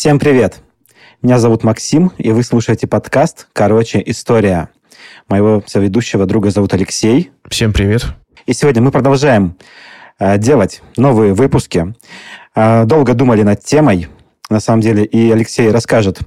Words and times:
Всем 0.00 0.18
привет! 0.18 0.62
Меня 1.20 1.38
зовут 1.38 1.62
Максим, 1.62 2.10
и 2.16 2.32
вы 2.32 2.42
слушаете 2.42 2.86
подкаст 2.86 3.48
«Короче, 3.52 4.02
история». 4.06 4.70
Моего 5.28 5.62
соведущего 5.66 6.24
друга 6.24 6.48
зовут 6.48 6.72
Алексей. 6.72 7.32
Всем 7.50 7.74
привет. 7.74 8.06
И 8.46 8.54
сегодня 8.54 8.80
мы 8.80 8.92
продолжаем 8.92 9.58
э, 10.18 10.38
делать 10.38 10.80
новые 10.96 11.34
выпуски. 11.34 11.94
Э, 12.54 12.86
долго 12.86 13.12
думали 13.12 13.42
над 13.42 13.62
темой, 13.62 14.08
на 14.48 14.58
самом 14.58 14.80
деле, 14.80 15.04
и 15.04 15.30
Алексей 15.30 15.70
расскажет, 15.70 16.20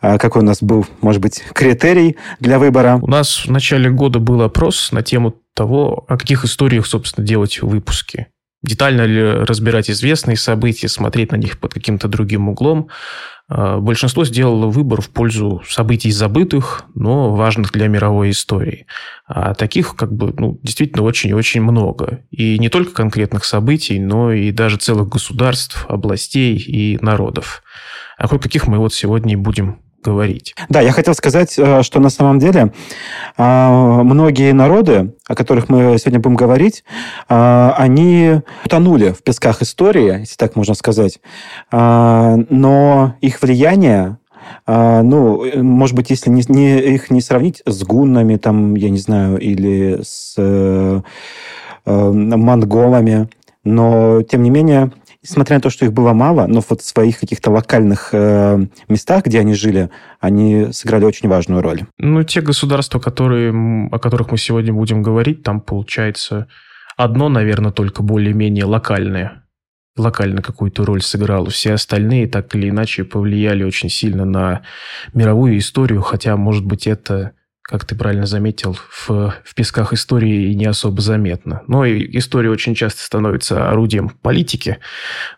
э, 0.00 0.16
какой 0.18 0.42
у 0.42 0.44
нас 0.44 0.62
был, 0.62 0.86
может 1.00 1.20
быть, 1.20 1.42
критерий 1.52 2.16
для 2.38 2.60
выбора. 2.60 3.00
У 3.02 3.08
нас 3.08 3.46
в 3.46 3.50
начале 3.50 3.90
года 3.90 4.20
был 4.20 4.42
опрос 4.42 4.92
на 4.92 5.02
тему 5.02 5.34
того, 5.54 6.04
о 6.06 6.16
каких 6.16 6.44
историях, 6.44 6.86
собственно, 6.86 7.26
делать 7.26 7.62
выпуски 7.62 8.28
детально 8.62 9.02
ли 9.02 9.22
разбирать 9.22 9.90
известные 9.90 10.36
события, 10.36 10.88
смотреть 10.88 11.32
на 11.32 11.36
них 11.36 11.60
под 11.60 11.74
каким-то 11.74 12.08
другим 12.08 12.48
углом. 12.48 12.88
А, 13.48 13.78
большинство 13.78 14.24
сделало 14.24 14.66
выбор 14.66 15.00
в 15.00 15.10
пользу 15.10 15.62
событий 15.66 16.10
забытых, 16.10 16.84
но 16.94 17.34
важных 17.34 17.72
для 17.72 17.88
мировой 17.88 18.30
истории. 18.30 18.86
А 19.26 19.54
таких 19.54 19.94
как 19.96 20.12
бы 20.12 20.34
ну, 20.36 20.58
действительно 20.62 21.02
очень 21.02 21.30
и 21.30 21.34
очень 21.34 21.62
много. 21.62 22.24
И 22.30 22.58
не 22.58 22.68
только 22.68 22.92
конкретных 22.92 23.44
событий, 23.44 24.00
но 24.00 24.32
и 24.32 24.50
даже 24.50 24.76
целых 24.76 25.08
государств, 25.08 25.86
областей 25.88 26.56
и 26.56 26.98
народов. 27.00 27.62
О 28.16 28.26
каких 28.26 28.66
мы 28.66 28.78
вот 28.78 28.92
сегодня 28.92 29.34
и 29.34 29.36
будем 29.36 29.78
говорить. 30.02 30.54
Да, 30.68 30.80
я 30.80 30.92
хотел 30.92 31.14
сказать, 31.14 31.58
э, 31.58 31.82
что 31.82 32.00
на 32.00 32.10
самом 32.10 32.38
деле 32.38 32.72
э, 33.36 33.42
многие 33.42 34.52
народы, 34.52 35.14
о 35.26 35.34
которых 35.34 35.68
мы 35.68 35.98
сегодня 35.98 36.20
будем 36.20 36.36
говорить, 36.36 36.84
э, 37.28 37.70
они 37.76 38.40
утонули 38.64 39.10
в 39.10 39.22
песках 39.22 39.62
истории, 39.62 40.20
если 40.20 40.36
так 40.36 40.56
можно 40.56 40.74
сказать, 40.74 41.20
но 41.70 43.14
их 43.20 43.42
влияние 43.42 44.18
ну, 44.66 45.44
может 45.62 45.94
быть, 45.94 46.10
если 46.10 46.30
не, 46.30 46.42
не, 46.48 46.78
их 46.78 47.10
не 47.10 47.20
сравнить 47.20 47.62
с 47.66 47.82
гуннами, 47.84 48.36
там, 48.36 48.74
я 48.76 48.88
не 48.88 48.98
знаю, 48.98 49.38
или 49.38 50.00
с 50.02 50.34
э, 50.38 51.00
э, 51.84 52.10
монголами, 52.10 53.28
но, 53.64 54.22
тем 54.22 54.42
не 54.42 54.50
менее, 54.50 54.92
несмотря 55.28 55.56
на 55.56 55.60
то, 55.60 55.70
что 55.70 55.84
их 55.84 55.92
было 55.92 56.12
мало, 56.12 56.46
но 56.46 56.62
вот 56.68 56.80
в 56.80 56.84
своих 56.84 57.20
каких-то 57.20 57.50
локальных 57.50 58.10
э, 58.12 58.66
местах, 58.88 59.24
где 59.26 59.40
они 59.40 59.54
жили, 59.54 59.90
они 60.20 60.72
сыграли 60.72 61.04
очень 61.04 61.28
важную 61.28 61.62
роль. 61.62 61.82
Ну, 61.98 62.22
те 62.22 62.40
государства, 62.40 62.98
которые, 62.98 63.52
о 63.90 63.98
которых 63.98 64.30
мы 64.30 64.38
сегодня 64.38 64.72
будем 64.72 65.02
говорить, 65.02 65.42
там 65.42 65.60
получается 65.60 66.48
одно, 66.96 67.28
наверное, 67.28 67.72
только 67.72 68.02
более-менее 68.02 68.64
локальное 68.64 69.44
локально 69.96 70.42
какую-то 70.42 70.84
роль 70.84 71.02
сыграло. 71.02 71.50
Все 71.50 71.72
остальные 71.72 72.28
так 72.28 72.54
или 72.54 72.70
иначе 72.70 73.04
повлияли 73.04 73.64
очень 73.64 73.88
сильно 73.88 74.24
на 74.24 74.62
мировую 75.12 75.58
историю, 75.58 76.02
хотя, 76.02 76.36
может 76.36 76.64
быть, 76.64 76.86
это 76.86 77.32
как 77.68 77.84
ты 77.84 77.94
правильно 77.94 78.24
заметил, 78.24 78.78
в, 78.90 79.34
в 79.44 79.54
песках 79.54 79.92
истории 79.92 80.54
не 80.54 80.64
особо 80.64 81.02
заметно. 81.02 81.62
Но 81.66 81.84
и 81.84 82.16
история 82.16 82.48
очень 82.48 82.74
часто 82.74 83.02
становится 83.02 83.68
орудием 83.68 84.08
политики. 84.08 84.78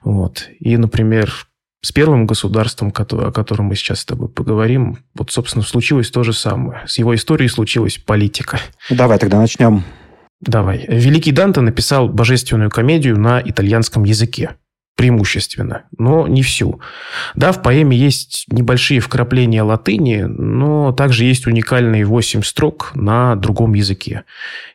Вот. 0.04 0.48
И, 0.60 0.76
например, 0.76 1.32
с 1.82 1.90
первым 1.90 2.26
государством, 2.26 2.92
о 2.96 3.32
котором 3.32 3.66
мы 3.66 3.74
сейчас 3.74 4.00
с 4.00 4.04
тобой 4.04 4.28
поговорим, 4.28 4.98
вот, 5.16 5.32
собственно, 5.32 5.64
случилось 5.64 6.12
то 6.12 6.22
же 6.22 6.32
самое. 6.32 6.82
С 6.86 6.98
его 6.98 7.16
историей 7.16 7.48
случилась 7.48 7.98
политика. 7.98 8.60
Давай 8.90 9.18
тогда 9.18 9.38
начнем. 9.38 9.82
Давай. 10.40 10.86
Великий 10.88 11.32
Данте 11.32 11.62
написал 11.62 12.08
божественную 12.08 12.70
комедию 12.70 13.18
на 13.18 13.42
итальянском 13.44 14.04
языке 14.04 14.54
преимущественно, 15.00 15.84
но 15.96 16.28
не 16.28 16.42
всю. 16.42 16.78
Да, 17.34 17.52
в 17.52 17.62
поэме 17.62 17.96
есть 17.96 18.44
небольшие 18.48 19.00
вкрапления 19.00 19.62
латыни, 19.62 20.26
но 20.28 20.92
также 20.92 21.24
есть 21.24 21.46
уникальные 21.46 22.04
восемь 22.04 22.42
строк 22.42 22.90
на 22.94 23.34
другом 23.34 23.72
языке. 23.72 24.24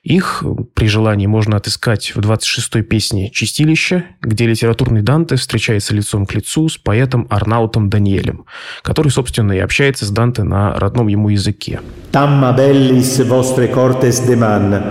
Их 0.02 0.44
при 0.74 0.88
желании 0.88 1.28
можно 1.28 1.58
отыскать 1.58 2.14
в 2.16 2.20
26-й 2.22 2.82
песне 2.82 3.30
«Чистилище», 3.30 4.06
где 4.20 4.48
литературный 4.48 5.04
Данте 5.04 5.36
встречается 5.36 5.94
лицом 5.94 6.26
к 6.26 6.34
лицу 6.34 6.70
с 6.70 6.78
поэтом 6.80 7.28
Арнаутом 7.30 7.92
Даниэлем, 7.92 8.46
который, 8.82 9.10
собственно, 9.10 9.52
и 9.52 9.60
общается 9.60 10.06
с 10.06 10.10
Данте 10.10 10.42
на 10.42 10.80
родном 10.80 11.08
ему 11.08 11.30
языке. 11.30 11.82
«Tamma 12.12 12.52
bellis 12.52 13.22
vostre 13.28 13.68
cortes 13.68 14.26
deman, 14.26 14.82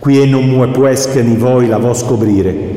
qui 0.00 0.28
non 0.28 0.44
mue 0.44 0.68
puesque 0.68 1.22
ni 1.22 1.34
voi 1.34 1.66
la 1.66 1.78
vos 1.78 2.02
cobrire». 2.02 2.74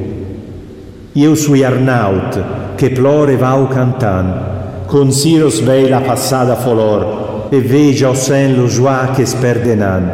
Eu 1.19 1.33
sui 1.33 1.63
Arnaut, 1.63 2.75
che 2.75 2.91
plore 2.91 3.37
vau 3.37 3.67
cantan, 3.67 4.85
con 4.85 5.11
Siros 5.11 5.61
vei 5.61 5.89
la 5.89 6.01
passada 6.01 6.55
folor, 6.55 7.47
e 7.49 7.59
veja 7.59 8.09
o 8.09 8.13
sen 8.13 8.55
lo 8.55 8.67
joie 8.67 9.09
che 9.15 9.25
sperdenan. 9.25 10.11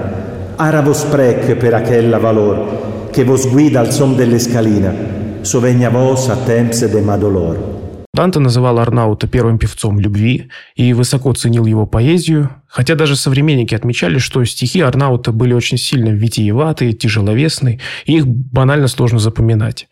Ara 0.55 0.81
vos 0.81 1.03
prec 1.03 1.55
per 1.55 1.73
aquella 1.73 2.19
valor, 2.19 3.09
che 3.11 3.25
vos 3.25 3.49
guida 3.49 3.81
al 3.81 3.91
som 3.91 4.15
delle 4.15 4.39
scalina, 4.39 4.93
sovegna 5.41 5.89
vos 5.89 6.29
a 6.29 6.37
temps 6.37 6.85
de 6.85 7.01
madolor. 7.01 7.72
Данте 8.15 8.37
называл 8.37 8.77
Арнаута 8.77 9.27
первым 9.27 9.57
певцом 9.57 9.99
любви 9.99 10.51
и 10.75 10.93
высоко 10.93 11.33
ценил 11.33 11.65
его 11.65 11.87
поэзию, 11.87 12.51
хотя 12.67 12.93
даже 12.93 13.15
современники 13.15 13.73
отмечали, 13.73 14.19
что 14.19 14.45
стихи 14.45 14.81
Арнаута 14.81 15.31
были 15.31 15.53
очень 15.53 15.79
сильно 15.79 16.09
витиеватые, 16.09 16.93
тяжеловесные, 16.93 17.79
и 18.05 18.17
их 18.17 18.27
банально 18.27 18.87
сложно 18.87 19.17
запоминать. 19.17 19.87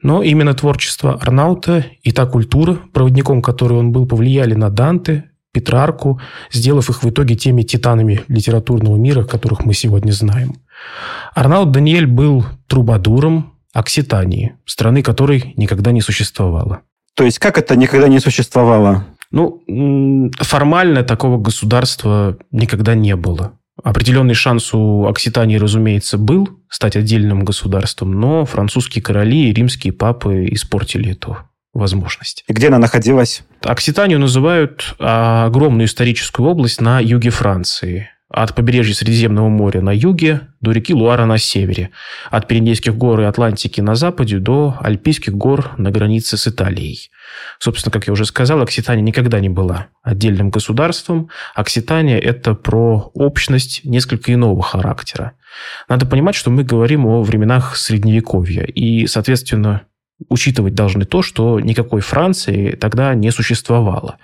Но 0.00 0.22
именно 0.22 0.54
творчество 0.54 1.14
Арнаута 1.14 1.84
и 2.04 2.12
та 2.12 2.26
культура, 2.26 2.78
проводником 2.92 3.42
которой 3.42 3.80
он 3.80 3.90
был, 3.90 4.06
повлияли 4.06 4.54
на 4.54 4.70
Данте, 4.70 5.30
Петрарку, 5.52 6.20
сделав 6.52 6.90
их 6.90 7.02
в 7.02 7.10
итоге 7.10 7.34
теми 7.34 7.62
титанами 7.62 8.22
литературного 8.28 8.96
мира, 8.96 9.24
которых 9.24 9.64
мы 9.64 9.74
сегодня 9.74 10.12
знаем. 10.12 10.60
Арнаут 11.34 11.72
Даниэль 11.72 12.06
был 12.06 12.44
трубадуром 12.68 13.54
Окситании, 13.72 14.54
страны 14.64 15.02
которой 15.02 15.54
никогда 15.56 15.90
не 15.90 16.00
существовало. 16.00 16.82
То 17.14 17.24
есть 17.24 17.38
как 17.38 17.58
это 17.58 17.76
никогда 17.76 18.08
не 18.08 18.20
существовало? 18.20 19.06
Ну, 19.30 20.30
формально 20.38 21.02
такого 21.02 21.38
государства 21.38 22.36
никогда 22.50 22.94
не 22.94 23.16
было. 23.16 23.52
Определенный 23.82 24.34
шанс 24.34 24.72
у 24.72 25.06
Окситании, 25.06 25.56
разумеется, 25.56 26.16
был 26.16 26.48
стать 26.68 26.94
отдельным 26.96 27.44
государством, 27.44 28.12
но 28.12 28.44
французские 28.44 29.02
короли 29.02 29.48
и 29.48 29.52
римские 29.52 29.92
папы 29.92 30.46
испортили 30.50 31.12
эту 31.12 31.36
возможность. 31.72 32.44
И 32.46 32.52
где 32.52 32.68
она 32.68 32.78
находилась? 32.78 33.42
Окситанию 33.62 34.20
называют 34.20 34.94
а, 35.00 35.46
огромную 35.46 35.86
историческую 35.86 36.48
область 36.48 36.80
на 36.80 37.00
юге 37.00 37.30
Франции 37.30 38.10
от 38.34 38.54
побережья 38.54 38.94
Средиземного 38.94 39.48
моря 39.48 39.80
на 39.80 39.94
юге 39.94 40.40
до 40.60 40.72
реки 40.72 40.92
Луара 40.92 41.24
на 41.24 41.38
севере, 41.38 41.90
от 42.30 42.48
Пиренейских 42.48 42.96
гор 42.96 43.20
и 43.20 43.24
Атлантики 43.24 43.80
на 43.80 43.94
западе 43.94 44.38
до 44.38 44.76
Альпийских 44.80 45.34
гор 45.34 45.70
на 45.78 45.90
границе 45.90 46.36
с 46.36 46.48
Италией. 46.48 47.10
Собственно, 47.58 47.92
как 47.92 48.06
я 48.06 48.12
уже 48.12 48.24
сказал, 48.24 48.60
Окситания 48.60 49.02
никогда 49.02 49.40
не 49.40 49.48
была 49.48 49.86
отдельным 50.02 50.50
государством. 50.50 51.30
Окситания– 51.54 52.18
это 52.20 52.54
про 52.54 53.10
общность 53.14 53.84
несколько 53.84 54.32
иного 54.34 54.62
характера. 54.62 55.32
Надо 55.88 56.06
понимать, 56.06 56.34
что 56.34 56.50
мы 56.50 56.64
говорим 56.64 57.06
о 57.06 57.22
временах 57.22 57.76
Средневековья, 57.76 58.64
и, 58.64 59.06
соответственно, 59.06 59.82
учитывать 60.28 60.74
должны 60.74 61.04
то, 61.04 61.22
что 61.22 61.58
никакой 61.60 62.00
Франции 62.00 62.72
тогда 62.72 63.14
не 63.14 63.30
существовало. 63.30 64.18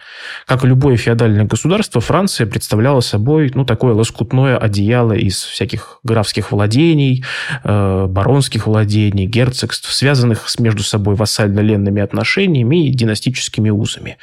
Как 0.47 0.65
и 0.65 0.69
любое 0.69 0.97
феодальное 0.97 1.45
государство, 1.45 2.01
Франция 2.01 2.47
представляла 2.47 3.01
собой 3.01 3.51
ну, 3.55 3.65
такое 3.65 3.95
лоскутное 3.95 4.57
одеяло 4.57 5.13
из 5.13 5.43
всяких 5.43 5.99
графских 6.05 6.53
владений, 6.53 7.25
э, 7.65 8.07
баронских 8.09 8.67
владений, 8.67 9.27
герцогств, 9.27 9.93
связанных 9.93 10.49
с 10.49 10.59
между 10.61 10.83
собой 10.85 11.17
вассально-ленными 11.17 12.01
отношениями 12.01 12.87
и 12.87 12.95
династическими 12.95 13.71
узами. 13.71 14.17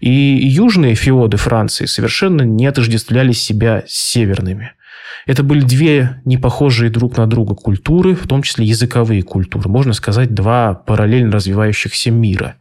И 0.00 0.10
южные 0.10 0.94
феоды 0.96 1.36
Франции 1.36 1.86
совершенно 1.86 2.42
не 2.42 2.66
отождествляли 2.66 3.32
себя 3.32 3.84
с 3.86 3.94
северными– 3.94 4.72
это 5.26 5.42
были 5.42 5.60
две 5.60 6.20
непохожие 6.24 6.90
друг 6.90 7.16
на 7.16 7.26
друга 7.26 7.54
культуры, 7.54 8.14
в 8.14 8.26
том 8.26 8.42
числе 8.42 8.66
языковые 8.66 9.22
культуры. 9.22 9.68
Можно 9.68 9.92
сказать, 9.92 10.34
два 10.34 10.74
параллельно 10.74 11.32
развивающихся 11.32 12.10
мира. 12.10 12.56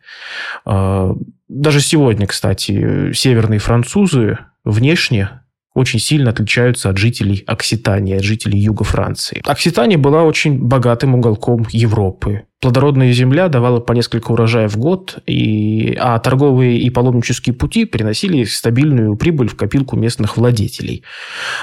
А, 0.66 1.16
даже 1.48 1.82
сегодня, 1.82 2.28
кстати, 2.28 3.12
северные 3.14 3.60
французы 3.60 4.40
внешне 4.64 5.30
очень 5.74 6.00
сильно 6.00 6.30
отличаются 6.30 6.90
от 6.90 6.98
жителей 6.98 7.44
Окситании, 7.48 8.16
от 8.16 8.24
жителей 8.24 8.60
юга 8.60 8.84
Франции. 8.84 9.42
Окситания 9.46 9.98
была 9.98 10.24
очень 10.24 10.60
богатым 10.60 11.16
уголком 11.16 11.66
Европы. 11.72 12.44
Плодородная 12.64 13.12
земля 13.12 13.50
давала 13.50 13.82
по 13.82 13.92
несколько 13.92 14.32
урожаев 14.32 14.72
в 14.72 14.78
год, 14.78 15.18
и, 15.28 15.98
а 16.00 16.18
торговые 16.20 16.80
и 16.80 16.90
паломнические 16.90 17.54
пути 17.54 17.84
приносили 17.84 18.46
стабильную 18.46 19.18
прибыль 19.18 19.50
в 19.50 19.58
копилку 19.58 19.98
местных 19.98 20.38
владетелей. 20.38 21.04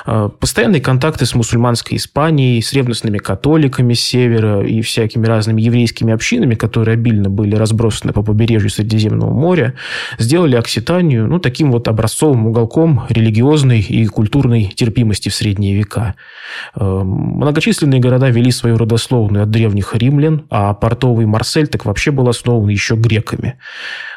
А, 0.04 0.28
постоянные 0.28 0.82
контакты 0.82 1.24
с 1.24 1.34
мусульманской 1.34 1.96
Испанией, 1.96 2.60
с 2.60 2.74
ревностными 2.74 3.16
католиками 3.16 3.94
с 3.94 4.00
севера 4.02 4.62
и 4.62 4.82
всякими 4.82 5.24
разными 5.24 5.62
еврейскими 5.62 6.12
общинами, 6.12 6.54
которые 6.54 6.92
обильно 6.96 7.30
были 7.30 7.56
разбросаны 7.56 8.12
по 8.12 8.22
побережью 8.22 8.68
Средиземного 8.68 9.32
моря, 9.32 9.76
сделали 10.18 10.56
Окситанию 10.56 11.26
ну, 11.26 11.38
таким 11.38 11.72
вот 11.72 11.88
образцовым 11.88 12.46
уголком 12.46 13.06
религиозной 13.08 13.80
и 13.80 14.04
культурной 14.04 14.70
терпимости 14.76 15.30
в 15.30 15.34
средние 15.34 15.74
века. 15.76 16.14
А, 16.74 17.02
многочисленные 17.02 18.00
города 18.00 18.28
вели 18.28 18.50
свою 18.50 18.76
родословную 18.76 19.44
от 19.44 19.50
древних 19.50 19.94
римлян, 19.94 20.44
а 20.50 20.74
по 20.74 20.89
портовый 20.90 21.26
Марсель 21.26 21.68
так 21.68 21.84
вообще 21.84 22.10
был 22.10 22.28
основан 22.28 22.68
еще 22.68 22.96
греками. 22.96 23.58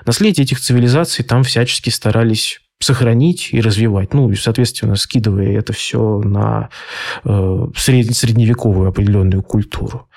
Наследие 0.06 0.44
этих 0.44 0.60
цивилизаций 0.60 1.24
там 1.24 1.44
всячески 1.44 1.90
старались 1.90 2.60
сохранить 2.80 3.50
и 3.52 3.62
развивать. 3.62 4.14
Ну, 4.14 4.32
и, 4.32 4.36
соответственно, 4.36 4.96
скидывая 4.96 5.58
это 5.58 5.72
все 5.72 6.20
на 6.20 6.70
э, 7.24 7.68
сред... 7.78 8.14
средневековую 8.14 8.90
определенную 8.90 9.44
культуру. 9.44 10.10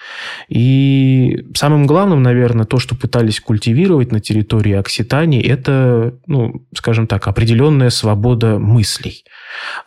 И 0.49 1.47
самым 1.55 1.87
главным, 1.87 2.23
наверное, 2.23 2.65
то, 2.65 2.79
что 2.79 2.97
пытались 2.97 3.41
культивировать 3.41 4.11
на 4.11 4.19
территории 4.19 4.73
Окситании, 4.73 5.47
это, 5.47 6.19
ну, 6.27 6.67
скажем 6.75 7.07
так, 7.07 7.29
определенная 7.29 7.91
свобода 7.91 8.59
мыслей. 8.59 9.25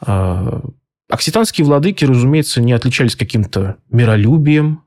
Э, 0.06 0.62
окситанские 1.10 1.66
владыки, 1.66 2.06
разумеется, 2.06 2.62
не 2.62 2.72
отличались 2.72 3.16
каким-то 3.16 3.78
миролюбием, 3.90 4.84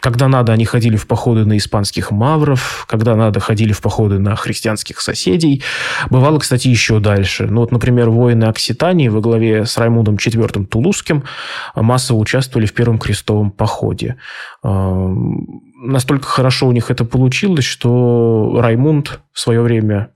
когда 0.00 0.28
надо, 0.28 0.52
они 0.52 0.64
ходили 0.64 0.96
в 0.96 1.06
походы 1.06 1.44
на 1.44 1.56
испанских 1.56 2.10
мавров, 2.10 2.86
когда 2.88 3.16
надо, 3.16 3.40
ходили 3.40 3.72
в 3.72 3.80
походы 3.80 4.18
на 4.18 4.36
христианских 4.36 5.00
соседей. 5.00 5.62
Бывало, 6.10 6.38
кстати, 6.38 6.68
еще 6.68 7.00
дальше. 7.00 7.46
Ну, 7.46 7.62
вот, 7.62 7.72
например, 7.72 8.10
воины 8.10 8.44
Окситании 8.44 9.08
во 9.08 9.20
главе 9.20 9.66
с 9.66 9.76
Раймундом 9.78 10.14
IV 10.16 10.66
Тулузским 10.66 11.24
массово 11.74 12.18
участвовали 12.18 12.66
в 12.66 12.74
Первом 12.74 12.98
крестовом 12.98 13.50
походе. 13.50 14.16
Настолько 14.62 16.26
хорошо 16.26 16.68
у 16.68 16.72
них 16.72 16.90
это 16.90 17.04
получилось, 17.04 17.64
что 17.64 18.58
Раймунд 18.60 19.20
в 19.32 19.40
свое 19.40 19.60
время 19.60 20.10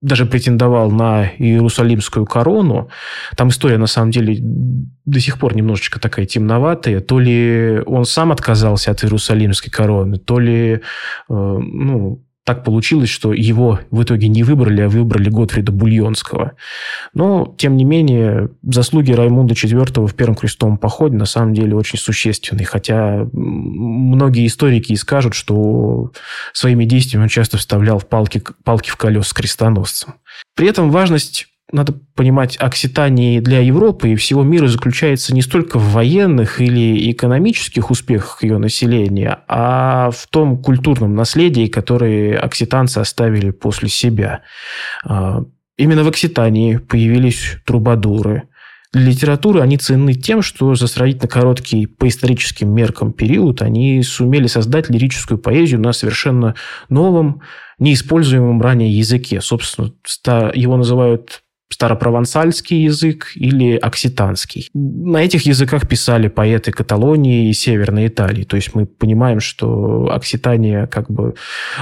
даже 0.00 0.24
претендовал 0.24 0.90
на 0.90 1.26
Иерусалимскую 1.38 2.24
корону. 2.24 2.88
Там 3.36 3.48
история, 3.48 3.78
на 3.78 3.86
самом 3.86 4.10
деле, 4.10 4.38
до 4.40 5.20
сих 5.20 5.38
пор 5.38 5.54
немножечко 5.54 6.00
такая 6.00 6.26
темноватая. 6.26 7.00
То 7.00 7.18
ли 7.18 7.82
он 7.86 8.04
сам 8.04 8.32
отказался 8.32 8.90
от 8.90 9.04
Иерусалимской 9.04 9.70
короны, 9.70 10.18
то 10.18 10.38
ли, 10.38 10.74
э, 10.74 10.78
ну, 11.28 12.22
так 12.54 12.64
получилось, 12.64 13.10
что 13.10 13.32
его 13.32 13.78
в 13.92 14.02
итоге 14.02 14.26
не 14.26 14.42
выбрали, 14.42 14.80
а 14.80 14.88
выбрали 14.88 15.30
Готфрида 15.30 15.70
Бульонского. 15.70 16.54
Но, 17.14 17.54
тем 17.56 17.76
не 17.76 17.84
менее, 17.84 18.48
заслуги 18.64 19.12
Раймунда 19.12 19.54
IV 19.54 20.04
в 20.08 20.14
Первом 20.16 20.34
крестовом 20.34 20.76
походе 20.76 21.16
на 21.16 21.26
самом 21.26 21.54
деле 21.54 21.76
очень 21.76 22.00
существенны. 22.00 22.64
Хотя 22.64 23.24
многие 23.32 24.48
историки 24.48 24.90
и 24.92 24.96
скажут, 24.96 25.34
что 25.34 26.10
своими 26.52 26.84
действиями 26.86 27.22
он 27.22 27.28
часто 27.28 27.56
вставлял 27.56 28.00
в 28.00 28.08
палки, 28.08 28.42
палки 28.64 28.90
в 28.90 28.96
колес 28.96 29.28
с 29.28 29.32
крестоносцем. 29.32 30.14
При 30.56 30.66
этом 30.66 30.90
важность 30.90 31.46
надо 31.72 31.94
понимать, 32.14 32.56
Окситании 32.58 33.40
для 33.40 33.60
Европы 33.60 34.10
и 34.10 34.16
всего 34.16 34.42
мира 34.42 34.66
заключается 34.66 35.34
не 35.34 35.42
столько 35.42 35.78
в 35.78 35.92
военных 35.92 36.60
или 36.60 37.10
экономических 37.10 37.90
успехах 37.90 38.42
ее 38.42 38.58
населения, 38.58 39.40
а 39.48 40.10
в 40.10 40.26
том 40.28 40.62
культурном 40.62 41.14
наследии, 41.14 41.66
которое 41.66 42.38
окситанцы 42.38 42.98
оставили 42.98 43.50
после 43.50 43.88
себя. 43.88 44.42
А, 45.04 45.44
именно 45.76 46.04
в 46.04 46.08
Окситании 46.08 46.76
появились 46.76 47.58
трубадуры. 47.64 48.44
Для 48.92 49.06
литературы 49.06 49.60
они 49.60 49.78
ценны 49.78 50.14
тем, 50.14 50.42
что 50.42 50.74
за 50.74 50.88
сравнительно 50.88 51.28
короткий 51.28 51.86
по 51.86 52.08
историческим 52.08 52.74
меркам 52.74 53.12
период 53.12 53.62
они 53.62 54.02
сумели 54.02 54.48
создать 54.48 54.90
лирическую 54.90 55.38
поэзию 55.38 55.80
на 55.80 55.92
совершенно 55.92 56.56
новом, 56.88 57.42
неиспользуемом 57.78 58.60
ранее 58.60 58.90
языке. 58.90 59.40
Собственно, 59.40 59.92
его 60.54 60.76
называют 60.76 61.42
старопровансальский 61.70 62.82
язык 62.82 63.32
или 63.36 63.76
окситанский. 63.76 64.68
На 64.74 65.18
этих 65.18 65.46
языках 65.46 65.88
писали 65.88 66.28
поэты 66.28 66.72
Каталонии 66.72 67.48
и 67.48 67.52
Северной 67.52 68.08
Италии. 68.08 68.42
То 68.42 68.56
есть 68.56 68.74
мы 68.74 68.86
понимаем, 68.86 69.40
что 69.40 70.10
Окситания 70.12 70.86
как 70.86 71.10
бы 71.10 71.34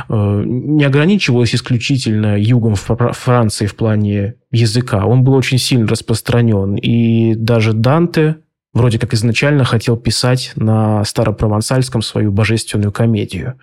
э, 0.09 0.43
не 0.45 0.85
ограничивалась 0.85 1.55
исключительно 1.55 2.39
югом 2.39 2.75
Франции 2.77 3.67
в 3.67 3.75
плане 3.75 4.35
языка. 4.53 5.07
Он 5.07 5.25
был 5.25 5.35
очень 5.35 5.59
сильно 5.59 5.87
распространен. 5.87 6.77
И 6.77 7.35
даже 7.35 7.73
Данте 7.73 8.37
вроде 8.79 8.99
как 8.99 9.13
изначально 9.13 9.65
хотел 9.65 9.97
писать 9.97 10.53
на 10.55 11.05
старопровансальском 11.05 12.01
свою 12.01 12.31
божественную 12.31 12.93
комедию. 12.93 13.59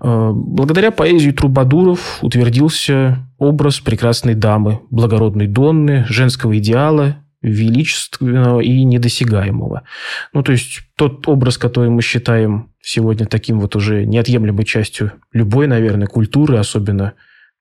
Э, 0.00 0.32
благодаря 0.34 0.90
поэзии 0.90 1.30
Трубадуров 1.30 2.18
утвердился 2.20 3.18
образ 3.38 3.78
прекрасной 3.80 4.34
дамы, 4.34 4.80
благородной 4.90 5.46
Донны, 5.46 6.04
женского 6.08 6.58
идеала, 6.58 7.16
величественного 7.42 8.60
и 8.60 8.82
недосягаемого. 8.84 9.82
Ну, 10.32 10.42
то 10.42 10.52
есть 10.52 10.80
тот 10.96 11.28
образ, 11.28 11.58
который 11.58 11.90
мы 11.90 12.02
считаем 12.02 12.72
сегодня 12.82 13.26
таким 13.26 13.60
вот 13.60 13.76
уже 13.76 14.04
неотъемлемой 14.04 14.64
частью 14.64 15.12
любой, 15.32 15.68
наверное, 15.68 16.08
культуры, 16.08 16.58
особенно 16.58 17.12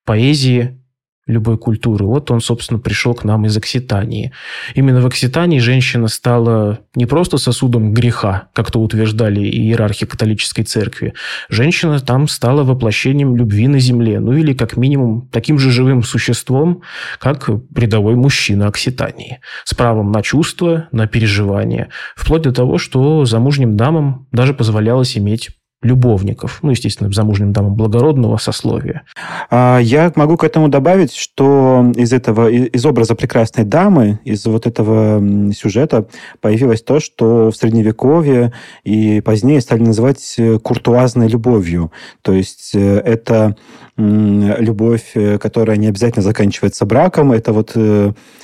поэзии, 0.06 0.80
любой 1.28 1.58
культуры. 1.58 2.06
Вот 2.06 2.30
он, 2.30 2.40
собственно, 2.40 2.80
пришел 2.80 3.16
к 3.16 3.24
нам 3.24 3.46
из 3.46 3.58
Окситании. 3.58 4.32
Именно 4.76 5.02
в 5.02 5.08
Окситании 5.08 5.58
женщина 5.58 6.08
стала 6.08 6.80
не 6.94 7.08
просто 7.08 7.38
сосудом 7.38 7.94
греха, 7.94 8.50
как 8.54 8.70
то 8.70 8.80
утверждали 8.80 9.40
иерархи 9.40 10.06
католической 10.06 10.64
церкви. 10.64 11.14
Женщина 11.50 12.00
там 12.00 12.28
стала 12.28 12.64
воплощением 12.64 13.36
любви 13.36 13.68
на 13.68 13.80
земле, 13.80 14.20
ну 14.20 14.34
или 14.34 14.54
как 14.54 14.78
минимум 14.78 15.28
таким 15.32 15.58
же 15.58 15.72
живым 15.72 16.04
существом, 16.04 16.84
как 17.20 17.50
рядовой 17.76 18.16
мужчина 18.16 18.68
Окситании, 18.68 19.40
с 19.64 19.74
правом 19.74 20.12
на 20.12 20.22
чувства, 20.22 20.88
на 20.92 21.08
переживания, 21.08 21.90
вплоть 22.16 22.44
до 22.44 22.52
того, 22.52 22.78
что 22.78 23.26
замужним 23.26 23.76
дамам 23.76 24.28
даже 24.32 24.54
позволялось 24.54 25.18
иметь 25.18 25.50
любовников, 25.86 26.60
ну, 26.64 26.72
естественно, 26.72 27.12
замужним 27.12 27.54
дамам 27.54 27.76
благородного 27.76 28.38
сословия. 28.38 29.04
А, 29.50 29.80
я 29.80 30.12
могу 30.16 30.36
к 30.36 30.44
этому 30.44 30.68
добавить, 30.68 31.14
что 31.16 31.92
из 31.96 32.12
этого, 32.12 32.50
из 32.50 32.86
образа 32.86 33.16
прекрасной 33.16 33.64
дамы, 33.64 34.20
из 34.26 34.46
вот 34.46 34.66
этого 34.66 35.22
сюжета 35.54 36.08
появилось 36.42 36.82
то, 36.82 37.00
что 37.00 37.52
в 37.52 37.56
Средневековье 37.56 38.52
и 38.84 39.22
позднее 39.22 39.62
стали 39.62 39.82
называть 39.82 40.36
э, 40.38 40.58
куртуазной 40.58 41.28
любовью. 41.28 41.92
То 42.22 42.34
есть 42.34 42.72
э, 42.74 42.98
это 42.98 43.56
любовь, 43.98 45.12
э, 45.14 45.38
которая 45.38 45.78
не 45.78 45.88
обязательно 45.88 46.24
заканчивается 46.24 46.86
браком. 46.86 47.32
Это 47.32 47.54
вот 47.54 47.78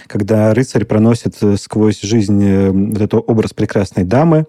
когда 0.07 0.53
рыцарь 0.53 0.85
проносит 0.85 1.35
сквозь 1.57 2.01
жизнь 2.01 2.69
вот 2.91 3.01
этот 3.01 3.23
образ 3.27 3.53
прекрасной 3.53 4.03
дамы, 4.03 4.45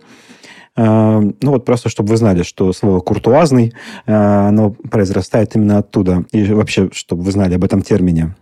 ну 0.77 1.35
вот 1.43 1.65
просто, 1.65 1.89
чтобы 1.89 2.11
вы 2.11 2.17
знали, 2.17 2.43
что 2.43 2.73
слово 2.73 3.01
«куртуазный», 3.01 3.75
э, 4.07 4.13
оно 4.15 4.71
произрастает 4.71 5.55
именно 5.55 5.79
оттуда. 5.79 6.25
И 6.33 6.53
вообще, 6.53 6.89
чтобы 6.93 7.23
вы 7.23 7.33
знали 7.33 7.55
об 7.55 7.65
этом 7.65 7.83
термине. 7.83 8.35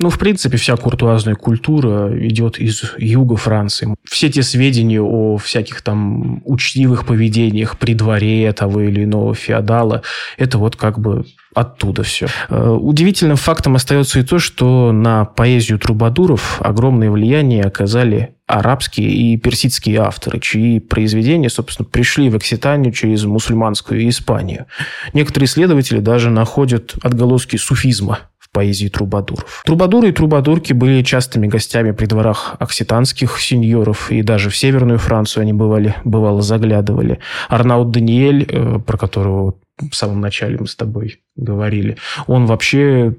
Ну, 0.00 0.10
в 0.10 0.18
принципе, 0.18 0.56
вся 0.56 0.76
куртуазная 0.76 1.36
культура 1.36 2.10
идет 2.26 2.58
из 2.58 2.82
юга 2.98 3.36
Франции. 3.36 3.94
Все 4.02 4.28
те 4.28 4.42
сведения 4.42 5.00
о 5.00 5.36
всяких 5.36 5.82
там 5.82 6.42
учтивых 6.44 7.06
поведениях 7.06 7.78
при 7.78 7.94
дворе 7.94 8.52
того 8.52 8.80
или 8.80 9.04
иного 9.04 9.34
феодала, 9.34 10.02
это 10.36 10.58
вот 10.58 10.74
как 10.74 10.98
бы 10.98 11.24
оттуда 11.54 12.02
все. 12.02 12.26
Э, 12.48 12.68
удивительным 12.68 13.36
фактом 13.36 13.76
остается 13.76 14.20
и 14.20 14.22
то, 14.22 14.38
что 14.38 14.92
на 14.92 15.24
поэзию 15.24 15.78
трубадуров 15.78 16.60
огромное 16.60 17.10
влияние 17.10 17.62
оказали 17.62 18.34
арабские 18.46 19.10
и 19.10 19.36
персидские 19.38 20.00
авторы, 20.00 20.38
чьи 20.40 20.80
произведения, 20.80 21.48
собственно, 21.48 21.88
пришли 21.88 22.28
в 22.28 22.36
Окситанию 22.36 22.92
через 22.92 23.24
мусульманскую 23.24 24.06
Испанию. 24.08 24.66
Некоторые 25.14 25.46
исследователи 25.46 26.00
даже 26.00 26.28
находят 26.28 26.94
отголоски 27.02 27.56
суфизма 27.56 28.18
поэзии 28.54 28.88
трубадуров. 28.88 29.62
Трубадуры 29.66 30.08
и 30.08 30.12
трубадурки 30.12 30.72
были 30.72 31.02
частыми 31.02 31.48
гостями 31.48 31.90
при 31.90 32.06
дворах 32.06 32.54
окситанских 32.58 33.38
сеньоров, 33.38 34.10
и 34.10 34.22
даже 34.22 34.48
в 34.48 34.56
Северную 34.56 34.98
Францию 34.98 35.42
они 35.42 35.52
бывали, 35.52 35.96
бывало 36.04 36.40
заглядывали. 36.40 37.18
Арнаут 37.48 37.90
Даниэль, 37.90 38.46
э, 38.48 38.78
про 38.78 38.96
которого 38.96 39.56
в 39.78 39.94
самом 39.94 40.20
начале 40.20 40.56
мы 40.58 40.66
с 40.66 40.76
тобой 40.76 41.20
говорили, 41.36 41.96
он 42.26 42.46
вообще 42.46 43.14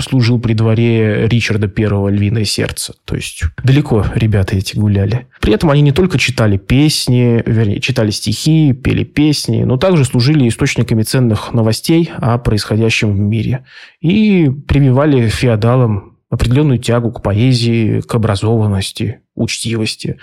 служил 0.00 0.40
при 0.40 0.54
дворе 0.54 1.28
Ричарда 1.28 1.68
Первого 1.68 2.08
«Львиное 2.08 2.44
сердце». 2.44 2.94
То 3.04 3.16
есть 3.16 3.42
далеко 3.62 4.06
ребята 4.14 4.56
эти 4.56 4.76
гуляли. 4.76 5.26
При 5.40 5.52
этом 5.52 5.70
они 5.70 5.82
не 5.82 5.92
только 5.92 6.18
читали 6.18 6.56
песни, 6.56 7.42
вернее, 7.44 7.80
читали 7.80 8.10
стихи, 8.10 8.72
пели 8.72 9.04
песни, 9.04 9.64
но 9.64 9.76
также 9.76 10.04
служили 10.04 10.48
источниками 10.48 11.02
ценных 11.02 11.52
новостей 11.52 12.10
о 12.16 12.38
происходящем 12.38 13.12
в 13.12 13.18
мире. 13.18 13.64
И 14.00 14.50
прививали 14.66 15.28
феодалам 15.28 16.18
определенную 16.30 16.78
тягу 16.78 17.12
к 17.12 17.22
поэзии, 17.22 18.00
к 18.00 18.14
образованности, 18.14 19.20
учтивости. 19.34 20.16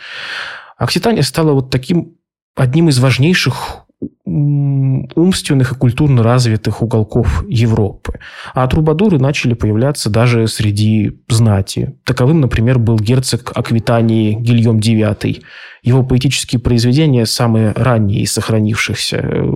Окситания 0.77 1.21
стала 1.21 1.51
вот 1.51 1.69
таким 1.69 2.15
одним 2.55 2.89
из 2.89 2.97
важнейших 2.99 3.86
умственных 4.25 5.71
и 5.71 5.75
культурно 5.75 6.21
развитых 6.21 6.81
уголков 6.81 7.43
Европы. 7.47 8.19
А 8.53 8.67
трубадуры 8.67 9.17
начали 9.17 9.53
появляться 9.53 10.09
даже 10.09 10.47
среди 10.47 11.19
знати. 11.27 11.95
Таковым, 12.03 12.41
например, 12.41 12.77
был 12.77 12.97
герцог 12.99 13.51
Аквитании 13.55 14.33
Гильем 14.33 14.77
IX. 14.77 15.41
Его 15.81 16.03
поэтические 16.03 16.59
произведения 16.59 17.25
самые 17.25 17.71
ранние 17.71 18.21
из 18.21 18.33
сохранившихся 18.33 19.17
э, 19.17 19.51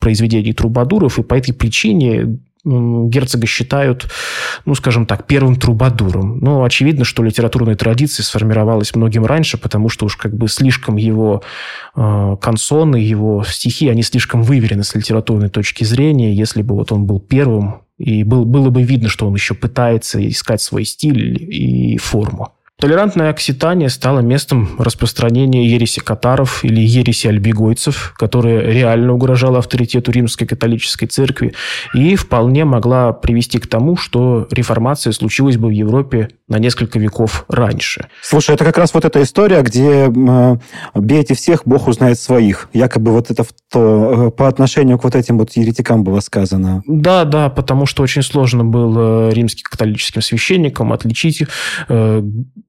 произведений 0.00 0.52
трубадуров, 0.52 1.18
и 1.18 1.22
по 1.22 1.34
этой 1.34 1.54
причине 1.54 2.40
герцога 2.64 3.46
считают, 3.46 4.10
ну, 4.64 4.74
скажем 4.74 5.06
так, 5.06 5.26
первым 5.26 5.56
трубадуром. 5.56 6.38
Но 6.38 6.62
очевидно, 6.64 7.04
что 7.04 7.22
литературная 7.22 7.74
традиция 7.74 8.24
сформировалась 8.24 8.94
многим 8.94 9.26
раньше, 9.26 9.58
потому 9.58 9.88
что 9.88 10.06
уж 10.06 10.16
как 10.16 10.34
бы 10.34 10.48
слишком 10.48 10.96
его 10.96 11.42
э, 11.96 12.36
консоны, 12.40 12.96
его 12.96 13.44
стихи, 13.44 13.88
они 13.88 14.02
слишком 14.02 14.42
выверены 14.42 14.84
с 14.84 14.94
литературной 14.94 15.48
точки 15.48 15.84
зрения. 15.84 16.32
Если 16.32 16.62
бы 16.62 16.74
вот 16.74 16.92
он 16.92 17.04
был 17.04 17.18
первым, 17.18 17.82
и 17.98 18.24
был, 18.24 18.44
было 18.44 18.70
бы 18.70 18.82
видно, 18.82 19.08
что 19.08 19.26
он 19.26 19.34
еще 19.34 19.54
пытается 19.54 20.26
искать 20.28 20.60
свой 20.60 20.84
стиль 20.84 21.42
и 21.52 21.98
форму. 21.98 22.52
Толерантная 22.82 23.30
Окситания 23.30 23.88
стала 23.88 24.18
местом 24.18 24.70
распространения 24.76 25.68
ереси 25.68 26.00
катаров 26.00 26.64
или 26.64 26.80
ереси 26.80 27.28
альбигойцев, 27.28 28.12
которая 28.16 28.60
реально 28.62 29.12
угрожала 29.12 29.60
авторитету 29.60 30.10
римской 30.10 30.48
католической 30.48 31.06
церкви 31.06 31.54
и 31.94 32.16
вполне 32.16 32.64
могла 32.64 33.12
привести 33.12 33.60
к 33.60 33.68
тому, 33.68 33.96
что 33.96 34.48
реформация 34.50 35.12
случилась 35.12 35.58
бы 35.58 35.68
в 35.68 35.70
Европе 35.70 36.30
на 36.52 36.58
несколько 36.58 36.98
веков 36.98 37.44
раньше. 37.48 38.08
Слушай, 38.22 38.54
это 38.54 38.64
как 38.64 38.78
раз 38.78 38.94
вот 38.94 39.04
эта 39.04 39.22
история, 39.22 39.62
где 39.62 40.06
э, 40.06 40.56
бейте 40.94 41.34
всех, 41.34 41.62
Бог 41.64 41.88
узнает 41.88 42.18
своих. 42.18 42.68
Якобы 42.72 43.10
вот 43.10 43.30
это 43.30 43.44
то, 43.70 44.28
э, 44.28 44.30
по 44.30 44.46
отношению 44.46 44.98
к 44.98 45.04
вот 45.04 45.14
этим 45.14 45.38
вот 45.38 45.52
еретикам 45.52 46.04
было 46.04 46.20
сказано. 46.20 46.82
Да, 46.86 47.24
да, 47.24 47.48
потому 47.48 47.86
что 47.86 48.02
очень 48.02 48.22
сложно 48.22 48.64
было 48.64 49.30
римским 49.30 49.64
католическим 49.68 50.20
священникам 50.20 50.92
отличить 50.92 51.44
э, 51.88 52.22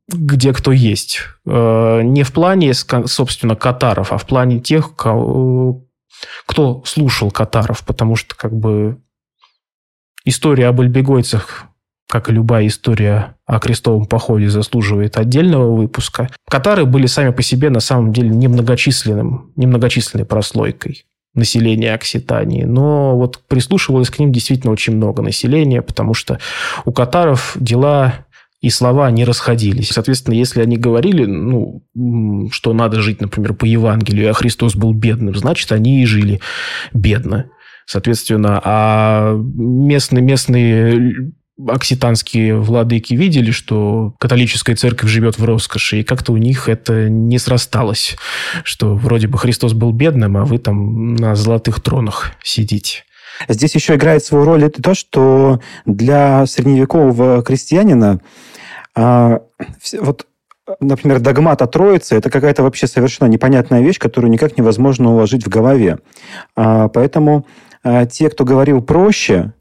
где 0.08 0.54
кто 0.54 0.72
есть. 0.72 1.20
Э, 1.46 2.02
не 2.04 2.24
в 2.24 2.32
плане, 2.32 2.74
собственно, 2.74 3.56
катаров, 3.56 4.14
а 4.14 4.18
в 4.18 4.26
плане 4.26 4.60
тех, 4.60 4.96
кто 4.96 6.84
слушал 6.86 7.32
катаров, 7.32 7.84
потому 7.86 8.16
что 8.16 8.36
как 8.36 8.54
бы 8.54 8.98
история 10.24 10.68
об 10.68 10.80
альбегойцах, 10.80 11.66
как 12.10 12.30
и 12.30 12.34
любая 12.34 12.68
история 12.68 13.36
о 13.46 13.60
крестовом 13.60 14.06
походе, 14.06 14.50
заслуживает 14.50 15.18
отдельного 15.18 15.76
выпуска. 15.76 16.30
Катары 16.50 16.86
были 16.86 17.08
сами 17.08 17.32
по 17.32 17.42
себе 17.42 17.70
на 17.70 17.80
самом 17.80 18.14
деле 18.14 18.30
немногочисленным, 18.30 19.52
немногочисленной 19.56 20.26
прослойкой 20.26 21.06
населения 21.34 21.94
Окситании, 21.94 22.64
но 22.64 23.18
вот 23.18 23.42
прислушивалось 23.48 24.10
к 24.10 24.20
ним 24.20 24.32
действительно 24.32 24.72
очень 24.72 24.96
много 24.96 25.24
населения, 25.24 25.82
потому 25.82 26.14
что 26.14 26.40
у 26.86 26.92
катаров 26.92 27.58
дела 27.60 28.26
и 28.62 28.70
слова 28.70 29.12
не 29.12 29.26
расходились. 29.26 29.90
Соответственно, 29.90 30.36
если 30.36 30.62
они 30.62 30.78
говорили, 30.78 31.26
ну, 31.26 31.84
что 32.52 32.74
надо 32.74 33.02
жить, 33.02 33.20
например, 33.20 33.56
по 33.56 33.66
Евангелию, 33.66 34.30
а 34.30 34.34
Христос 34.34 34.76
был 34.76 34.94
бедным, 34.94 35.36
значит, 35.36 35.72
они 35.72 36.02
и 36.02 36.06
жили 36.06 36.40
бедно. 36.94 37.50
Соответственно, 37.86 38.62
а 38.64 39.34
местные, 39.36 40.22
местные 40.24 41.34
окситанские 41.68 42.58
владыки 42.60 43.14
видели, 43.14 43.52
что 43.52 44.14
католическая 44.20 44.76
церковь 44.76 45.10
живет 45.10 45.38
в 45.38 45.46
роскоши, 45.46 46.02
и 46.02 46.04
как-то 46.04 46.32
у 46.34 46.38
них 46.38 46.70
это 46.70 47.10
не 47.10 47.40
срасталось, 47.40 48.16
что 48.64 48.96
вроде 48.96 49.28
бы 49.28 49.38
Христос 49.38 49.74
был 49.74 49.92
бедным, 49.92 50.38
а 50.38 50.46
вы 50.46 50.58
там 50.58 51.16
на 51.16 51.36
золотых 51.36 51.82
тронах 51.82 52.32
сидите. 52.44 53.04
Здесь 53.48 53.76
еще 53.76 53.96
играет 53.96 54.24
свою 54.24 54.46
роль 54.46 54.70
то, 54.70 54.94
что 54.94 55.60
для 55.86 56.46
средневекового 56.46 57.42
крестьянина 57.42 58.22
а, 58.96 59.42
вот 60.00 60.28
например, 60.80 61.20
догмат 61.20 61.62
о 61.62 61.68
Троице– 61.68 62.16
это 62.18 62.30
какая-то 62.30 62.64
вообще 62.64 62.88
совершенно 62.88 63.28
непонятная 63.28 63.82
вещь, 63.82 64.00
которую 64.00 64.32
никак 64.32 64.58
невозможно 64.58 65.12
уложить 65.12 65.46
в 65.46 65.50
голове. 65.50 66.00
А, 66.56 66.88
поэтому 66.88 67.46
а, 67.84 68.06
те, 68.06 68.30
кто 68.30 68.46
говорил 68.46 68.82
проще, 68.82 69.54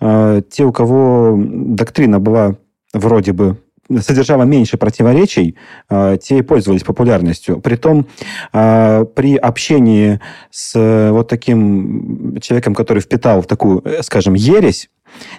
те, 0.00 0.64
у 0.64 0.72
кого 0.72 1.38
доктрина 1.38 2.20
была 2.20 2.56
вроде 2.94 3.32
бы 3.32 3.58
содержала 4.00 4.44
меньше 4.44 4.76
противоречий, 4.78 5.56
те 5.90 6.38
и 6.38 6.42
пользовались 6.42 6.84
популярностью. 6.84 7.60
Притом 7.60 8.06
при 8.52 9.36
общении 9.36 10.20
с 10.50 11.10
вот 11.12 11.28
таким 11.28 12.38
человеком, 12.40 12.74
который 12.74 13.00
впитал 13.00 13.42
такую, 13.42 13.84
скажем, 14.02 14.34
ересь, 14.34 14.88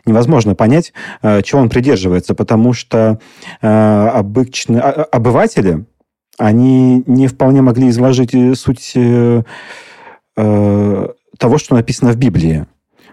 невозможно 0.05 0.55
понять, 0.55 0.93
э, 1.21 1.41
чего 1.41 1.61
он 1.61 1.69
придерживается, 1.69 2.35
потому 2.35 2.73
что 2.73 3.19
э, 3.61 3.67
обычные 3.67 4.81
а, 4.81 5.03
обыватели, 5.03 5.85
они 6.37 7.03
не 7.05 7.27
вполне 7.27 7.61
могли 7.61 7.89
изложить 7.89 8.33
э, 8.33 8.55
суть 8.55 8.93
того, 10.33 11.57
что 11.57 11.75
написано 11.75 12.13
в 12.13 12.15
Библии. 12.15 12.65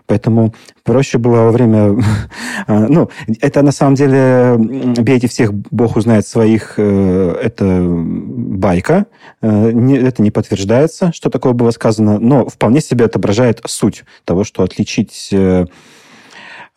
Поэтому 0.08 0.52
проще 0.82 1.18
было 1.18 1.44
во 1.44 1.52
время... 1.52 2.02
ну, 2.66 3.08
это 3.40 3.62
на 3.62 3.70
самом 3.70 3.94
деле 3.94 4.56
«Бейте 4.58 5.28
всех, 5.28 5.54
Бог 5.54 5.96
узнает 5.96 6.26
своих» 6.26 6.76
это 6.78 7.86
байка. 7.88 9.06
Это 9.40 10.22
не 10.22 10.30
подтверждается, 10.32 11.12
что 11.12 11.30
такое 11.30 11.52
было 11.52 11.70
сказано, 11.70 12.18
но 12.18 12.48
вполне 12.48 12.80
себе 12.80 13.04
отображает 13.04 13.60
суть 13.66 14.04
того, 14.24 14.42
что 14.42 14.64
отличить 14.64 15.32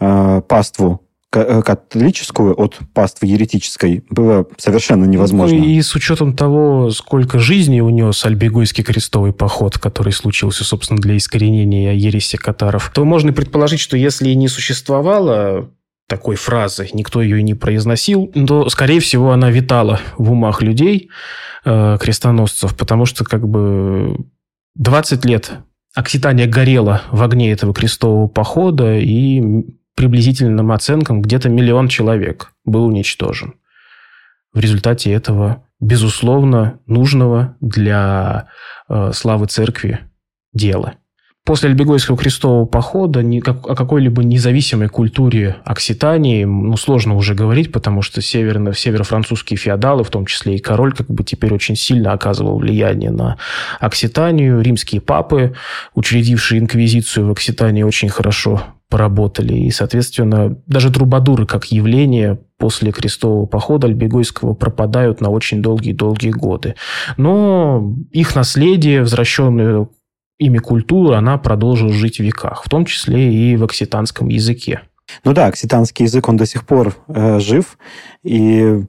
Э, 0.04 0.42
паству 0.48 0.94
э, 0.94 1.11
католическую 1.32 2.54
от 2.60 2.78
паствы 2.94 3.28
еретической 3.28 4.04
было 4.10 4.46
совершенно 4.58 5.06
невозможно. 5.06 5.58
Ну, 5.58 5.64
и 5.64 5.82
с 5.82 5.96
учетом 5.96 6.36
того, 6.36 6.92
сколько 6.92 7.40
жизней 7.40 7.82
унес 7.82 8.26
Альбегойский 8.26 8.84
крестовый 8.84 9.32
поход, 9.32 9.78
который 9.78 10.12
случился, 10.12 10.66
собственно, 10.66 11.00
для 11.00 11.16
искоренения 11.16 11.94
ереси 11.94 12.36
катаров, 12.36 12.92
то 12.94 13.06
можно 13.06 13.32
предположить, 13.32 13.80
что 13.80 13.96
если 13.96 14.30
и 14.30 14.36
не 14.36 14.50
существовало 14.50 15.72
такой 16.08 16.36
фразы, 16.36 16.90
никто 16.92 17.22
ее 17.22 17.40
и 17.40 17.44
не 17.44 17.54
произносил, 17.54 18.28
то, 18.28 18.68
скорее 18.68 19.00
всего, 19.00 19.32
она 19.32 19.50
витала 19.50 20.02
в 20.18 20.34
умах 20.34 20.62
людей, 20.62 21.10
э, 21.64 21.98
крестоносцев, 22.02 22.76
потому 22.76 23.06
что 23.06 23.24
как 23.24 23.48
бы 23.48 24.18
20 24.76 25.24
лет 25.24 25.52
Окситания 25.94 26.48
горела 26.48 27.02
в 27.12 27.22
огне 27.22 27.52
этого 27.52 27.74
крестового 27.74 28.28
похода, 28.28 28.98
и 28.98 29.42
приблизительным 29.96 30.72
оценкам 30.72 31.22
где-то 31.22 31.50
миллион 31.50 31.88
человек 31.88 32.54
был 32.66 32.86
уничтожен. 32.86 33.56
В 34.54 34.60
результате 34.60 35.12
этого, 35.12 35.68
безусловно, 35.80 36.80
нужного 36.86 37.56
для 37.62 38.50
э, 38.90 39.12
славы 39.14 39.48
церкви 39.48 40.00
дела. 40.54 40.96
После 41.52 41.68
Альбегойского 41.68 42.18
крестового 42.18 42.64
похода 42.66 43.20
о 43.20 43.76
какой-либо 43.76 44.24
независимой 44.24 44.88
культуре 44.88 45.58
Окситании 45.66 46.46
ну, 46.46 46.78
сложно 46.78 47.18
уже 47.18 47.36
говорить, 47.36 47.74
потому 47.74 48.02
что 48.02 48.22
северно, 48.22 48.74
северо-французские 48.74 49.58
феодалы, 49.58 50.06
в 50.06 50.10
том 50.10 50.26
числе 50.26 50.56
и 50.56 50.60
король, 50.60 50.94
как 50.94 51.08
бы 51.08 51.26
теперь 51.26 51.54
очень 51.54 51.76
сильно 51.76 52.14
оказывал 52.14 52.58
влияние 52.58 53.12
на 53.12 53.36
Окситанию. 53.82 54.62
Римские 54.62 55.02
папы, 55.02 55.54
учредившие 55.94 56.62
инквизицию 56.62 57.28
в 57.28 57.32
Окситании, 57.32 57.84
очень 57.84 58.08
хорошо 58.08 58.62
поработали. 58.88 59.54
И, 59.54 59.72
соответственно, 59.72 60.58
даже 60.68 60.90
трубадуры 60.90 61.46
как 61.46 61.66
явление 61.66 62.40
после 62.60 62.94
крестового 62.94 63.46
похода 63.46 63.88
Альбегойского 63.88 64.54
пропадают 64.54 65.20
на 65.20 65.30
очень 65.30 65.62
долгие-долгие 65.62 66.32
годы. 66.32 66.76
Но 67.18 67.94
их 68.12 68.38
наследие, 68.38 69.02
возвращенное 69.02 69.88
ими 70.42 70.58
культура, 70.58 71.18
она 71.18 71.38
продолжила 71.38 71.94
жить 71.94 72.18
в 72.18 72.24
веках, 72.24 72.64
в 72.66 72.70
том 72.70 72.86
числе 72.86 73.32
и 73.32 73.56
в 73.56 73.64
окситанском 73.64 74.28
языке. 74.28 74.82
Ну 75.24 75.34
да, 75.34 75.48
окситанский 75.48 76.06
язык, 76.06 76.28
он 76.30 76.38
до 76.38 76.46
сих 76.46 76.66
пор 76.66 76.96
э, 77.08 77.40
жив, 77.40 77.78
и 78.24 78.84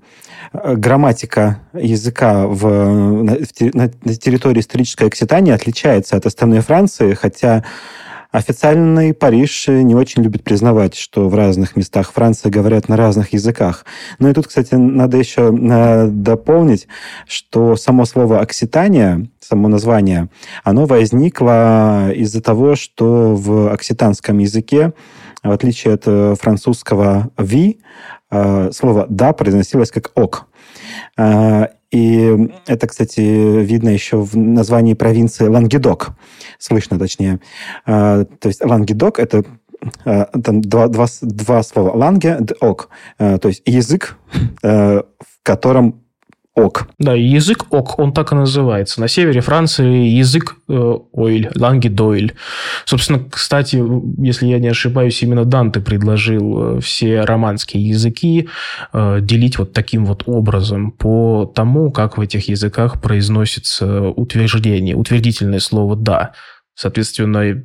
э, 0.53 0.75
грамматика 0.77 1.61
языка 1.75 2.47
в, 2.47 3.23
на, 3.23 3.37
на 3.75 4.15
территории 4.15 4.61
исторической 4.61 5.09
Окситании 5.09 5.53
отличается 5.53 6.17
от 6.17 6.25
остальной 6.25 6.61
Франции, 6.61 7.13
хотя 7.15 7.65
Официальный 8.33 9.13
Париж 9.13 9.69
не 9.69 9.95
очень 9.95 10.23
любит 10.23 10.43
признавать, 10.43 10.95
что 10.95 11.29
в 11.29 11.35
разных 11.35 11.77
местах 11.77 12.13
Франции 12.13 12.49
говорят 12.49 12.89
на 12.89 12.97
разных 12.97 13.35
языках. 13.35 13.85
Ну 14.19 14.31
и 14.31 14.33
тут, 14.33 14.47
кстати, 14.47 14.75
надо 14.75 15.19
еще 15.19 15.55
э, 15.55 16.07
дополнить, 16.09 16.89
что 17.27 17.77
само 17.77 18.07
слово 18.07 18.41
«окситания», 18.41 19.29
само 19.43 19.69
название, 19.69 20.29
оно 20.65 20.87
возникло 20.87 22.13
из-за 22.13 22.41
того, 22.41 22.77
что 22.77 23.35
в 23.35 23.73
окситанском 23.73 24.39
языке, 24.39 24.93
в 25.43 25.51
отличие 25.51 25.95
от 25.95 26.05
э, 26.07 26.35
французского 26.41 27.31
«ви», 27.37 27.81
э, 28.31 28.71
слово 28.73 29.07
«да» 29.09 29.33
произносилось 29.33 29.91
как 29.91 30.13
«ок». 30.15 30.47
И 31.91 32.49
это, 32.67 32.87
кстати, 32.87 33.21
видно 33.21 33.91
еще 33.91 34.17
в 34.17 34.35
названии 34.35 34.95
провинции 34.95 35.47
Лангедок. 35.47 36.13
Слышно, 36.59 36.99
точнее. 36.99 37.41
То 37.85 38.27
есть 38.45 38.65
Лангедок– 38.65 39.19
это 39.21 39.45
там 40.05 40.63
два, 40.63 40.89
два, 40.89 41.07
два 41.21 41.63
слова. 41.63 41.95
Ланге, 41.95 42.39
ок. 42.61 42.89
То 43.19 43.41
есть 43.45 43.63
язык, 43.67 44.17
в 44.63 45.05
котором 45.43 46.02
ок. 46.55 46.89
Да, 46.99 47.15
язык 47.15 47.73
ок, 47.73 47.99
он 47.99 48.13
так 48.13 48.33
и 48.33 48.35
называется. 48.35 49.01
На 49.01 49.09
севере 49.09 49.41
Франции 49.41 50.09
язык 50.09 50.57
э, 50.69 50.95
ойль, 51.13 51.51
ланги 51.55 51.89
дойль. 51.89 52.35
Собственно, 52.85 53.25
кстати, 53.31 53.83
если 54.23 54.47
я 54.47 54.59
не 54.59 54.69
ошибаюсь, 54.69 55.23
именно 55.23 55.45
Данте 55.47 55.81
предложил 55.81 56.77
э, 56.77 56.81
все 56.81 57.23
романские 57.23 57.89
языки 57.89 58.49
э, 58.93 59.19
делить 59.23 59.59
вот 59.59 59.73
таким 59.73 60.05
вот 60.05 60.25
образом 60.27 60.91
по 60.91 61.51
тому, 61.55 61.91
как 61.91 62.19
в 62.19 62.21
этих 62.21 62.49
языках 62.49 63.01
произносится 63.01 64.03
утверждение, 64.03 64.95
утвердительное 64.95 65.61
слово 65.61 65.97
«да». 65.97 66.33
Соответственно, 66.75 67.65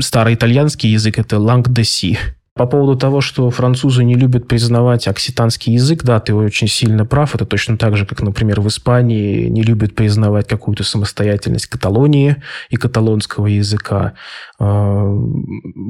старый 0.00 0.34
итальянский 0.34 0.90
язык– 0.90 1.18
это 1.18 1.36
«langue 1.36 1.68
de 1.68 1.82
si», 1.82 2.18
по 2.54 2.66
поводу 2.66 2.98
того, 2.98 3.20
что 3.20 3.48
французы 3.50 4.04
не 4.04 4.14
любят 4.14 4.48
признавать 4.48 5.06
окситанский 5.06 5.74
язык, 5.74 6.02
да, 6.02 6.18
ты 6.18 6.34
очень 6.34 6.66
сильно 6.68 7.06
прав. 7.06 7.34
Это 7.34 7.46
точно 7.46 7.78
так 7.78 7.96
же, 7.96 8.04
как, 8.04 8.22
например, 8.22 8.60
в 8.60 8.68
Испании 8.68 9.48
не 9.48 9.62
любят 9.62 9.94
признавать 9.94 10.48
какую-то 10.48 10.82
самостоятельность 10.82 11.66
Каталонии 11.66 12.36
и 12.68 12.76
каталонского 12.76 13.46
языка. 13.46 14.14
А, 14.58 15.16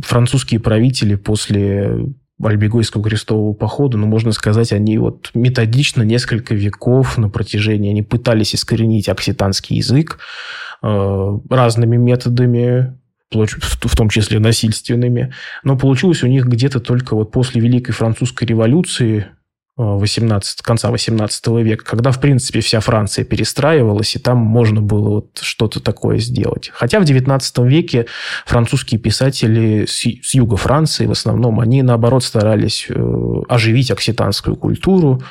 французские 0.04 0.60
правители 0.60 1.14
после 1.14 2.12
Альбегойского 2.42 3.04
крестового 3.04 3.54
похода, 3.54 3.98
ну, 3.98 4.06
можно 4.06 4.32
сказать, 4.32 4.72
они 4.72 4.98
вот 4.98 5.30
методично 5.34 6.02
несколько 6.02 6.54
веков 6.54 7.18
на 7.18 7.28
протяжении, 7.28 7.90
они 7.90 8.02
пытались 8.02 8.54
искоренить 8.54 9.08
окситанский 9.08 9.76
язык 9.76 10.18
э, 10.82 11.38
разными 11.50 11.96
методами, 11.96 12.98
в 13.32 13.96
том 13.96 14.08
числе 14.08 14.40
насильственными. 14.40 15.32
Но 15.62 15.76
получилось 15.76 16.22
у 16.22 16.26
них 16.26 16.46
где-то 16.46 16.80
только 16.80 17.14
вот 17.14 17.30
после 17.30 17.60
Великой 17.60 17.92
Французской 17.92 18.44
революции 18.44 19.28
18, 19.76 20.60
э, 20.60 20.62
конца 20.62 20.90
18 20.90 21.62
века, 21.62 21.84
когда, 21.84 22.10
в 22.10 22.20
принципе, 22.20 22.60
вся 22.60 22.80
Франция 22.80 23.24
перестраивалась, 23.24 24.16
и 24.16 24.18
там 24.18 24.38
можно 24.38 24.82
было 24.82 25.08
вот 25.08 25.38
что-то 25.40 25.80
такое 25.80 26.18
сделать. 26.18 26.70
Хотя 26.74 27.00
в 27.00 27.04
19 27.04 27.58
веке 27.60 28.06
французские 28.46 29.00
писатели 29.00 29.86
с, 29.86 30.00
с 30.00 30.34
юга 30.34 30.56
Франции, 30.56 31.06
в 31.06 31.12
основном, 31.12 31.60
они, 31.60 31.82
наоборот, 31.82 32.24
старались 32.24 32.86
э, 32.88 33.42
оживить 33.48 33.90
окситанскую 33.90 34.56
культуру. 34.56 35.22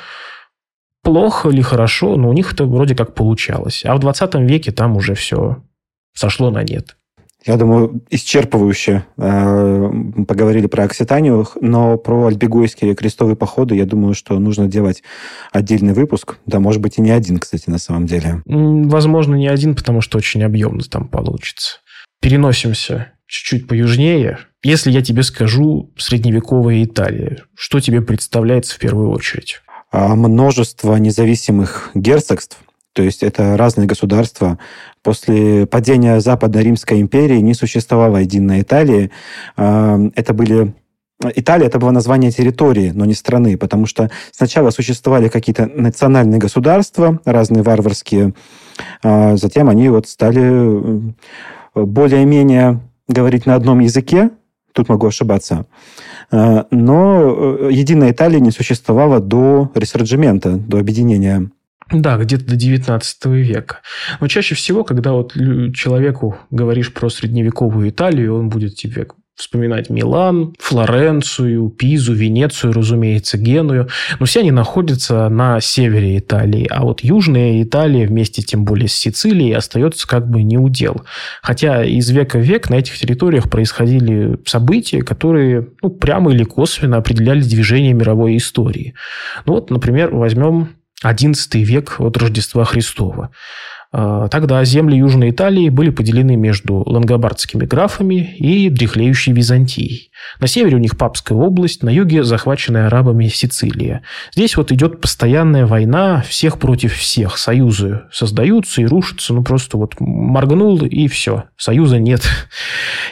Плохо 1.02 1.48
или 1.48 1.62
хорошо, 1.62 2.16
но 2.16 2.28
у 2.28 2.32
них 2.32 2.52
это 2.52 2.64
вроде 2.64 2.94
как 2.94 3.14
получалось. 3.14 3.82
А 3.84 3.94
в 3.94 4.00
20 4.00 4.34
веке 4.36 4.72
там 4.72 4.96
уже 4.96 5.14
все 5.14 5.62
сошло 6.14 6.50
на 6.50 6.62
нет. 6.62 6.96
Я 7.46 7.56
думаю, 7.56 8.02
исчерпывающе 8.10 9.02
э, 9.16 9.90
поговорили 10.28 10.66
про 10.66 10.84
Окситанию, 10.84 11.46
но 11.60 11.96
про 11.96 12.26
альбегойские 12.26 12.94
крестовые 12.94 13.36
походы, 13.36 13.76
я 13.76 13.86
думаю, 13.86 14.14
что 14.14 14.38
нужно 14.38 14.66
делать 14.66 15.02
отдельный 15.50 15.94
выпуск. 15.94 16.36
Да, 16.44 16.60
может 16.60 16.82
быть, 16.82 16.98
и 16.98 17.00
не 17.00 17.10
один, 17.10 17.38
кстати, 17.38 17.70
на 17.70 17.78
самом 17.78 18.06
деле. 18.06 18.42
Возможно, 18.44 19.36
не 19.36 19.48
один, 19.48 19.74
потому 19.74 20.02
что 20.02 20.18
очень 20.18 20.42
объемно 20.42 20.82
там 20.82 21.08
получится. 21.08 21.78
Переносимся 22.20 23.12
чуть-чуть 23.26 23.66
поюжнее. 23.66 24.38
Если 24.62 24.90
я 24.90 25.00
тебе 25.00 25.22
скажу 25.22 25.90
средневековая 25.96 26.84
Италия, 26.84 27.44
что 27.54 27.80
тебе 27.80 28.02
представляется 28.02 28.74
в 28.74 28.78
первую 28.78 29.10
очередь? 29.10 29.62
А, 29.92 30.14
множество 30.14 30.96
независимых 30.96 31.90
герцогств, 31.94 32.58
то 32.92 33.02
есть 33.02 33.22
это 33.22 33.56
разные 33.56 33.86
государства. 33.86 34.58
После 35.02 35.66
падения 35.66 36.20
Западной 36.20 36.62
Римской 36.62 37.00
империи 37.00 37.38
не 37.38 37.54
существовало 37.54 38.18
единой 38.18 38.62
Италии. 38.62 39.10
А, 39.56 39.98
это 40.14 40.34
были 40.34 40.74
Италия 41.22 41.66
это 41.66 41.78
было 41.78 41.90
название 41.90 42.30
территории, 42.30 42.92
но 42.94 43.04
не 43.04 43.12
страны, 43.12 43.58
потому 43.58 43.84
что 43.84 44.10
сначала 44.32 44.70
существовали 44.70 45.28
какие-то 45.28 45.66
национальные 45.66 46.38
государства, 46.38 47.20
разные 47.26 47.62
варварские, 47.62 48.32
а 49.02 49.36
затем 49.36 49.68
они 49.68 49.90
вот 49.90 50.08
стали 50.08 50.42
э, 50.42 51.10
более-менее 51.74 52.80
говорить 53.06 53.44
на 53.44 53.54
одном 53.54 53.80
языке, 53.80 54.30
тут 54.72 54.88
могу 54.88 55.08
ошибаться, 55.08 55.66
а, 56.30 56.66
но 56.70 57.66
э, 57.68 57.68
единая 57.70 58.12
Италия 58.12 58.40
не 58.40 58.50
существовала 58.50 59.20
до 59.20 59.70
ресорджимента, 59.74 60.52
до 60.52 60.78
объединения 60.78 61.50
да, 61.92 62.16
где-то 62.16 62.44
до 62.46 62.56
19 62.56 63.26
века. 63.26 63.80
Но 64.20 64.28
чаще 64.28 64.54
всего, 64.54 64.84
когда 64.84 65.12
вот 65.12 65.32
человеку 65.74 66.38
говоришь 66.50 66.92
про 66.92 67.08
средневековую 67.10 67.90
Италию, 67.90 68.38
он 68.38 68.48
будет 68.48 68.76
тебе 68.76 69.06
вспоминать 69.40 69.88
Милан, 69.88 70.54
Флоренцию, 70.58 71.70
Пизу, 71.70 72.12
Венецию, 72.12 72.72
разумеется, 72.72 73.38
Геную. 73.38 73.88
Но 74.18 74.26
все 74.26 74.40
они 74.40 74.50
находятся 74.50 75.28
на 75.30 75.60
севере 75.60 76.18
Италии. 76.18 76.68
А 76.70 76.82
вот 76.82 77.00
южная 77.00 77.62
Италия 77.62 78.06
вместе 78.06 78.42
тем 78.42 78.64
более 78.64 78.88
с 78.88 78.92
Сицилией 78.92 79.56
остается 79.56 80.06
как 80.06 80.28
бы 80.28 80.42
не 80.42 80.58
удел. 80.58 81.02
Хотя 81.42 81.82
из 81.84 82.10
века 82.10 82.38
в 82.38 82.42
век 82.42 82.68
на 82.68 82.74
этих 82.74 82.98
территориях 82.98 83.48
происходили 83.48 84.38
события, 84.44 85.00
которые 85.00 85.68
ну, 85.82 85.88
прямо 85.88 86.32
или 86.32 86.44
косвенно 86.44 86.98
определяли 86.98 87.40
движение 87.40 87.94
мировой 87.94 88.36
истории. 88.36 88.94
Ну 89.46 89.54
вот, 89.54 89.70
например, 89.70 90.14
возьмем 90.14 90.74
XI 91.04 91.62
век 91.62 91.96
от 91.98 92.16
Рождества 92.16 92.64
Христова. 92.64 93.30
А, 93.92 94.28
тогда 94.28 94.64
земли 94.64 94.96
Южной 94.96 95.30
Италии 95.30 95.68
были 95.68 95.90
поделены 95.90 96.36
между 96.36 96.84
лангобардскими 96.86 97.64
графами 97.64 98.36
и 98.36 98.68
дряхлеющей 98.68 99.32
Византией. 99.32 100.12
На 100.38 100.46
севере 100.46 100.76
у 100.76 100.80
них 100.80 100.96
Папская 100.96 101.36
область, 101.36 101.82
на 101.82 101.90
юге 101.90 102.22
захваченная 102.22 102.86
арабами 102.86 103.26
Сицилия. 103.26 104.02
Здесь 104.32 104.56
вот 104.56 104.70
идет 104.70 105.00
постоянная 105.00 105.66
война 105.66 106.22
всех 106.28 106.58
против 106.58 106.94
всех. 106.94 107.36
Союзы 107.36 108.02
создаются 108.12 108.80
и 108.80 108.86
рушатся, 108.86 109.34
ну 109.34 109.42
просто 109.42 109.76
вот 109.76 109.94
моргнул 109.98 110.84
и 110.84 111.08
все, 111.08 111.44
союза 111.56 111.98
нет. 111.98 112.22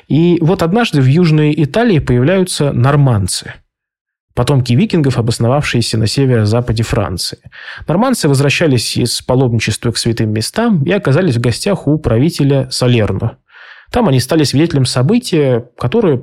И 0.07 0.39
вот 0.41 0.63
однажды 0.63 1.01
в 1.01 1.07
Южной 1.07 1.53
Италии 1.57 1.99
появляются 1.99 2.73
норманцы– 2.73 3.55
потомки 4.39 4.73
викингов, 4.73 5.19
обосновавшиеся 5.19 5.99
на 5.99 6.07
северо-западе 6.07 6.85
Франции. 6.85 7.39
Норманцы 7.89 8.29
возвращались 8.29 8.97
из 8.97 9.21
паломничества 9.21 9.91
к 9.91 9.99
святым 9.99 10.31
местам 10.31 10.85
и 10.85 10.93
оказались 10.93 11.35
в 11.35 11.41
гостях 11.41 11.89
у 11.89 11.99
правителя 11.99 12.69
Салерно. 12.71 13.39
Там 13.91 14.07
они 14.07 14.21
стали 14.21 14.45
свидетелем 14.45 14.87
события, 14.87 15.69
которое 15.77 16.23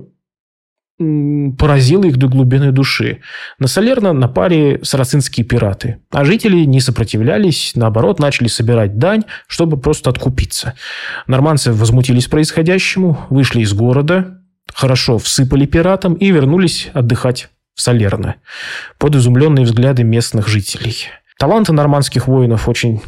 поразило 0.97 2.05
их 2.05 2.15
до 2.15 2.29
глубины 2.29 2.71
души. 2.71 3.19
На 3.59 3.67
Салерно 3.67 4.13
напали 4.13 4.79
сарацинские 4.81 5.45
пираты, 5.45 5.97
а 6.09 6.23
жители 6.23 6.63
не 6.63 6.79
сопротивлялись, 6.79 7.73
наоборот, 7.75 8.19
начали 8.19 8.47
собирать 8.47 8.97
дань, 8.97 9.23
чтобы 9.45 9.75
просто 9.75 10.09
откупиться. 10.09 10.75
Норманцы 11.27 11.73
возмутились 11.73 12.27
происходящему, 12.27 13.17
вышли 13.29 13.59
из 13.59 13.73
города, 13.73 14.39
хорошо 14.73 15.17
всыпали 15.17 15.65
пиратам 15.65 16.13
и 16.13 16.31
вернулись 16.31 16.91
отдыхать 16.93 17.49
в 17.75 17.81
Салерно, 17.81 18.35
под 18.97 19.15
изумленные 19.15 19.65
взгляды 19.65 20.03
местных 20.03 20.47
жителей. 20.47 21.07
Таланты 21.37 21.73
нормандских 21.73 22.27
воинов 22.27 22.69
очень 22.69 23.01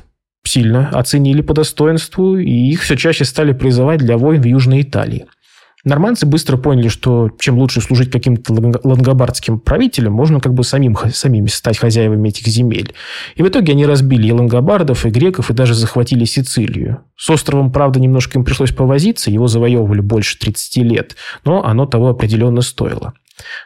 сильно 0.44 0.90
оценили 0.90 1.42
по 1.42 1.54
достоинству, 1.54 2.38
и 2.38 2.52
их 2.52 2.82
все 2.82 2.96
чаще 2.96 3.26
стали 3.26 3.54
призывать 3.54 4.00
для 4.00 4.18
войн 4.18 4.42
в 4.42 4.46
Южной 4.46 4.82
Италии. 4.82 5.26
Нормандцы 5.88 6.26
быстро 6.26 6.58
поняли, 6.58 6.90
что 6.90 7.30
чем 7.40 7.58
лучше 7.58 7.80
служить 7.80 8.12
каким-то 8.12 8.54
лангобардским 8.54 9.60
правителям, 9.60 10.12
можно 10.12 10.42
как 10.42 10.54
бы 10.54 10.66
самим, 10.66 10.98
самими 11.14 11.48
стать 11.48 11.78
хозяевами 11.78 12.28
этих 12.28 12.46
земель. 12.48 12.94
И 13.36 13.44
в 13.44 13.48
итоге 13.48 13.72
они 13.72 13.86
разбили 13.86 14.28
и 14.28 14.32
лангобардов, 14.34 15.06
и 15.06 15.10
греков, 15.10 15.50
и 15.50 15.54
даже 15.54 15.76
захватили 15.76 16.26
Сицилию. 16.26 17.04
С 17.16 17.30
островом, 17.30 17.72
правда, 17.72 18.02
немножко 18.02 18.38
им 18.38 18.44
пришлось 18.44 18.72
повозиться, 18.72 19.32
его 19.32 19.48
завоевывали 19.48 20.02
больше 20.02 20.38
30 20.38 20.78
лет, 20.84 21.16
но 21.46 21.64
оно 21.64 21.86
того 21.86 22.10
определенно 22.10 22.62
стоило. 22.62 23.14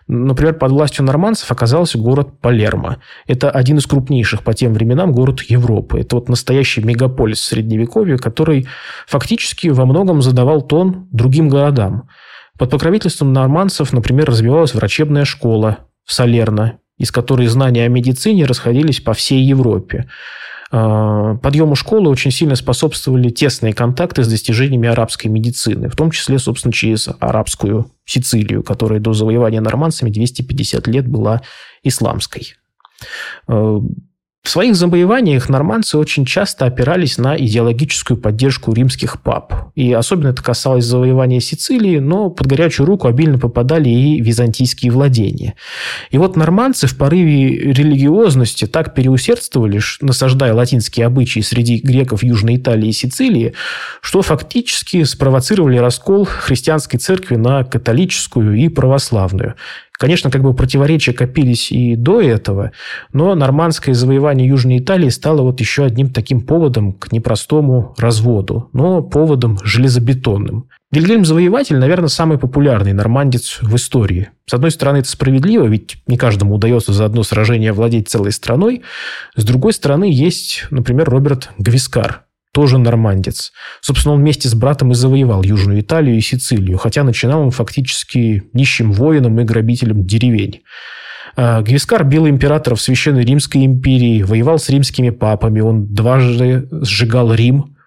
Например, 0.08 0.54
под 0.54 0.72
властью 0.72 1.06
норманцев 1.06 1.52
оказался 1.52 1.98
город 1.98 2.40
Палермо. 2.42 2.98
Это 3.28 3.50
один 3.50 3.78
из 3.78 3.86
крупнейших 3.86 4.44
по 4.44 4.54
тем 4.54 4.74
временам 4.74 5.12
город 5.12 5.42
Европы. 5.44 6.02
Это 6.02 6.18
вот 6.18 6.30
настоящий 6.30 6.82
мегаполис 6.82 7.42
Средневековья, 7.42 8.18
который 8.18 8.68
фактически 9.08 9.68
во 9.68 9.86
многом 9.86 10.22
задавал 10.22 10.62
тон 10.62 11.08
другим 11.12 11.50
городам. 11.50 12.10
Под 12.58 12.70
покровительством 12.70 13.34
нормандцев, 13.34 13.94
например, 13.94 14.28
развивалась 14.28 14.74
врачебная 14.74 15.26
школа 15.26 15.80
в 16.06 16.14
Салерно, 16.14 16.80
из 16.98 17.12
которой 17.12 17.48
знания 17.48 17.86
о 17.86 17.90
медицине 17.90 18.46
расходились 18.46 19.00
по 19.00 19.14
всей 19.14 19.42
Европе. 19.42 20.08
А, 20.72 21.36
подъему 21.36 21.76
школы 21.76 22.10
очень 22.10 22.32
сильно 22.32 22.56
способствовали 22.56 23.30
тесные 23.30 23.74
контакты 23.74 24.24
с 24.24 24.28
достижениями 24.28 24.88
арабской 24.88 25.28
медицины, 25.28 25.90
в 25.90 25.96
том 25.96 26.12
числе, 26.12 26.40
собственно, 26.40 26.72
через 26.72 27.10
арабскую 27.20 27.92
Сицилию, 28.06 28.64
которая 28.64 29.00
до 29.00 29.14
завоевания 29.14 29.62
нормандцами 29.62 30.10
250 30.10 30.88
лет 30.88 31.08
была 31.08 31.42
исламской. 31.84 32.56
В 34.44 34.50
своих 34.50 34.76
завоеваниях 34.76 35.50
нормандцы 35.50 36.00
очень 36.00 36.26
часто 36.26 36.66
опирались 36.66 37.20
на 37.20 37.38
идеологическую 37.38 38.18
поддержку 38.18 38.74
римских 38.74 39.22
пап. 39.22 39.72
И 39.76 39.94
особенно 39.94 40.30
это 40.30 40.42
касалось 40.42 40.84
завоевания 40.84 41.40
Сицилии, 41.40 42.00
но 42.00 42.32
под 42.32 42.48
горячую 42.48 42.88
руку 42.88 43.08
обильно 43.08 43.38
попадали 43.38 43.90
и 43.90 44.20
византийские 44.20 44.92
владения. 44.92 45.54
И 46.10 46.18
вот 46.18 46.38
нормандцы 46.38 46.88
в 46.88 46.98
порыве 46.98 47.72
религиозности 47.72 48.66
так 48.66 48.96
переусердствовали, 48.96 49.80
насаждая 50.02 50.56
латинские 50.56 51.06
обычаи 51.06 51.42
среди 51.42 51.78
греков 51.78 52.24
Южной 52.24 52.56
Италии 52.56 52.90
и 52.90 52.94
Сицилии, 52.94 53.54
что 54.02 54.24
фактически 54.24 55.04
спровоцировали 55.04 55.78
раскол 55.78 56.26
христианской 56.26 57.00
церкви 57.00 57.36
на 57.36 57.64
католическую 57.64 58.56
и 58.56 58.70
православную. 58.70 59.54
Конечно, 60.02 60.32
как 60.32 60.42
бы 60.42 60.56
противоречия 60.56 61.14
копились 61.14 61.72
и 61.72 61.96
до 61.96 62.22
этого, 62.22 62.72
но 63.14 63.36
нормандское 63.36 63.94
завоевание 63.94 64.48
Южной 64.48 64.80
Италии 64.80 65.10
стало 65.10 65.44
вот 65.44 65.60
еще 65.60 65.86
одним 65.86 66.10
таким 66.10 66.42
поводом 66.42 66.94
к 66.94 67.12
непростому 67.12 67.94
разводу, 68.00 68.68
но 68.74 69.04
поводом 69.04 69.60
железобетонным. 69.64 70.66
Вильгельм 70.92 71.24
Завоеватель, 71.24 71.78
наверное, 71.78 72.10
самый 72.10 72.40
популярный 72.40 72.94
нормандец 72.94 73.60
в 73.62 73.76
истории. 73.76 74.30
С 74.48 74.56
одной 74.56 74.72
стороны, 74.72 74.98
это 74.98 75.08
справедливо, 75.08 75.66
ведь 75.66 75.98
не 76.08 76.18
каждому 76.18 76.56
удается 76.56 76.94
за 76.94 77.06
одно 77.06 77.22
сражение 77.22 77.72
владеть 77.72 78.10
целой 78.10 78.32
страной. 78.32 78.82
С 79.36 79.44
другой 79.44 79.72
стороны, 79.72 80.06
есть, 80.12 80.66
например, 80.72 81.12
Роберт 81.12 81.52
Гвискар, 81.60 82.24
тоже 82.52 82.78
нормандец. 82.78 83.52
Собственно, 83.82 84.16
он 84.16 84.22
вместе 84.22 84.50
с 84.50 84.56
братом 84.56 84.92
и 84.92 84.96
завоевал 84.96 85.44
Южную 85.44 85.82
Италию 85.82 86.18
и 86.18 86.22
Сицилию, 86.22 86.78
хотя 86.78 87.04
начинал 87.04 87.42
он 87.42 87.52
фактически 87.52 88.44
нищим 88.54 88.92
воином 88.92 89.40
и 89.40 89.44
грабителем 89.44 90.06
деревень. 90.06 90.62
А, 91.36 91.62
Гвискар 91.62 92.04
бил 92.04 92.28
императоров 92.28 92.82
Священной 92.82 93.24
Римской 93.24 93.66
империи, 93.66 94.24
воевал 94.24 94.60
с 94.60 94.70
римскими 94.70 95.12
папами, 95.12 95.62
он 95.62 95.94
дважды 95.94 96.68
сжигал 96.72 97.34
Рим, 97.34 97.78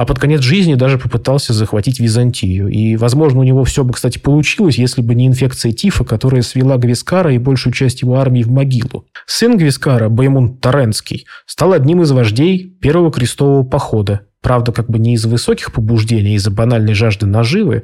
а 0.00 0.06
под 0.06 0.18
конец 0.18 0.40
жизни 0.40 0.76
даже 0.76 0.96
попытался 0.96 1.52
захватить 1.52 2.00
Византию. 2.00 2.68
И, 2.68 2.96
возможно, 2.96 3.40
у 3.40 3.42
него 3.42 3.64
все 3.64 3.84
бы, 3.84 3.92
кстати, 3.92 4.16
получилось, 4.16 4.78
если 4.78 5.02
бы 5.02 5.14
не 5.14 5.26
инфекция 5.26 5.72
тифа, 5.72 6.04
которая 6.04 6.40
свела 6.40 6.78
Гвискара 6.78 7.34
и 7.34 7.36
большую 7.36 7.74
часть 7.74 8.00
его 8.00 8.18
армии 8.18 8.42
в 8.42 8.50
могилу. 8.50 9.04
Сын 9.26 9.58
Гвискара, 9.58 10.08
Баймун 10.08 10.56
Таренский, 10.56 11.26
стал 11.44 11.74
одним 11.74 12.00
из 12.00 12.12
вождей 12.12 12.66
первого 12.80 13.12
крестового 13.12 13.62
похода. 13.62 14.22
Правда, 14.40 14.72
как 14.72 14.88
бы 14.88 14.98
не 14.98 15.16
из-за 15.16 15.28
высоких 15.28 15.70
побуждений, 15.70 16.32
а 16.32 16.36
из-за 16.36 16.50
банальной 16.50 16.94
жажды 16.94 17.26
наживы, 17.26 17.82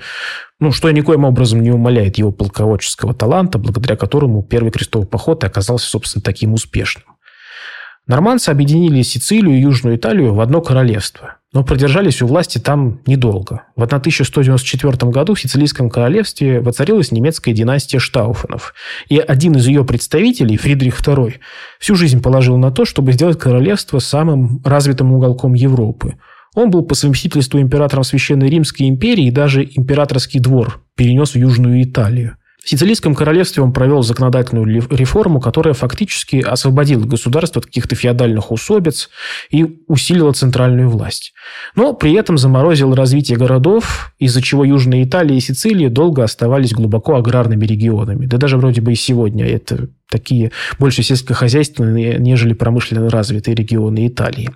ну, 0.59 0.73
что 0.73 0.91
никоим 0.91 1.25
образом 1.25 1.61
не 1.61 1.71
умаляет 1.71 2.17
его 2.17 2.33
полководческого 2.33 3.13
таланта, 3.13 3.59
благодаря 3.59 3.95
которому 3.95 4.43
первый 4.43 4.71
крестовый 4.71 5.07
поход 5.07 5.45
и 5.45 5.49
оказался, 5.49 5.87
собственно, 5.87 6.23
таким 6.23 6.55
успешным. 6.55 7.05
Нормандцы 8.07 8.51
объединили 8.51 9.03
Сицилию 9.03 9.57
и 9.57 9.63
Южную 9.63 9.97
Италию 9.97 10.33
в 10.33 10.41
одно 10.41 10.61
королевство, 10.61 11.39
но 11.57 11.65
продержались 11.65 12.21
у 12.21 12.27
власти 12.27 12.59
там 12.59 13.01
недолго. 13.07 13.63
В 13.77 13.83
1194 13.83 15.11
году 15.11 15.33
в 15.33 15.41
Сицилийском 15.41 15.89
королевстве 15.89 16.61
воцарилась 16.61 17.13
немецкая 17.13 17.55
династия 17.55 17.99
Штауфенов, 17.99 18.75
и 19.09 19.17
один 19.17 19.57
из 19.57 19.67
ее 19.67 19.83
представителей, 19.83 20.59
Фридрих 20.59 21.01
II, 21.01 21.37
всю 21.79 21.95
жизнь 21.95 22.21
положил 22.23 22.59
на 22.59 22.71
то, 22.73 22.85
чтобы 22.85 23.13
сделать 23.13 23.39
королевство 23.39 24.01
самым 24.01 24.61
развитым 24.67 25.15
уголком 25.15 25.55
Европы. 25.55 26.17
Он 26.55 26.71
был 26.71 26.83
по 26.83 26.95
совместительству 26.95 27.59
императором 27.59 28.05
Священной 28.05 28.51
Римской 28.51 28.87
империи 28.87 29.25
и 29.25 29.31
даже 29.31 29.65
императорский 29.65 30.41
двор 30.41 30.83
перенес 30.95 31.31
в 31.31 31.37
Южную 31.37 31.83
Италию. 31.83 32.37
В 32.67 32.69
Сицилийском 32.69 33.15
королевстве 33.15 33.63
он 33.63 33.73
провел 33.73 34.03
законодательную 34.03 34.67
реформу, 34.91 35.41
которая 35.41 35.73
фактически 35.73 36.39
освободила 36.39 37.05
государство 37.05 37.61
от 37.61 37.67
каких-то 37.67 37.95
феодальных 37.95 38.51
усобиц 38.51 39.09
и 39.51 39.85
усилила 39.87 40.33
центральную 40.33 40.91
власть. 40.91 41.33
Но 41.77 41.93
при 41.93 42.15
этом 42.15 42.39
заморозил 42.39 42.93
развитие 42.93 43.39
городов, 43.39 44.13
из-за 44.19 44.43
чего 44.43 44.65
Южная 44.65 45.05
Италия 45.05 45.37
и 45.37 45.41
Сицилия 45.41 45.91
долго 45.91 46.25
оставались 46.25 46.73
глубоко 46.73 47.15
аграрными 47.15 47.65
регионами. 47.65 48.27
Да 48.27 48.37
даже 48.37 48.57
вроде 48.57 48.81
бы 48.81 48.95
и 48.95 48.97
сегодня 48.97 49.47
это 49.47 49.89
такие 50.11 50.51
больше 50.81 51.05
сельскохозяйственные, 51.05 52.17
нежели 52.19 52.53
промышленно 52.53 53.11
развитые 53.11 53.55
регионы 53.55 54.09
Италии. 54.09 54.51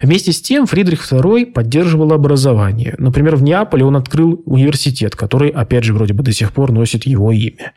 Вместе 0.00 0.32
с 0.32 0.40
тем 0.40 0.66
Фридрих 0.66 1.10
II 1.10 1.46
поддерживал 1.46 2.12
образование. 2.12 2.94
Например, 2.98 3.36
в 3.36 3.42
Неаполе 3.42 3.84
он 3.84 3.96
открыл 3.96 4.42
университет, 4.46 5.16
который, 5.16 5.50
опять 5.50 5.84
же, 5.84 5.94
вроде 5.94 6.14
бы 6.14 6.22
до 6.22 6.32
сих 6.32 6.52
пор 6.52 6.72
носит 6.72 7.04
его 7.04 7.32
имя. 7.32 7.72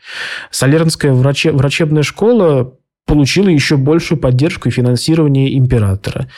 Солернская 0.50 1.12
враче- 1.12 1.52
врачебная 1.52 2.02
школа 2.02 2.74
получила 3.06 3.48
еще 3.48 3.76
большую 3.76 4.18
поддержку 4.18 4.68
и 4.68 4.72
финансирование 4.72 5.56
императора. 5.56 6.28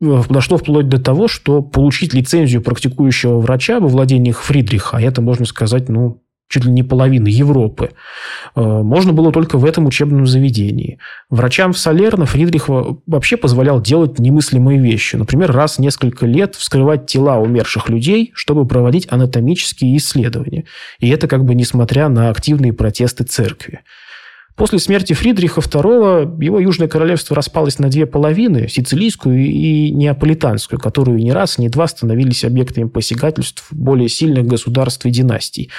Дошло 0.00 0.56
вплоть 0.56 0.88
до 0.88 0.98
того, 0.98 1.28
что 1.28 1.60
получить 1.60 2.14
лицензию 2.14 2.62
практикующего 2.62 3.38
врача 3.38 3.80
во 3.80 3.88
владениях 3.88 4.40
Фридриха, 4.40 4.96
а 4.96 5.00
это, 5.00 5.20
можно 5.20 5.44
сказать, 5.44 5.90
ну, 5.90 6.22
чуть 6.50 6.64
ли 6.64 6.72
не 6.72 6.82
половины 6.82 7.28
Европы, 7.28 7.90
э, 8.56 8.60
можно 8.60 9.12
было 9.12 9.32
только 9.32 9.56
в 9.56 9.64
этом 9.64 9.86
учебном 9.86 10.26
заведении. 10.26 10.98
Врачам 11.30 11.72
в 11.72 11.78
Салерно 11.78 12.26
Фридрих 12.26 12.68
вообще 12.68 13.36
позволял 13.36 13.80
делать 13.80 14.18
немыслимые 14.18 14.80
вещи. 14.80 15.16
Например, 15.16 15.50
раз 15.52 15.76
в 15.76 15.78
несколько 15.78 16.26
лет 16.26 16.56
вскрывать 16.56 17.06
тела 17.06 17.38
умерших 17.38 17.88
людей, 17.88 18.32
чтобы 18.34 18.66
проводить 18.66 19.06
анатомические 19.10 19.96
исследования. 19.96 20.64
И 20.98 21.08
это 21.08 21.28
как 21.28 21.44
бы 21.44 21.54
несмотря 21.54 22.08
на 22.08 22.30
активные 22.30 22.72
протесты 22.72 23.22
церкви. 23.22 23.80
После 24.60 24.78
смерти 24.78 25.14
Фридриха 25.14 25.62
II 25.62 26.44
его 26.44 26.60
Южное 26.60 26.86
Королевство 26.86 27.34
распалось 27.34 27.78
на 27.78 27.88
две 27.88 28.04
половины, 28.04 28.68
сицилийскую 28.68 29.38
и 29.38 29.90
неаполитанскую, 29.90 30.78
которые 30.78 31.22
не 31.22 31.32
раз, 31.32 31.56
ни 31.56 31.68
два 31.68 31.86
становились 31.86 32.44
объектами 32.44 32.86
посягательств 32.86 33.68
более 33.70 34.10
сильных 34.10 34.44
государств 34.44 35.06
и 35.06 35.10
династий. 35.10 35.70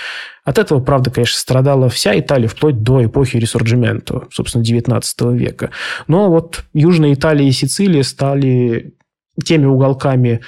От 0.44 0.58
этого, 0.58 0.80
правда, 0.80 1.12
конечно, 1.12 1.38
страдала 1.38 1.90
вся 1.90 2.18
Италия 2.20 2.48
вплоть 2.48 2.82
до 2.82 3.06
эпохи 3.06 3.38
Ресорджимента, 3.38 4.24
собственно, 4.32 4.64
XIX 4.64 5.38
века. 5.38 5.70
Но 6.08 6.32
вот 6.32 6.64
Южная 6.74 7.14
Италия 7.14 7.48
и 7.48 7.52
Сицилия 7.52 8.02
стали 8.02 8.96
теми 9.46 9.68
уголками 9.68 10.42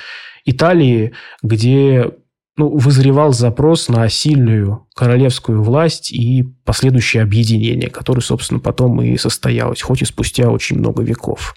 Италии, 0.44 1.14
где 1.44 2.10
ну, 2.56 2.70
вызревал 2.70 3.34
запрос 3.34 3.90
на 3.90 4.08
сильную 4.10 4.86
королевскую 4.96 5.64
власть 5.64 6.12
и 6.12 6.44
последующее 6.66 7.24
объединение, 7.24 7.90
которое, 7.90 8.22
собственно, 8.22 8.60
потом 8.60 9.02
и 9.02 9.18
состоялось, 9.18 9.82
хоть 9.82 10.02
и 10.02 10.06
спустя 10.06 10.50
очень 10.50 10.78
много 10.78 11.04
веков. 11.04 11.56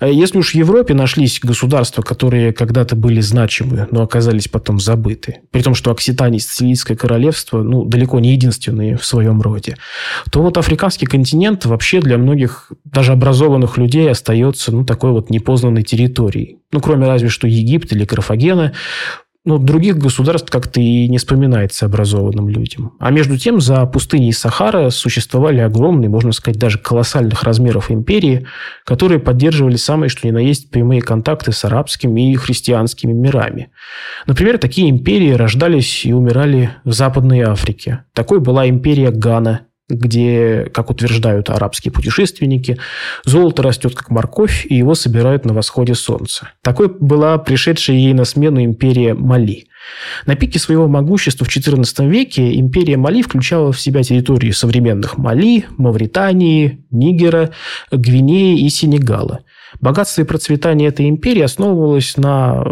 А 0.00 0.06
если 0.06 0.38
уж 0.38 0.52
в 0.52 0.54
Европе 0.54 0.94
нашлись 0.94 1.40
государства, 1.40 2.02
которые 2.02 2.52
когда-то 2.52 2.96
были 2.96 3.20
значимы, 3.20 3.88
но 3.90 4.02
оказались 4.02 4.48
потом 4.48 4.80
забыты, 4.80 5.38
при 5.50 5.62
том, 5.62 5.74
что 5.74 5.90
Окситания 5.90 6.38
и 6.38 6.40
Сицилийское 6.40 6.96
королевство 6.96 7.62
ну, 7.62 7.84
далеко 7.84 8.20
не 8.20 8.32
единственные 8.32 8.96
в 8.96 9.04
своем 9.04 9.40
роде, 9.40 9.76
то 10.30 10.42
вот 10.42 10.58
африканский 10.58 11.06
континент 11.06 11.64
вообще 11.64 12.00
для 12.00 12.18
многих, 12.18 12.72
даже 12.84 13.12
образованных 13.12 13.78
людей, 13.78 14.10
остается 14.10 14.72
ну, 14.72 14.84
такой 14.84 15.12
вот 15.12 15.30
непознанной 15.30 15.82
территорией. 15.82 16.58
Ну, 16.72 16.80
кроме 16.80 17.06
разве 17.06 17.28
что 17.28 17.46
Египта 17.46 17.94
или 17.94 18.04
Карфагена, 18.04 18.72
ну, 19.44 19.58
других 19.58 19.98
государств 19.98 20.50
как-то 20.50 20.80
и 20.80 21.06
не 21.08 21.18
вспоминается 21.18 21.84
образованным 21.84 22.48
людям. 22.48 22.94
А 22.98 23.10
между 23.10 23.36
тем 23.36 23.60
за 23.60 23.84
пустыней 23.84 24.32
Сахара 24.32 24.88
существовали 24.88 25.60
огромные, 25.60 26.08
можно 26.08 26.32
сказать, 26.32 26.58
даже 26.58 26.78
колоссальных 26.78 27.42
размеров 27.42 27.90
империи, 27.90 28.46
которые 28.84 29.20
поддерживали 29.20 29.76
самые, 29.76 30.08
что 30.08 30.26
ни 30.26 30.30
на 30.30 30.38
есть, 30.38 30.70
прямые 30.70 31.02
контакты 31.02 31.52
с 31.52 31.64
арабскими 31.64 32.32
и 32.32 32.36
христианскими 32.36 33.12
мирами. 33.12 33.70
Например, 34.26 34.56
такие 34.56 34.88
империи 34.88 35.32
рождались 35.32 36.06
и 36.06 36.14
умирали 36.14 36.70
в 36.84 36.92
Западной 36.92 37.40
Африке. 37.40 38.04
Такой 38.14 38.40
была 38.40 38.66
империя 38.68 39.10
Гана, 39.10 39.66
где, 39.88 40.70
как 40.72 40.90
утверждают 40.90 41.50
арабские 41.50 41.92
путешественники, 41.92 42.78
золото 43.24 43.62
растет 43.62 43.94
как 43.94 44.10
морковь, 44.10 44.66
и 44.68 44.74
его 44.74 44.94
собирают 44.94 45.44
на 45.44 45.52
восходе 45.52 45.94
солнца. 45.94 46.50
Такой 46.62 46.88
была 46.88 47.36
пришедшая 47.38 47.96
ей 47.96 48.14
на 48.14 48.24
смену 48.24 48.64
империя 48.64 49.14
Мали. 49.14 49.66
На 50.24 50.34
пике 50.34 50.58
своего 50.58 50.88
могущества 50.88 51.44
в 51.44 51.48
XIV 51.48 52.08
веке 52.08 52.58
империя 52.58 52.96
Мали 52.96 53.20
включала 53.22 53.72
в 53.72 53.80
себя 53.80 54.02
территории 54.02 54.50
современных 54.50 55.18
Мали, 55.18 55.66
Мавритании, 55.76 56.86
Нигера, 56.90 57.50
Гвинеи 57.92 58.64
и 58.64 58.68
Сенегала. 58.70 59.40
Богатство 59.80 60.22
и 60.22 60.24
процветание 60.24 60.88
этой 60.88 61.08
империи 61.08 61.42
основывалось 61.42 62.16
на 62.16 62.64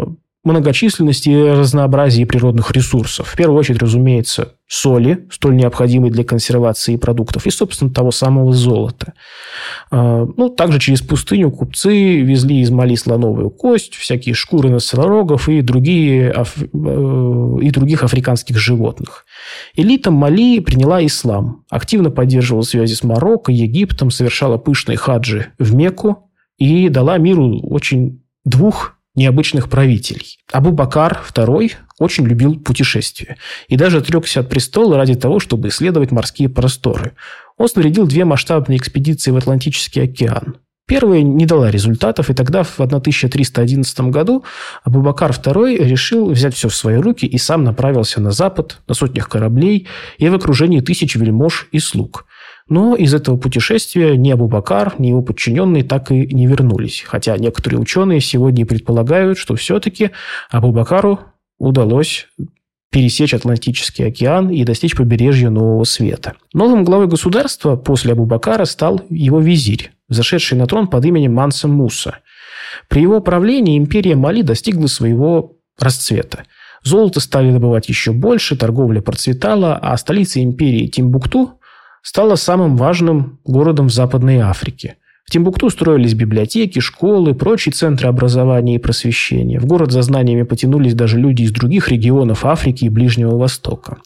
многочисленности 0.43 1.29
и 1.29 1.49
разнообразии 1.51 2.25
природных 2.25 2.71
ресурсов. 2.71 3.29
В 3.29 3.35
первую 3.35 3.57
очередь, 3.57 3.81
разумеется, 3.81 4.55
соли, 4.67 5.27
столь 5.31 5.55
необходимой 5.55 6.09
для 6.09 6.25
консервации 6.25 6.97
продуктов, 6.97 7.47
и, 7.47 7.49
собственно, 7.49 7.91
того 7.91 8.11
самого 8.11 8.51
золота. 8.51 9.13
А, 9.89 10.27
ну, 10.35 10.49
также 10.49 10.79
через 10.79 11.01
пустыню 11.01 11.49
купцы 11.51 12.19
везли 12.21 12.59
из 12.59 12.71
Мали 12.71 12.95
слоновую 12.95 13.51
кость, 13.51 13.93
всякие 13.95 14.35
шкуры 14.35 14.69
носорогов 14.69 15.47
и, 15.47 15.61
другие, 15.61 16.33
э, 16.33 16.65
и 17.61 17.71
других 17.71 18.03
африканских 18.03 18.57
животных. 18.57 19.25
Элита 19.75 20.11
Мали 20.11 20.59
приняла 20.59 21.05
ислам, 21.05 21.63
активно 21.69 22.09
поддерживала 22.09 22.63
связи 22.63 22.95
с 22.95 23.03
Марокко, 23.03 23.51
Египтом, 23.51 24.11
совершала 24.11 24.57
пышные 24.57 24.97
хаджи 24.97 25.47
в 25.57 25.73
Мекку 25.73 26.29
и 26.57 26.89
дала 26.89 27.17
миру 27.17 27.59
очень 27.61 28.23
двух 28.45 28.92
необычных 29.15 29.69
правителей. 29.69 30.39
Абу 30.51 30.71
Бакар 30.71 31.21
II 31.33 31.73
очень 31.99 32.25
любил 32.25 32.59
путешествия 32.59 33.37
и 33.67 33.75
даже 33.75 33.99
отрекся 33.99 34.39
от 34.39 34.49
престола 34.49 34.97
ради 34.97 35.15
того, 35.15 35.39
чтобы 35.39 35.67
исследовать 35.67 36.11
морские 36.11 36.49
просторы. 36.49 37.13
Он 37.57 37.67
снарядил 37.67 38.07
две 38.07 38.25
масштабные 38.25 38.77
экспедиции 38.77 39.31
в 39.31 39.37
Атлантический 39.37 40.03
океан. 40.03 40.57
Первая 40.85 41.21
не 41.21 41.45
дала 41.45 41.71
результатов, 41.71 42.29
и 42.29 42.33
тогда 42.33 42.63
в 42.63 42.77
1311 42.77 43.99
году 44.01 44.43
Абубакар 44.83 45.31
II 45.31 45.77
решил 45.77 46.29
взять 46.29 46.55
все 46.55 46.67
в 46.67 46.75
свои 46.75 46.97
руки 46.97 47.25
и 47.25 47.37
сам 47.37 47.63
направился 47.63 48.19
на 48.19 48.31
запад 48.31 48.79
на 48.87 48.93
сотнях 48.93 49.29
кораблей 49.29 49.87
и 50.17 50.27
в 50.27 50.35
окружении 50.35 50.81
тысяч 50.81 51.15
вельмож 51.15 51.69
и 51.71 51.79
слуг. 51.79 52.25
Но 52.69 52.95
из 52.95 53.13
этого 53.13 53.37
путешествия 53.37 54.15
ни 54.17 54.31
Абубакар, 54.31 54.95
ни 54.97 55.07
его 55.07 55.21
подчиненные 55.21 55.83
так 55.83 56.11
и 56.11 56.27
не 56.27 56.47
вернулись. 56.47 57.03
Хотя 57.05 57.37
некоторые 57.37 57.79
ученые 57.79 58.21
сегодня 58.21 58.65
предполагают, 58.65 59.37
что 59.37 59.55
все-таки 59.55 60.11
Абубакару 60.49 61.19
удалось 61.59 62.27
пересечь 62.89 63.33
Атлантический 63.33 64.07
океан 64.07 64.49
и 64.49 64.63
достичь 64.63 64.95
побережья 64.95 65.49
Нового 65.49 65.83
Света. 65.83 66.33
Новым 66.53 66.83
главой 66.83 67.07
государства 67.07 67.75
после 67.75 68.13
Абубакара 68.13 68.65
стал 68.65 69.01
его 69.09 69.39
визирь, 69.39 69.91
зашедший 70.09 70.57
на 70.57 70.67
трон 70.67 70.87
под 70.87 71.03
именем 71.03 71.33
Манса 71.33 71.67
Муса. 71.67 72.19
При 72.87 73.01
его 73.01 73.19
правлении 73.19 73.77
империя 73.77 74.15
Мали 74.15 74.43
достигла 74.43 74.87
своего 74.87 75.57
расцвета. 75.79 76.43
Золото 76.83 77.19
стали 77.19 77.51
добывать 77.51 77.89
еще 77.89 78.11
больше, 78.11 78.55
торговля 78.55 79.01
процветала, 79.01 79.75
а 79.75 79.97
столица 79.97 80.43
империи 80.43 80.87
Тимбукту 80.87 81.59
стала 82.03 82.35
самым 82.35 82.77
важным 82.77 83.39
городом 83.43 83.87
в 83.87 83.93
Западной 83.93 84.39
Африке. 84.39 84.97
В 85.25 85.31
Тимбукту 85.31 85.69
строились 85.69 86.13
библиотеки, 86.13 86.79
школы, 86.79 87.33
прочие 87.33 87.71
центры 87.71 88.09
образования 88.09 88.75
и 88.75 88.79
просвещения. 88.79 89.59
В 89.59 89.65
город 89.65 89.91
за 89.91 90.01
знаниями 90.01 90.43
потянулись 90.43 90.93
даже 90.93 91.17
люди 91.17 91.43
из 91.43 91.51
других 91.51 91.87
регионов 91.87 92.45
Африки 92.45 92.85
и 92.85 92.89
Ближнего 92.89 93.37
Востока. 93.37 93.97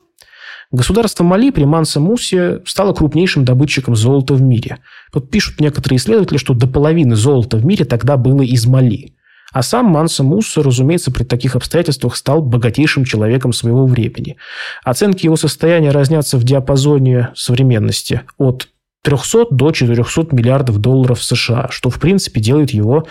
Государство 0.71 1.23
Мали 1.23 1.49
при 1.49 1.63
Мансе 1.63 1.99
Мусе 1.99 2.61
стало 2.65 2.93
крупнейшим 2.93 3.45
добытчиком 3.45 3.95
золота 3.95 4.35
в 4.35 4.41
мире. 4.41 4.77
Вот 5.13 5.31
пишут 5.31 5.59
некоторые 5.59 5.97
исследователи, 5.97 6.37
что 6.37 6.53
до 6.53 6.67
половины 6.67 7.15
золота 7.15 7.57
в 7.57 7.65
мире 7.65 7.85
тогда 7.85 8.15
было 8.15 8.43
из 8.43 8.67
Мали. 8.67 9.13
А 9.53 9.63
сам 9.63 9.85
Манса 9.85 10.23
Мусса, 10.23 10.61
разумеется, 10.61 11.11
при 11.11 11.23
таких 11.23 11.55
обстоятельствах 11.55 12.15
стал 12.15 12.41
богатейшим 12.41 13.05
человеком 13.05 13.53
своего 13.53 13.85
времени. 13.85 14.37
Оценки 14.83 15.25
его 15.25 15.37
состояния 15.37 15.91
разнятся 15.91 16.37
в 16.37 16.43
диапазоне 16.43 17.29
современности 17.35 18.21
от 18.37 18.67
300 19.03 19.47
до 19.51 19.71
400 19.71 20.35
миллиардов 20.35 20.79
долларов 20.79 21.23
США, 21.23 21.67
что, 21.69 21.89
в 21.89 21.99
принципе, 21.99 22.41
делает 22.41 22.71
его 22.71 23.07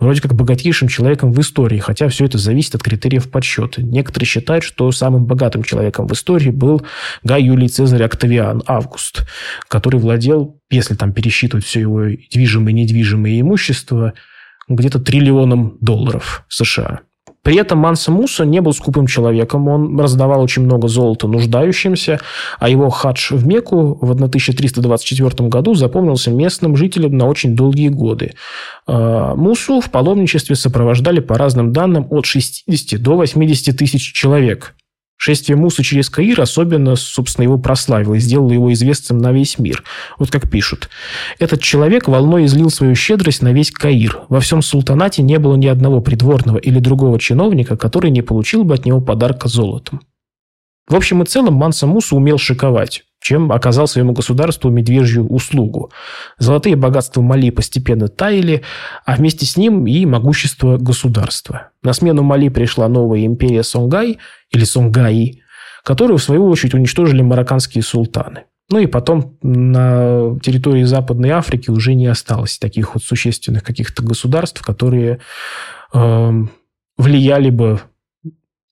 вроде 0.00 0.22
как 0.22 0.34
богатейшим 0.34 0.88
человеком 0.88 1.32
в 1.32 1.40
истории, 1.40 1.78
хотя 1.78 2.08
все 2.08 2.24
это 2.24 2.38
зависит 2.38 2.74
от 2.74 2.82
критериев 2.82 3.30
подсчета. 3.30 3.82
Некоторые 3.82 4.26
считают, 4.26 4.64
что 4.64 4.90
самым 4.92 5.26
богатым 5.26 5.62
человеком 5.62 6.06
в 6.06 6.12
истории 6.12 6.50
был 6.50 6.82
Гай 7.22 7.42
Юлий 7.42 7.68
Цезарь 7.68 8.02
Октавиан 8.02 8.62
Август, 8.66 9.26
который 9.68 10.00
владел, 10.00 10.58
если 10.70 10.94
там 10.94 11.12
пересчитывать 11.12 11.66
все 11.66 11.80
его 11.80 12.04
движимое 12.32 12.70
и 12.70 12.76
недвижимое 12.76 13.40
имущество, 13.40 14.14
где-то 14.70 15.00
триллионом 15.00 15.76
долларов 15.80 16.44
США. 16.48 17.00
При 17.42 17.56
этом 17.56 17.78
Манса 17.78 18.12
Муса 18.12 18.44
не 18.44 18.60
был 18.60 18.74
скупым 18.74 19.06
человеком, 19.06 19.66
он 19.68 19.98
раздавал 19.98 20.42
очень 20.42 20.62
много 20.62 20.88
золота 20.88 21.26
нуждающимся, 21.26 22.20
а 22.58 22.68
его 22.68 22.90
хадж 22.90 23.32
в 23.34 23.46
Мекку 23.46 23.98
в 24.00 24.10
1324 24.10 25.48
году 25.48 25.74
запомнился 25.74 26.30
местным 26.30 26.76
жителям 26.76 27.16
на 27.16 27.26
очень 27.26 27.56
долгие 27.56 27.88
годы. 27.88 28.34
А, 28.86 29.34
Мусу 29.36 29.80
в 29.80 29.90
паломничестве 29.90 30.54
сопровождали 30.54 31.20
по 31.20 31.38
разным 31.38 31.72
данным 31.72 32.06
от 32.10 32.26
60 32.26 33.00
до 33.00 33.16
80 33.16 33.74
тысяч 33.76 34.12
человек. 34.12 34.74
Шествие 35.22 35.54
Мусы 35.54 35.82
через 35.82 36.08
Каир 36.08 36.40
особенно, 36.40 36.96
собственно, 36.96 37.42
его 37.42 37.58
прославило 37.58 38.14
и 38.14 38.20
сделало 38.20 38.52
его 38.52 38.72
известным 38.72 39.18
на 39.18 39.32
весь 39.32 39.58
мир. 39.58 39.84
Вот 40.18 40.30
как 40.30 40.50
пишут. 40.50 40.88
Этот 41.38 41.60
человек 41.60 42.08
волной 42.08 42.46
излил 42.46 42.70
свою 42.70 42.94
щедрость 42.94 43.42
на 43.42 43.52
весь 43.52 43.70
Каир. 43.70 44.20
Во 44.30 44.40
всем 44.40 44.62
султанате 44.62 45.20
не 45.20 45.38
было 45.38 45.56
ни 45.56 45.66
одного 45.66 46.00
придворного 46.00 46.56
или 46.56 46.78
другого 46.78 47.20
чиновника, 47.20 47.76
который 47.76 48.10
не 48.10 48.22
получил 48.22 48.64
бы 48.64 48.72
от 48.72 48.86
него 48.86 49.02
подарка 49.02 49.46
золотом. 49.46 50.00
В 50.88 50.94
общем 50.94 51.22
и 51.22 51.26
целом 51.26 51.52
Манса 51.52 51.86
Муса 51.86 52.16
умел 52.16 52.38
шиковать, 52.38 53.04
чем 53.20 53.52
оказал 53.52 53.86
своему 53.86 54.12
государству 54.12 54.70
медвежью 54.70 55.26
услугу. 55.28 55.92
Золотые 56.38 56.74
богатства 56.74 57.20
Мали 57.20 57.50
постепенно 57.50 58.08
таяли, 58.08 58.62
а 59.04 59.16
вместе 59.16 59.46
с 59.46 59.56
ним 59.56 59.86
и 59.86 60.06
могущество 60.06 60.78
государства. 60.78 61.68
На 61.82 61.92
смену 61.92 62.22
Мали 62.22 62.48
пришла 62.48 62.88
новая 62.88 63.24
империя 63.26 63.62
Сонгай 63.62 64.18
или 64.50 64.64
Сонгаи, 64.64 65.42
которую, 65.84 66.18
в 66.18 66.22
свою 66.22 66.46
очередь, 66.46 66.74
уничтожили 66.74 67.22
марокканские 67.22 67.82
султаны. 67.82 68.44
Ну 68.70 68.78
и 68.78 68.86
потом 68.86 69.36
на 69.42 70.38
территории 70.40 70.84
Западной 70.84 71.30
Африки 71.30 71.70
уже 71.70 71.94
не 71.94 72.06
осталось 72.06 72.58
таких 72.58 72.94
вот 72.94 73.02
существенных 73.02 73.64
каких-то 73.64 74.02
государств, 74.02 74.62
которые 74.62 75.18
э, 75.92 76.32
влияли 76.96 77.50
бы 77.50 77.80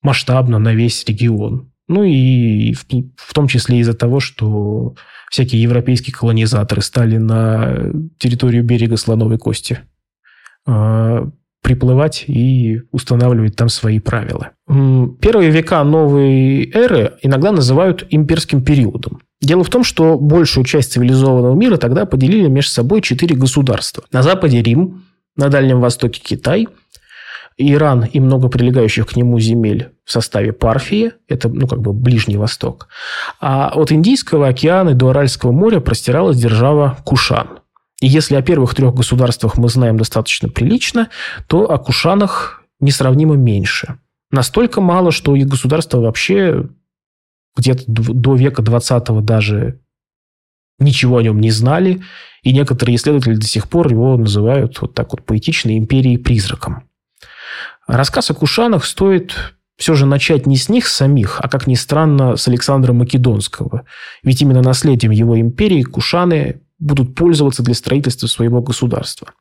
масштабно 0.02 0.58
на 0.58 0.72
весь 0.72 1.04
регион. 1.04 1.72
Ну 1.88 2.04
и 2.04 2.72
в, 2.74 2.86
в 3.16 3.34
том 3.34 3.48
числе 3.48 3.78
из-за 3.78 3.94
того, 3.94 4.20
что 4.20 4.94
всякие 5.30 5.62
европейские 5.62 6.14
колонизаторы 6.14 6.82
стали 6.82 7.16
на 7.16 7.90
территорию 8.18 8.62
берега 8.62 8.96
Слоновой 8.96 9.38
Кости 9.38 9.80
э, 10.66 11.26
приплывать 11.62 12.24
и 12.26 12.82
устанавливать 12.92 13.56
там 13.56 13.68
свои 13.68 14.00
правила. 14.00 14.50
Первые 14.66 15.50
века 15.50 15.82
новой 15.82 16.70
эры 16.70 17.14
иногда 17.22 17.52
называют 17.52 18.06
имперским 18.10 18.62
периодом. 18.62 19.22
Дело 19.40 19.64
в 19.64 19.70
том, 19.70 19.82
что 19.82 20.18
большую 20.18 20.64
часть 20.64 20.92
цивилизованного 20.92 21.54
мира 21.54 21.76
тогда 21.76 22.04
поделили 22.04 22.48
между 22.48 22.72
собой 22.72 23.00
четыре 23.00 23.34
государства. 23.34 24.04
На 24.12 24.22
западе 24.22 24.62
Рим, 24.62 25.04
на 25.36 25.48
Дальнем 25.48 25.80
Востоке 25.80 26.20
Китай– 26.22 26.68
Иран 27.58 28.04
и 28.04 28.20
много 28.20 28.48
прилегающих 28.48 29.06
к 29.08 29.16
нему 29.16 29.40
земель 29.40 29.90
в 30.04 30.12
составе 30.12 30.52
Парфии, 30.52 31.12
это, 31.26 31.48
ну, 31.48 31.66
как 31.66 31.80
бы 31.80 31.92
Ближний 31.92 32.36
Восток. 32.36 32.88
А 33.40 33.70
от 33.74 33.90
Индийского 33.90 34.46
океана 34.46 34.94
до 34.94 35.10
Аральского 35.10 35.50
моря 35.50 35.80
простиралась 35.80 36.38
держава 36.38 36.98
Кушан. 37.04 37.58
И 38.00 38.06
если 38.06 38.36
о 38.36 38.42
первых 38.42 38.76
трех 38.76 38.94
государствах 38.94 39.58
мы 39.58 39.68
знаем 39.68 39.96
достаточно 39.96 40.48
прилично, 40.48 41.10
то 41.48 41.70
о 41.70 41.78
Кушанах 41.78 42.62
несравнимо 42.78 43.34
меньше. 43.34 43.98
Настолько 44.30 44.80
мало, 44.80 45.10
что 45.10 45.34
и 45.34 45.42
государства 45.42 45.98
вообще 46.00 46.68
где-то 47.56 47.82
до 47.86 48.36
века 48.36 48.62
20 48.62 49.24
даже 49.24 49.80
ничего 50.78 51.16
о 51.16 51.22
нем 51.22 51.40
не 51.40 51.50
знали, 51.50 52.02
и 52.42 52.52
некоторые 52.52 52.94
исследователи 52.94 53.34
до 53.34 53.46
сих 53.46 53.68
пор 53.68 53.90
его 53.90 54.16
называют 54.16 54.80
вот 54.80 54.94
так 54.94 55.10
вот 55.10 55.24
поэтичной 55.24 55.76
империей-призраком. 55.78 56.87
Рассказ 57.86 58.30
о 58.30 58.34
Кушанах 58.34 58.84
стоит 58.84 59.54
все 59.78 59.94
же 59.94 60.06
начать 60.06 60.46
не 60.46 60.56
с 60.56 60.68
них 60.68 60.88
самих, 60.88 61.40
а, 61.40 61.48
как 61.48 61.66
ни 61.66 61.74
странно, 61.74 62.36
с 62.36 62.48
Александра 62.48 62.92
Македонского. 62.92 63.84
Ведь 64.22 64.42
именно 64.42 64.60
наследием 64.60 65.12
его 65.12 65.40
империи 65.40 65.82
Кушаны 65.82 66.62
будут 66.78 67.14
пользоваться 67.14 67.62
для 67.62 67.74
строительства 67.74 68.26
своего 68.26 68.60
государства. 68.60 69.32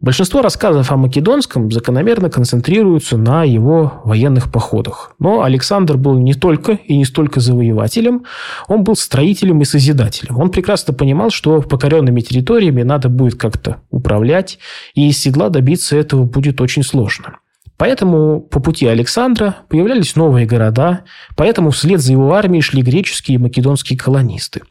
Большинство 0.00 0.42
рассказов 0.42 0.92
о 0.92 0.96
Македонском 0.98 1.72
закономерно 1.72 2.28
концентрируются 2.28 3.16
на 3.16 3.44
его 3.44 4.02
военных 4.04 4.52
походах. 4.52 5.14
Но 5.18 5.42
Александр 5.42 5.96
был 5.96 6.18
не 6.18 6.34
только 6.34 6.72
и 6.72 6.96
не 6.98 7.06
столько 7.06 7.40
завоевателем, 7.40 8.24
он 8.68 8.84
был 8.84 8.94
строителем 8.94 9.62
и 9.62 9.64
созидателем. 9.64 10.38
Он 10.38 10.50
прекрасно 10.50 10.92
понимал, 10.92 11.30
что 11.30 11.62
покоренными 11.62 12.20
территориями 12.20 12.82
надо 12.82 13.08
будет 13.08 13.36
как-то 13.36 13.78
управлять, 13.90 14.58
и 14.94 15.08
из 15.08 15.18
седла 15.18 15.48
добиться 15.48 15.96
этого 15.96 16.24
будет 16.24 16.60
очень 16.60 16.82
сложно. 16.82 17.38
Поэтому 17.78 18.40
по 18.40 18.60
пути 18.60 18.86
Александра 18.86 19.56
появлялись 19.68 20.14
новые 20.14 20.46
города, 20.46 21.04
поэтому 21.36 21.70
вслед 21.70 22.00
за 22.00 22.12
его 22.12 22.34
армией 22.34 22.62
шли 22.62 22.82
греческие 22.82 23.36
и 23.36 23.38
македонские 23.38 23.98
колонисты. 23.98 24.62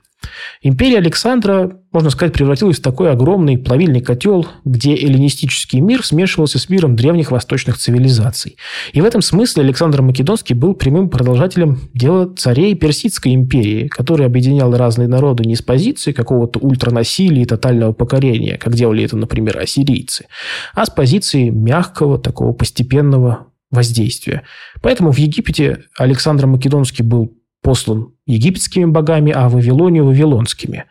Империя 0.62 0.98
Александра, 0.98 1.80
можно 1.92 2.10
сказать, 2.10 2.34
превратилась 2.34 2.80
в 2.80 2.82
такой 2.82 3.12
огромный 3.12 3.58
плавильный 3.58 4.02
котел, 4.02 4.48
где 4.64 4.96
эллинистический 4.96 5.80
мир 5.80 6.06
смешивался 6.06 6.60
с 6.60 6.70
миром 6.70 6.96
древних 6.96 7.32
восточных 7.32 7.78
цивилизаций. 7.78 8.58
И 8.94 9.02
в 9.02 9.06
этом 9.06 9.22
смысле 9.22 9.64
Александр 9.64 10.02
Македонский 10.02 10.54
был 10.54 10.74
прямым 10.74 11.10
продолжателем 11.10 11.90
дела 11.94 12.34
царей 12.36 12.76
Персидской 12.76 13.34
империи, 13.34 13.88
который 13.88 14.26
объединял 14.26 14.76
разные 14.76 15.08
народы 15.08 15.46
не 15.46 15.56
с 15.56 15.62
позиции 15.62 16.12
какого-то 16.12 16.60
ультранасилия 16.60 17.44
и 17.44 17.46
тотального 17.46 17.94
покорения, 17.94 18.58
как 18.58 18.74
делали 18.74 19.04
это, 19.04 19.18
например, 19.18 19.60
ассирийцы, 19.60 20.26
а 20.74 20.86
с 20.86 20.90
позиции 20.90 21.50
мягкого, 21.50 22.18
такого 22.18 22.54
постепенного 22.54 23.48
воздействия. 23.72 24.44
Поэтому 24.82 25.12
в 25.12 25.18
Египте 25.18 25.84
Александр 25.98 26.48
Македонский 26.48 27.04
был 27.04 27.36
послан 27.62 28.14
египетскими 28.26 28.86
богами, 28.86 29.32
а 29.32 29.50
Вавилонию– 29.50 30.06
вавилонскими. 30.06 30.86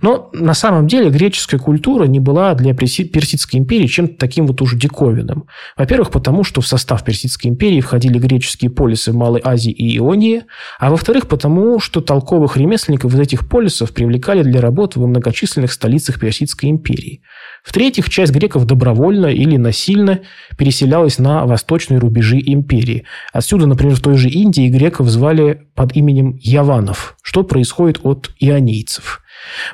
Но 0.00 0.30
на 0.32 0.54
самом 0.54 0.86
деле 0.86 1.10
греческая 1.10 1.60
культура 1.60 2.04
не 2.04 2.20
была 2.20 2.54
для 2.54 2.74
Персидской 2.74 3.60
империи 3.60 3.86
чем-то 3.86 4.16
таким 4.18 4.46
вот 4.46 4.60
уж 4.62 4.74
диковинным. 4.74 5.46
Во-первых, 5.76 6.10
потому 6.10 6.44
что 6.44 6.60
в 6.60 6.66
состав 6.66 7.04
Персидской 7.04 7.50
империи 7.50 7.80
входили 7.80 8.18
греческие 8.18 8.70
полисы 8.70 9.12
в 9.12 9.16
Малой 9.16 9.40
Азии 9.44 9.72
и 9.72 9.96
Ионии, 9.98 10.44
а 10.78 10.90
во-вторых, 10.90 11.28
потому 11.28 11.78
что 11.80 12.00
толковых 12.00 12.56
ремесленников 12.56 13.14
из 13.14 13.20
этих 13.20 13.48
полисов 13.48 13.92
привлекали 13.92 14.42
для 14.42 14.60
работы 14.60 15.00
в 15.00 15.06
многочисленных 15.06 15.72
столицах 15.72 16.20
Персидской 16.20 16.70
империи. 16.70 17.22
В-третьих, 17.62 18.08
часть 18.08 18.32
греков 18.32 18.64
добровольно 18.64 19.26
или 19.26 19.56
насильно 19.56 20.20
переселялась 20.56 21.18
на 21.18 21.46
восточные 21.46 21.98
рубежи 21.98 22.40
империи. 22.44 23.04
Отсюда, 23.32 23.66
например, 23.66 23.96
в 23.96 24.00
той 24.00 24.16
же 24.16 24.28
Индии 24.28 24.68
греков 24.68 25.08
звали 25.08 25.66
под 25.74 25.96
именем 25.96 26.38
Яванов, 26.66 27.16
что 27.22 27.44
происходит 27.44 28.00
от 28.02 28.30
ионийцев– 28.40 29.22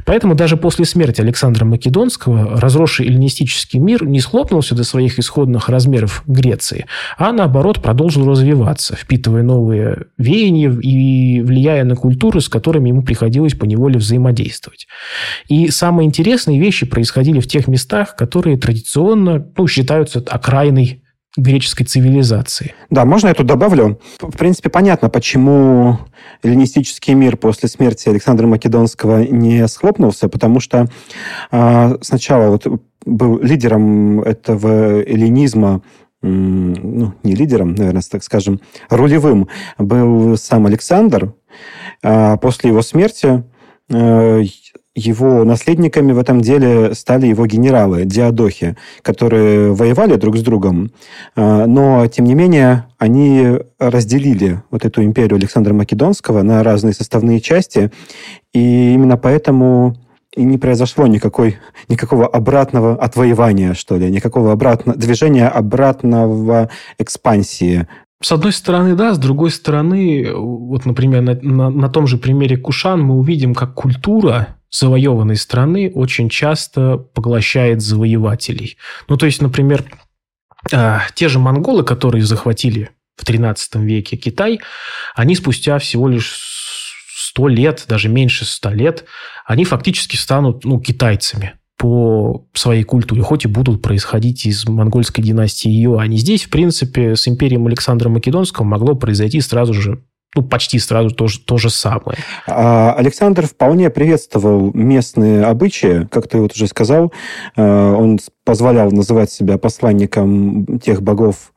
Поэтому 0.04 0.34
даже 0.34 0.56
после 0.56 0.84
смерти 0.84 1.20
Александра 1.20 1.64
Македонского 1.64 2.60
разросший 2.60 3.06
эллинистический 3.06 3.78
мир 3.78 4.04
не 4.04 4.20
схлопнулся 4.20 4.74
до 4.74 4.84
своих 4.84 5.18
исходных 5.18 5.68
размеров 5.68 6.22
Греции, 6.26 6.86
а 7.16 7.32
наоборот 7.32 7.82
продолжил 7.82 8.28
развиваться, 8.28 8.96
впитывая 8.96 9.42
новые 9.42 10.06
веяния 10.18 10.70
и 10.70 11.40
влияя 11.40 11.84
на 11.84 11.96
культуры, 11.96 12.40
с 12.40 12.48
которыми 12.48 12.88
ему 12.88 13.02
приходилось 13.02 13.54
поневоле 13.54 13.98
взаимодействовать. 13.98 14.86
И 15.48 15.68
самые 15.68 16.06
интересные 16.06 16.60
вещи 16.60 16.86
происходили 16.86 17.40
в 17.40 17.46
тех 17.46 17.68
местах, 17.68 18.16
которые 18.16 18.58
традиционно 18.58 19.46
ну, 19.56 19.66
считаются 19.66 20.22
окраиной 20.26 21.01
греческой 21.36 21.86
цивилизации. 21.86 22.74
Да, 22.90 23.04
можно 23.04 23.28
я 23.28 23.34
тут 23.34 23.46
добавлю? 23.46 24.00
В 24.20 24.36
принципе, 24.36 24.68
понятно, 24.68 25.08
почему 25.08 25.98
эллинистический 26.42 27.14
мир 27.14 27.36
после 27.36 27.68
смерти 27.68 28.08
Александра 28.08 28.46
Македонского 28.46 29.24
не 29.24 29.66
схлопнулся, 29.68 30.28
потому 30.28 30.60
что 30.60 30.88
э, 31.50 31.96
сначала 32.02 32.50
вот 32.50 32.66
был 33.06 33.38
лидером 33.40 34.20
этого 34.20 35.02
эллинизма 35.02 35.82
ну, 36.22 37.14
не 37.24 37.34
лидером, 37.34 37.74
наверное, 37.74 38.02
так 38.08 38.22
скажем, 38.22 38.60
рулевым 38.88 39.48
был 39.78 40.36
сам 40.36 40.66
Александр. 40.66 41.34
А 42.02 42.36
после 42.36 42.70
его 42.70 42.82
смерти 42.82 43.42
э, 43.90 44.42
его 44.94 45.44
наследниками 45.44 46.12
в 46.12 46.18
этом 46.18 46.40
деле 46.40 46.94
стали 46.94 47.26
его 47.26 47.46
генералы, 47.46 48.04
диадохи, 48.04 48.76
которые 49.02 49.72
воевали 49.72 50.16
друг 50.16 50.36
с 50.36 50.42
другом, 50.42 50.90
а, 51.34 51.66
но, 51.66 52.06
тем 52.08 52.26
не 52.26 52.34
менее, 52.34 52.84
они 52.98 53.58
разделили 53.78 54.62
вот 54.70 54.84
эту 54.84 55.02
империю 55.02 55.36
Александра 55.36 55.72
Македонского 55.72 56.42
на 56.42 56.62
разные 56.62 56.92
составные 56.92 57.40
части, 57.40 57.90
и 58.52 58.92
именно 58.92 59.16
поэтому 59.16 59.96
и 60.34 60.44
не 60.44 60.58
произошло 60.58 61.06
никакой, 61.06 61.58
никакого 61.88 62.26
обратного 62.26 62.94
отвоевания, 62.94 63.74
что 63.74 63.96
ли, 63.96 64.10
никакого 64.10 64.52
обратного 64.52 64.98
движения 64.98 65.48
обратного 65.48 66.70
экспансии. 66.98 67.86
С 68.22 68.32
одной 68.32 68.52
стороны, 68.52 68.94
да, 68.94 69.14
с 69.14 69.18
другой 69.18 69.50
стороны, 69.50 70.32
вот, 70.34 70.86
например, 70.86 71.22
на, 71.22 71.34
на, 71.42 71.70
на 71.70 71.88
том 71.88 72.06
же 72.06 72.18
примере 72.18 72.56
Кушан 72.56 73.02
мы 73.02 73.16
увидим, 73.16 73.52
как 73.52 73.74
культура 73.74 74.56
завоеванной 74.72 75.36
страны 75.36 75.92
очень 75.94 76.28
часто 76.28 76.96
поглощает 76.96 77.82
завоевателей. 77.82 78.76
Ну, 79.08 79.16
то 79.16 79.26
есть, 79.26 79.42
например, 79.42 79.84
э, 80.72 80.98
те 81.14 81.28
же 81.28 81.38
монголы, 81.38 81.84
которые 81.84 82.24
захватили 82.24 82.90
в 83.16 83.24
13 83.24 83.76
веке 83.76 84.16
Китай, 84.16 84.60
они 85.14 85.36
спустя 85.36 85.78
всего 85.78 86.08
лишь 86.08 86.38
100 87.32 87.48
лет, 87.48 87.84
даже 87.88 88.08
меньше 88.08 88.44
100 88.44 88.70
лет, 88.70 89.04
они 89.44 89.64
фактически 89.64 90.16
станут 90.16 90.64
ну, 90.64 90.80
китайцами 90.80 91.54
по 91.76 92.46
своей 92.54 92.84
культуре, 92.84 93.22
хоть 93.22 93.44
и 93.44 93.48
будут 93.48 93.82
происходить 93.82 94.46
из 94.46 94.66
монгольской 94.66 95.20
династии 95.20 95.68
Юань. 95.68 96.16
Здесь, 96.16 96.44
в 96.44 96.50
принципе, 96.50 97.16
с 97.16 97.26
империей 97.26 97.62
Александра 97.64 98.08
Македонского 98.08 98.64
могло 98.64 98.94
произойти 98.94 99.40
сразу 99.40 99.74
же 99.74 100.04
ну, 100.34 100.42
почти 100.42 100.78
сразу 100.78 101.10
то, 101.10 101.26
то 101.44 101.58
же 101.58 101.70
самое. 101.70 102.18
А 102.46 102.94
Александр 102.94 103.46
вполне 103.46 103.90
приветствовал 103.90 104.70
местные 104.72 105.44
обычаи, 105.44 106.08
как 106.10 106.28
ты 106.28 106.38
вот 106.38 106.54
уже 106.54 106.66
сказал. 106.66 107.12
Э, 107.56 107.92
он 107.92 108.18
позволял 108.44 108.90
называть 108.90 109.30
себя 109.30 109.58
посланником 109.58 110.78
тех 110.78 111.02
богов, 111.02 111.52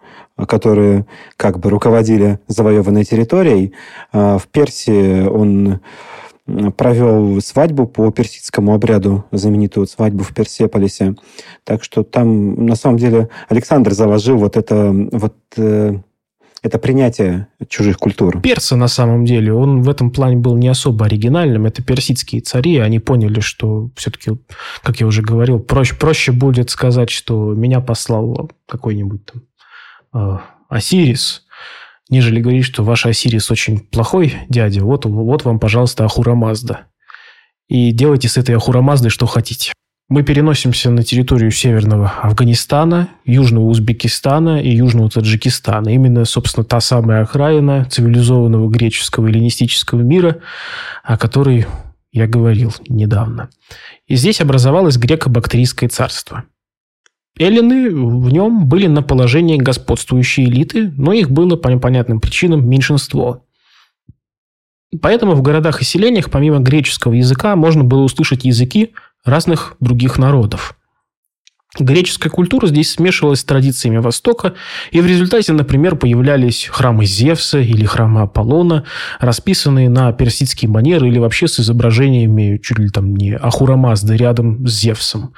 которые 0.47 1.05
как 1.37 1.59
бы 1.59 1.69
руководили 1.69 2.39
завоеванной 2.47 3.05
территорией. 3.05 3.73
Э, 4.11 4.37
в 4.37 4.47
Персии 4.47 5.25
он 5.25 5.79
провел 6.77 7.41
свадьбу 7.41 7.87
по 7.87 8.11
персидскому 8.11 8.75
обряду, 8.75 9.25
знаменитую 9.31 9.87
свадьбу 9.87 10.23
в 10.23 10.33
Персеполисе. 10.33 11.15
Так 11.63 11.83
что 11.83 12.03
там, 12.03 12.65
на 12.65 12.75
самом 12.75 12.97
деле, 12.97 13.29
Александр 13.49 13.93
заложил 13.93 14.37
вот 14.37 14.55
это 14.55 14.91
вот 15.11 15.35
э, 15.57 15.95
это 16.65 16.79
принятие 16.79 17.47
чужих 17.69 17.97
культур. 17.97 18.41
Персы, 18.41 18.75
на 18.75 18.87
самом 18.87 19.23
деле, 19.23 19.53
он 19.53 19.83
в 19.83 19.89
этом 19.89 20.09
плане 20.09 20.37
был 20.37 20.57
не 20.57 20.67
особо 20.67 21.05
оригинальным. 21.05 21.67
Это 21.67 21.83
персидские 21.83 22.41
цари, 22.41 22.79
они 22.79 22.99
поняли, 22.99 23.39
что 23.39 23.91
все-таки, 23.95 24.31
как 24.81 24.99
я 24.99 25.05
уже 25.05 25.21
говорил, 25.21 25.59
проще, 25.59 25.95
проще 25.95 26.31
будет 26.31 26.71
сказать, 26.71 27.11
что 27.11 27.53
меня 27.53 27.81
послал 27.81 28.49
какой-нибудь 28.67 29.21
там 29.25 29.43
э, 30.13 30.39
Осирис, 30.69 31.43
нежели 32.09 32.41
говорить, 32.41 32.65
что 32.65 32.83
ваш 32.83 33.05
Осирис 33.05 33.51
очень 33.51 33.79
плохой 33.79 34.33
дядя, 34.49 34.83
вот, 34.83 35.05
вот 35.05 35.45
вам, 35.45 35.59
пожалуйста, 35.59 36.05
Ахура 36.05 36.33
Мазда. 36.33 36.87
И 37.67 37.91
делайте 37.91 38.27
с 38.27 38.37
этой 38.37 38.55
Ахура 38.55 38.81
Маздой 38.81 39.11
что 39.11 39.27
хотите. 39.27 39.71
Мы 40.07 40.21
переносимся 40.21 40.91
на 40.91 41.01
территорию 41.01 41.49
северного 41.49 42.09
Афганистана, 42.21 43.09
южного 43.25 43.65
Узбекистана 43.65 44.61
и 44.61 44.69
южного 44.69 45.09
Таджикистана. 45.09 45.89
Именно, 45.89 46.25
собственно, 46.25 46.63
та 46.63 46.79
самая 46.79 47.23
окраина 47.23 47.85
цивилизованного 47.85 48.69
греческого 48.69 49.27
эллинистического 49.27 50.01
мира, 50.01 50.41
о 51.03 51.17
которой 51.17 51.65
я 52.11 52.27
говорил 52.27 52.71
недавно. 52.87 53.49
И 54.05 54.15
здесь 54.15 54.41
образовалось 54.41 54.97
греко-бактрийское 54.97 55.89
царство. 55.89 56.43
Эллины 57.39 57.89
в 57.89 58.31
нем 58.31 58.67
были 58.67 58.85
на 58.85 59.01
положении 59.01 59.57
господствующей 59.57 60.45
элиты, 60.45 60.93
но 60.95 61.13
их 61.13 61.31
было 61.31 61.55
по 61.55 61.67
непонятным 61.67 62.19
причинам 62.19 62.69
меньшинство. 62.69 63.43
Поэтому 65.01 65.33
в 65.33 65.41
городах 65.41 65.81
и 65.81 65.85
селениях, 65.85 66.29
помимо 66.29 66.59
греческого 66.59 67.13
языка, 67.13 67.55
можно 67.55 67.83
было 67.83 68.03
услышать 68.03 68.45
языки, 68.45 68.93
разных 69.25 69.75
других 69.79 70.17
народов. 70.17 70.75
Греческая 71.77 72.29
культура 72.29 72.67
здесь 72.67 72.93
смешивалась 72.93 73.41
с 73.41 73.43
традициями 73.43 73.97
Востока, 73.97 74.53
и 74.91 75.01
в 75.01 75.05
результате, 75.05 75.51
например, 75.51 75.97
появлялись 75.97 76.67
храмы 76.71 77.05
Зевса 77.05 77.59
или 77.59 77.83
храмы 77.85 78.21
Аполлона, 78.21 78.85
расписанные 79.19 79.89
на 79.89 80.13
персидские 80.13 80.71
манеры 80.71 81.09
или 81.09 81.19
вообще 81.19 81.47
с 81.47 81.59
изображениями 81.59 82.59
чуть 82.63 82.79
ли 82.79 82.89
там 82.89 83.15
не 83.15 83.35
Ахурамазды 83.35 84.15
рядом 84.15 84.65
с 84.65 84.71
Зевсом. 84.71 85.33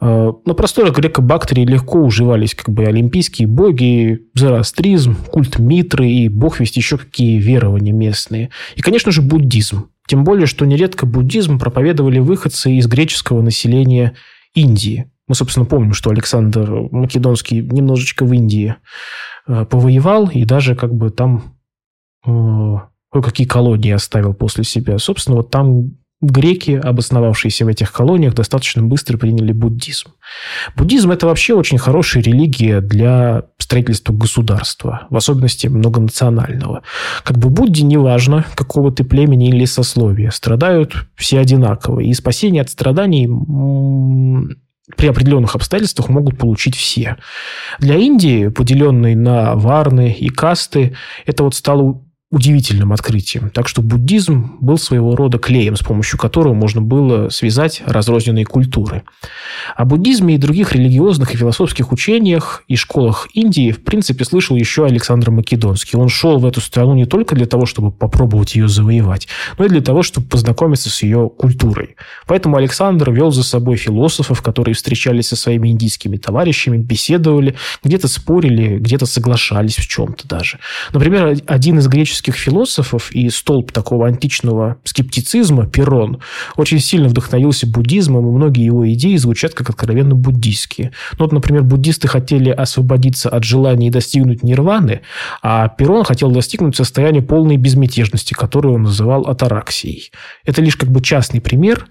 Э, 0.00 0.32
на 0.46 0.54
просторах 0.54 0.96
греко-бактрии 0.96 1.66
легко 1.66 1.98
уживались 1.98 2.54
как 2.54 2.74
бы 2.74 2.86
олимпийские 2.86 3.46
боги, 3.46 4.20
зороастризм, 4.34 5.16
культ 5.30 5.58
Митры 5.58 6.08
и 6.08 6.28
бог 6.28 6.60
весть 6.60 6.78
еще 6.78 6.96
какие 6.96 7.38
верования 7.38 7.92
местные. 7.92 8.48
И, 8.76 8.80
конечно 8.80 9.12
же, 9.12 9.20
буддизм. 9.20 9.90
Тем 10.10 10.24
более, 10.24 10.46
что 10.46 10.66
нередко 10.66 11.06
буддизм 11.06 11.60
проповедовали 11.60 12.18
выходцы 12.18 12.72
из 12.72 12.88
греческого 12.88 13.42
населения 13.42 14.16
Индии. 14.54 15.08
Мы, 15.28 15.36
собственно, 15.36 15.66
помним, 15.66 15.92
что 15.92 16.10
Александр 16.10 16.88
Македонский 16.90 17.60
немножечко 17.60 18.24
в 18.24 18.32
Индии 18.32 18.74
э, 19.46 19.64
повоевал 19.66 20.28
и 20.28 20.44
даже 20.44 20.74
как 20.74 20.92
бы 20.92 21.10
там 21.10 21.56
э, 22.26 22.76
кое-какие 23.12 23.46
колонии 23.46 23.92
оставил 23.92 24.34
после 24.34 24.64
себя. 24.64 24.98
Собственно, 24.98 25.36
вот 25.36 25.52
там 25.52 25.92
греки, 26.20 26.72
обосновавшиеся 26.72 27.64
в 27.64 27.68
этих 27.68 27.92
колониях, 27.92 28.34
достаточно 28.34 28.82
быстро 28.82 29.16
приняли 29.16 29.52
буддизм. 29.52 30.10
Буддизм– 30.76 31.10
это 31.12 31.26
вообще 31.26 31.54
очень 31.54 31.78
хорошая 31.78 32.22
религия 32.22 32.80
для 32.80 33.44
строительства 33.58 34.12
государства, 34.12 35.06
в 35.10 35.16
особенности 35.16 35.68
многонационального. 35.68 36.82
Как 37.24 37.38
бы 37.38 37.48
Будде 37.48 37.82
не 37.84 37.96
важно, 37.96 38.44
какого 38.54 38.92
ты 38.92 39.04
племени 39.04 39.48
или 39.48 39.64
сословия, 39.64 40.30
страдают 40.30 41.06
все 41.14 41.40
одинаково. 41.40 42.00
И 42.00 42.12
спасение 42.12 42.62
от 42.62 42.70
страданий 42.70 43.26
при 44.96 45.06
определенных 45.06 45.54
обстоятельствах 45.54 46.08
могут 46.08 46.36
получить 46.36 46.76
все. 46.76 47.16
Для 47.78 47.96
Индии, 47.96 48.48
поделенной 48.48 49.14
на 49.14 49.54
варны 49.54 50.12
и 50.12 50.28
касты, 50.28 50.96
это 51.26 51.44
вот 51.44 51.54
стало 51.54 52.02
удивительным 52.30 52.92
открытием. 52.92 53.50
Так 53.50 53.66
что 53.66 53.82
буддизм 53.82 54.56
был 54.60 54.78
своего 54.78 55.16
рода 55.16 55.38
клеем, 55.38 55.74
с 55.74 55.80
помощью 55.80 56.16
которого 56.16 56.54
можно 56.54 56.80
было 56.80 57.28
связать 57.28 57.82
разрозненные 57.84 58.44
культуры. 58.44 59.02
О 59.74 59.84
буддизме 59.84 60.36
и 60.36 60.38
других 60.38 60.72
религиозных 60.72 61.34
и 61.34 61.36
философских 61.36 61.90
учениях 61.90 62.62
и 62.68 62.76
школах 62.76 63.28
Индии, 63.34 63.72
в 63.72 63.82
принципе, 63.82 64.24
слышал 64.24 64.54
еще 64.54 64.86
Александр 64.86 65.32
Македонский. 65.32 65.96
Он 65.96 66.08
шел 66.08 66.38
в 66.38 66.46
эту 66.46 66.60
страну 66.60 66.94
не 66.94 67.04
только 67.04 67.34
для 67.34 67.46
того, 67.46 67.66
чтобы 67.66 67.90
попробовать 67.90 68.54
ее 68.54 68.68
завоевать, 68.68 69.26
но 69.58 69.64
и 69.64 69.68
для 69.68 69.80
того, 69.80 70.04
чтобы 70.04 70.28
познакомиться 70.28 70.88
с 70.88 71.02
ее 71.02 71.30
культурой. 71.36 71.96
Поэтому 72.28 72.56
Александр 72.56 73.10
вел 73.10 73.32
за 73.32 73.42
собой 73.42 73.76
философов, 73.76 74.40
которые 74.40 74.76
встречались 74.76 75.28
со 75.28 75.36
своими 75.36 75.70
индийскими 75.70 76.16
товарищами, 76.16 76.78
беседовали, 76.78 77.56
где-то 77.82 78.06
спорили, 78.06 78.78
где-то 78.78 79.06
соглашались 79.06 79.76
в 79.76 79.88
чем-то 79.88 80.28
даже. 80.28 80.58
Например, 80.92 81.36
один 81.46 81.78
из 81.80 81.88
греческих 81.88 82.19
греческих 82.20 82.34
философов 82.34 83.10
и 83.12 83.30
столб 83.30 83.72
такого 83.72 84.06
античного 84.06 84.76
скептицизма, 84.84 85.66
Перрон, 85.66 86.18
очень 86.56 86.78
сильно 86.78 87.08
вдохновился 87.08 87.66
буддизмом, 87.66 88.28
и 88.28 88.30
многие 88.30 88.64
его 88.64 88.90
идеи 88.92 89.16
звучат 89.16 89.54
как 89.54 89.70
откровенно 89.70 90.14
буддийские. 90.14 90.92
Ну, 91.18 91.24
вот, 91.24 91.32
например, 91.32 91.62
буддисты 91.62 92.08
хотели 92.08 92.50
освободиться 92.50 93.28
от 93.28 93.44
желания 93.44 93.90
достигнуть 93.90 94.42
нирваны, 94.42 95.00
а 95.42 95.68
Перрон 95.68 96.04
хотел 96.04 96.30
достигнуть 96.30 96.76
состояния 96.76 97.22
полной 97.22 97.56
безмятежности, 97.56 98.34
которую 98.34 98.74
он 98.74 98.82
называл 98.82 99.22
атараксией. 99.22 100.10
Это 100.44 100.62
лишь 100.62 100.76
как 100.76 100.90
бы 100.90 101.00
частный 101.00 101.40
пример, 101.40 101.86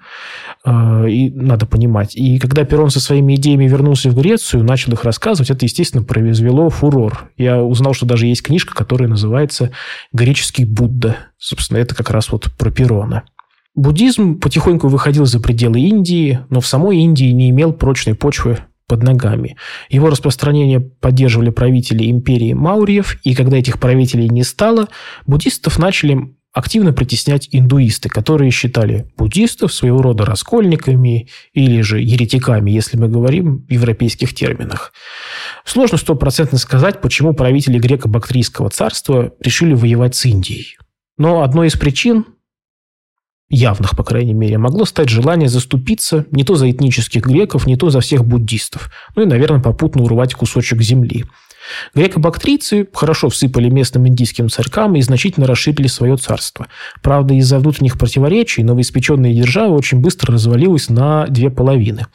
э, 0.65 1.09
и 1.09 1.31
надо 1.31 1.65
понимать. 1.65 2.15
И 2.15 2.39
когда 2.39 2.63
Перрон 2.63 2.89
со 2.89 2.99
своими 2.99 3.35
идеями 3.35 3.67
вернулся 3.67 4.09
в 4.09 4.15
Грецию, 4.15 4.63
начал 4.63 4.93
их 4.93 5.03
рассказывать, 5.03 5.49
это, 5.49 5.65
естественно, 5.65 6.03
произвело 6.03 6.69
фурор. 6.69 7.29
Я 7.37 7.63
узнал, 7.63 7.93
что 7.93 8.05
даже 8.05 8.27
есть 8.27 8.43
книжка, 8.43 8.73
которая 8.73 9.09
называется 9.09 9.71
греческий 10.19 10.65
Будда. 10.65 11.17
Собственно, 11.37 11.77
это 11.77 11.95
как 11.95 12.09
раз 12.09 12.29
вот 12.31 12.51
про 12.57 12.69
Перона. 12.71 13.23
Буддизм 13.75 14.39
потихоньку 14.39 14.89
выходил 14.89 15.25
за 15.25 15.39
пределы 15.39 15.79
Индии, 15.79 16.39
но 16.49 16.59
в 16.59 16.67
самой 16.67 16.97
Индии 16.97 17.31
не 17.31 17.49
имел 17.49 17.71
прочной 17.71 18.15
почвы 18.15 18.59
под 18.87 19.03
ногами. 19.03 19.55
Его 19.89 20.09
распространение 20.09 20.81
поддерживали 20.81 21.51
правители 21.51 22.09
империи 22.09 22.53
Маурьев, 22.53 23.19
и 23.23 23.35
когда 23.35 23.57
этих 23.57 23.79
правителей 23.79 24.27
не 24.27 24.43
стало, 24.43 24.89
буддистов 25.25 25.79
начали 25.79 26.35
активно 26.51 26.93
притеснять 26.93 27.47
индуисты, 27.51 28.09
которые 28.09 28.51
считали 28.51 29.11
буддистов 29.17 29.73
своего 29.73 30.01
рода 30.01 30.25
раскольниками 30.25 31.29
или 31.53 31.81
же 31.81 32.01
еретиками, 32.01 32.71
если 32.71 32.97
мы 32.97 33.07
говорим 33.07 33.65
в 33.67 33.71
европейских 33.71 34.33
терминах. 34.33 34.91
Сложно 35.63 35.97
стопроцентно 35.97 36.57
сказать, 36.57 37.01
почему 37.01 37.33
правители 37.33 37.77
греко-бактрийского 37.77 38.69
царства 38.69 39.33
решили 39.39 39.73
воевать 39.73 40.15
с 40.15 40.25
Индией. 40.25 40.77
Но 41.17 41.43
одной 41.43 41.67
из 41.67 41.75
причин, 41.75 42.25
явных, 43.49 43.95
по 43.95 44.03
крайней 44.03 44.33
мере, 44.33 44.57
могло 44.57 44.85
стать 44.85 45.09
желание 45.09 45.49
заступиться 45.49 46.25
не 46.31 46.43
то 46.43 46.55
за 46.55 46.71
этнических 46.71 47.23
греков, 47.23 47.67
не 47.67 47.75
то 47.75 47.91
за 47.91 47.99
всех 47.99 48.25
буддистов, 48.25 48.89
ну 49.15 49.21
и, 49.21 49.25
наверное, 49.25 49.59
попутно 49.59 50.03
урвать 50.03 50.33
кусочек 50.33 50.81
земли– 50.81 51.25
Греко-бактрийцы 51.93 52.87
хорошо 52.93 53.29
всыпали 53.29 53.69
местным 53.69 54.07
индийским 54.07 54.49
царькам 54.49 54.95
и 54.95 55.01
значительно 55.01 55.47
расширили 55.47 55.87
свое 55.87 56.17
царство. 56.17 56.67
Правда, 57.01 57.33
из-за 57.35 57.59
внутренних 57.59 57.97
противоречий 57.97 58.63
новоиспеченная 58.63 59.33
держава 59.33 59.73
очень 59.73 59.99
быстро 59.99 60.33
развалилась 60.33 60.89
на 60.89 61.27
две 61.27 61.49
половины. 61.49 62.07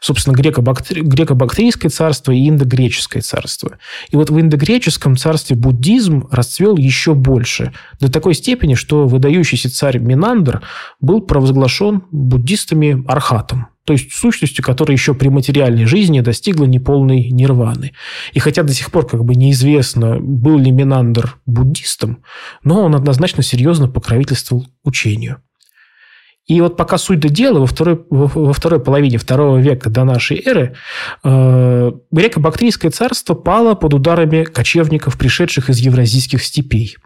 Собственно, 0.00 0.34
греко-бактрийское 0.34 1.90
царство 1.90 2.32
и 2.32 2.48
индогреческое 2.48 3.22
царство. 3.22 3.78
И 4.10 4.16
вот 4.16 4.30
в 4.30 4.40
индогреческом 4.40 5.16
царстве 5.16 5.56
буддизм 5.56 6.28
расцвел 6.30 6.76
еще 6.76 7.14
больше, 7.14 7.72
до 8.00 8.10
такой 8.10 8.34
степени, 8.34 8.74
что 8.74 9.06
выдающийся 9.06 9.74
царь 9.74 9.98
Минандр 9.98 10.62
был 11.00 11.20
провозглашен 11.20 12.02
буддистами 12.10 13.04
архатом 13.06 13.68
то 13.84 13.92
есть 13.92 14.12
сущностью, 14.12 14.64
которая 14.64 14.96
еще 14.96 15.14
при 15.14 15.28
материальной 15.28 15.84
жизни 15.84 16.20
достигла 16.20 16.64
неполной 16.64 17.28
нирваны. 17.30 17.92
И 18.32 18.38
хотя 18.38 18.62
до 18.62 18.72
сих 18.72 18.90
пор 18.90 19.06
как 19.06 19.24
бы 19.24 19.34
неизвестно, 19.34 20.18
был 20.20 20.58
ли 20.58 20.70
Минандр 20.70 21.36
буддистом, 21.46 22.22
но 22.62 22.82
он 22.82 22.94
однозначно 22.94 23.42
серьезно 23.42 23.88
покровительствовал 23.88 24.66
учению. 24.84 25.42
И 26.46 26.60
вот 26.60 26.76
пока 26.76 26.98
суть 26.98 27.20
до 27.20 27.30
дела, 27.30 27.60
во 27.60 27.66
второй, 27.66 28.04
во 28.10 28.52
второй 28.52 28.78
половине 28.78 29.16
второго 29.16 29.58
века 29.58 29.88
до 29.88 30.04
нашей 30.04 30.42
эры 30.44 30.74
э, 31.22 31.92
греко-бактрийское 32.10 32.90
царство 32.90 33.34
пало 33.34 33.74
под 33.74 33.94
ударами 33.94 34.44
кочевников, 34.44 35.16
пришедших 35.16 35.70
из 35.70 35.78
евразийских 35.78 36.42
степей. 36.42 36.96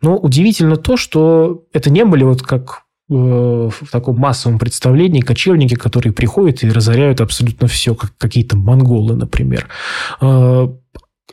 Но 0.00 0.16
удивительно 0.16 0.76
то, 0.76 0.96
что 0.96 1.64
это 1.74 1.90
не 1.90 2.04
были 2.06 2.24
вот 2.24 2.42
как 2.42 2.81
в 3.12 3.90
таком 3.90 4.16
массовом 4.18 4.58
представлении 4.58 5.20
кочевники, 5.20 5.74
которые 5.74 6.12
приходят 6.12 6.62
и 6.62 6.70
разоряют 6.70 7.20
абсолютно 7.20 7.66
все, 7.68 7.94
как 7.94 8.16
какие-то 8.16 8.56
монголы, 8.56 9.16
например. 9.16 9.68
Э, 10.20 10.68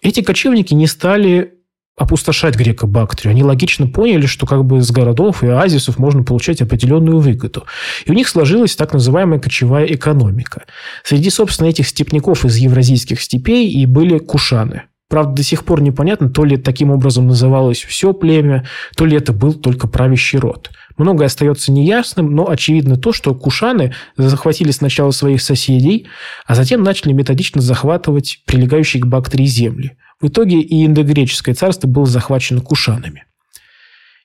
эти 0.02 0.22
кочевники 0.22 0.74
не 0.74 0.88
стали 0.88 1.54
опустошать 2.00 2.56
греко-бактрию. 2.56 3.32
Они 3.32 3.44
логично 3.44 3.88
поняли, 3.88 4.26
что 4.26 4.46
как 4.46 4.64
бы 4.64 4.82
с 4.82 4.90
городов 4.90 5.44
и 5.44 5.48
оазисов 5.48 6.00
можно 6.00 6.24
получать 6.24 6.62
определенную 6.62 7.20
выгоду. 7.20 7.66
И 8.06 8.12
у 8.12 8.14
них 8.14 8.30
сложилась 8.30 8.76
так 8.76 8.94
называемая 8.94 9.40
кочевая 9.40 9.86
экономика. 9.86 10.64
Среди, 11.04 11.30
собственно, 11.30 11.68
этих 11.68 11.88
степняков 11.88 12.46
из 12.46 12.56
евразийских 12.56 13.22
степей 13.22 13.70
и 13.70 13.86
были 13.86 14.18
кушаны. 14.18 14.84
Правда, 15.10 15.34
до 15.34 15.44
сих 15.44 15.66
пор 15.66 15.82
непонятно, 15.82 16.30
то 16.30 16.46
ли 16.46 16.56
таким 16.56 16.92
образом 16.92 17.28
называлось 17.28 17.84
все 17.84 18.14
племя, 18.14 18.66
то 18.96 19.06
ли 19.06 19.18
это 19.18 19.34
был 19.34 19.54
только 19.54 19.88
правящий 19.88 20.38
род. 20.38 20.70
Многое 21.00 21.28
остается 21.28 21.72
неясным, 21.72 22.36
но 22.36 22.50
очевидно 22.50 22.98
то, 22.98 23.14
что 23.14 23.34
кушаны 23.34 23.96
захватили 24.18 24.70
сначала 24.72 25.12
своих 25.12 25.42
соседей, 25.42 26.08
а 26.46 26.56
затем 26.56 26.84
начали 26.84 27.14
методично 27.14 27.62
захватывать 27.62 28.42
прилегающие 28.46 29.02
к 29.02 29.08
Бактрии 29.08 29.46
земли. 29.46 29.98
В 30.20 30.28
итоге 30.28 30.60
и 30.60 30.86
индогреческое 30.86 31.56
царство 31.56 31.88
было 31.88 32.06
захвачено 32.06 32.60
кушанами. 32.60 33.24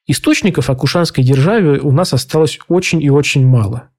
Источников 0.08 0.68
о 0.68 0.74
кушанской 0.74 1.22
державе 1.22 1.78
у 1.78 1.92
нас 1.92 2.12
осталось 2.12 2.58
очень 2.68 3.00
и 3.00 3.08
очень 3.08 3.46
мало 3.46 3.90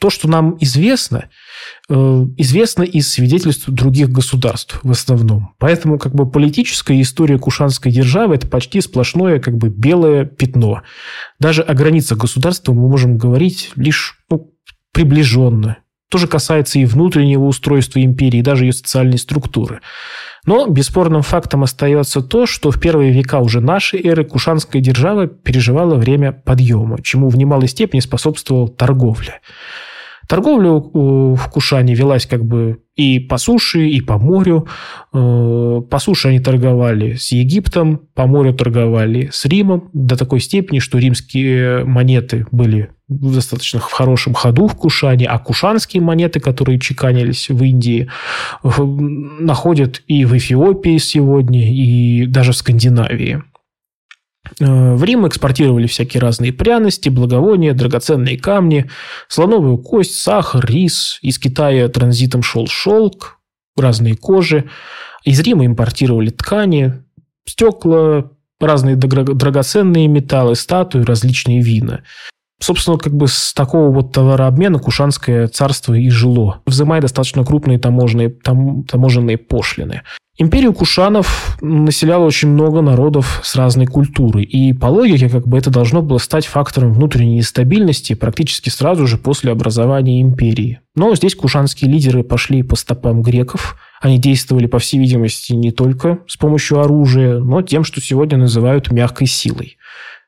то, 0.00 0.08
что 0.08 0.28
нам 0.28 0.56
известно, 0.60 1.28
э, 1.90 1.94
известно 2.38 2.82
из 2.82 3.12
свидетельств 3.12 3.68
других 3.68 4.08
государств 4.08 4.80
в 4.82 4.90
основном. 4.90 5.54
Поэтому 5.58 5.98
как 5.98 6.14
бы 6.14 6.28
политическая 6.28 6.98
история 7.02 7.38
Кушанской 7.38 7.92
державы– 7.92 8.34
это 8.36 8.46
почти 8.46 8.80
сплошное 8.80 9.40
как 9.40 9.58
бы 9.58 9.68
белое 9.68 10.24
пятно. 10.24 10.80
Даже 11.38 11.60
о 11.60 11.74
границах 11.74 12.16
государства 12.16 12.72
мы 12.72 12.88
можем 12.88 13.18
говорить 13.18 13.72
лишь 13.76 14.18
ну, 14.30 14.54
приближенно. 14.92 15.76
То 16.08 16.16
же 16.16 16.26
касается 16.26 16.78
и 16.78 16.86
внутреннего 16.86 17.44
устройства 17.44 18.02
империи, 18.02 18.40
даже 18.40 18.64
ее 18.64 18.72
социальной 18.72 19.18
структуры. 19.18 19.80
Но 20.46 20.66
бесспорным 20.66 21.20
фактом 21.20 21.62
остается 21.62 22.22
то, 22.22 22.46
что 22.46 22.70
в 22.70 22.80
первые 22.80 23.12
века 23.12 23.40
уже 23.40 23.60
нашей 23.60 24.02
эры 24.02 24.24
Кушанская 24.24 24.80
держава 24.80 25.26
переживала 25.26 25.96
время 25.96 26.32
подъема, 26.32 27.02
чему 27.02 27.28
в 27.28 27.36
немалой 27.36 27.68
степени 27.68 28.00
способствовала 28.00 28.66
торговля. 28.66 29.40
Торговля 30.30 30.70
в 30.70 31.50
Кушане 31.50 31.96
велась 31.96 32.24
как 32.24 32.44
бы 32.44 32.78
и 32.94 33.18
по 33.18 33.36
суше, 33.36 33.88
и 33.88 34.00
по 34.00 34.16
морю. 34.16 34.68
Э, 35.12 35.82
по 35.90 35.98
суше 35.98 36.28
они 36.28 36.38
торговали 36.38 37.14
с 37.14 37.32
Египтом, 37.32 38.02
по 38.14 38.28
морю 38.28 38.54
торговали 38.54 39.28
с 39.32 39.44
Римом 39.44 39.90
до 39.92 40.16
такой 40.16 40.38
степени, 40.38 40.78
что 40.78 40.98
римские 40.98 41.84
монеты 41.84 42.46
были 42.52 42.90
достаточно 43.08 43.80
в 43.80 43.90
хорошем 43.90 44.34
ходу 44.34 44.68
в 44.68 44.76
Кушане, 44.76 45.26
а 45.26 45.36
кушанские 45.40 46.00
монеты, 46.00 46.38
которые 46.38 46.78
чеканились 46.78 47.48
в 47.48 47.60
Индии, 47.64 48.08
находят 48.62 50.00
и 50.06 50.24
в 50.24 50.36
Эфиопии 50.36 50.98
сегодня, 50.98 51.74
и 51.74 52.26
даже 52.26 52.52
в 52.52 52.56
Скандинавии. 52.56 53.42
Э, 54.58 54.94
в 54.94 55.04
Рим 55.04 55.26
экспортировали 55.26 55.86
всякие 55.86 56.20
разные 56.20 56.52
пряности, 56.52 57.08
благовония, 57.08 57.74
драгоценные 57.74 58.38
камни, 58.38 58.90
слоновую 59.28 59.78
кость, 59.78 60.16
сахар, 60.16 60.64
рис. 60.64 61.18
Из 61.22 61.38
Китая 61.38 61.88
транзитом 61.88 62.42
шел 62.42 62.66
шелк, 62.66 63.38
разные 63.76 64.16
кожи. 64.16 64.68
Из 65.24 65.38
Рима 65.40 65.66
импортировали 65.66 66.30
ткани, 66.30 66.94
стекла, 67.46 68.30
разные 68.60 68.96
драгоценные 68.96 70.08
металлы, 70.08 70.54
статуи, 70.54 71.02
различные 71.02 71.62
вина. 71.62 72.02
Собственно, 72.62 72.98
как 72.98 73.14
бы 73.14 73.26
с 73.26 73.54
такого 73.54 73.90
вот 73.90 74.12
товарообмена 74.12 74.78
Кушанское 74.78 75.48
царство 75.48 75.94
и 75.94 76.10
жило, 76.10 76.60
взимая 76.66 77.00
достаточно 77.00 77.42
крупные 77.42 77.78
таможенные, 77.78 78.28
там, 78.28 78.84
таможенные 78.84 79.38
пошлины. 79.38 80.02
Империю 80.42 80.72
Кушанов 80.72 81.58
населяло 81.60 82.24
очень 82.24 82.48
много 82.48 82.80
народов 82.80 83.42
с 83.44 83.56
разной 83.56 83.84
культурой, 83.84 84.42
и 84.42 84.72
по 84.72 84.86
логике 84.86 85.28
как 85.28 85.46
бы 85.46 85.58
это 85.58 85.68
должно 85.68 86.00
было 86.00 86.16
стать 86.16 86.46
фактором 86.46 86.94
внутренней 86.94 87.42
стабильности 87.42 88.14
практически 88.14 88.70
сразу 88.70 89.06
же 89.06 89.18
после 89.18 89.52
образования 89.52 90.22
империи. 90.22 90.80
Но 90.96 91.14
здесь 91.14 91.34
кушанские 91.34 91.90
лидеры 91.90 92.24
пошли 92.24 92.62
по 92.62 92.74
стопам 92.74 93.20
греков, 93.20 93.76
они 94.00 94.16
действовали, 94.16 94.64
по 94.64 94.78
всей 94.78 94.98
видимости, 94.98 95.52
не 95.52 95.72
только 95.72 96.20
с 96.26 96.38
помощью 96.38 96.80
оружия, 96.80 97.38
но 97.38 97.60
тем, 97.60 97.84
что 97.84 98.00
сегодня 98.00 98.38
называют 98.38 98.90
мягкой 98.90 99.26
силой. 99.26 99.76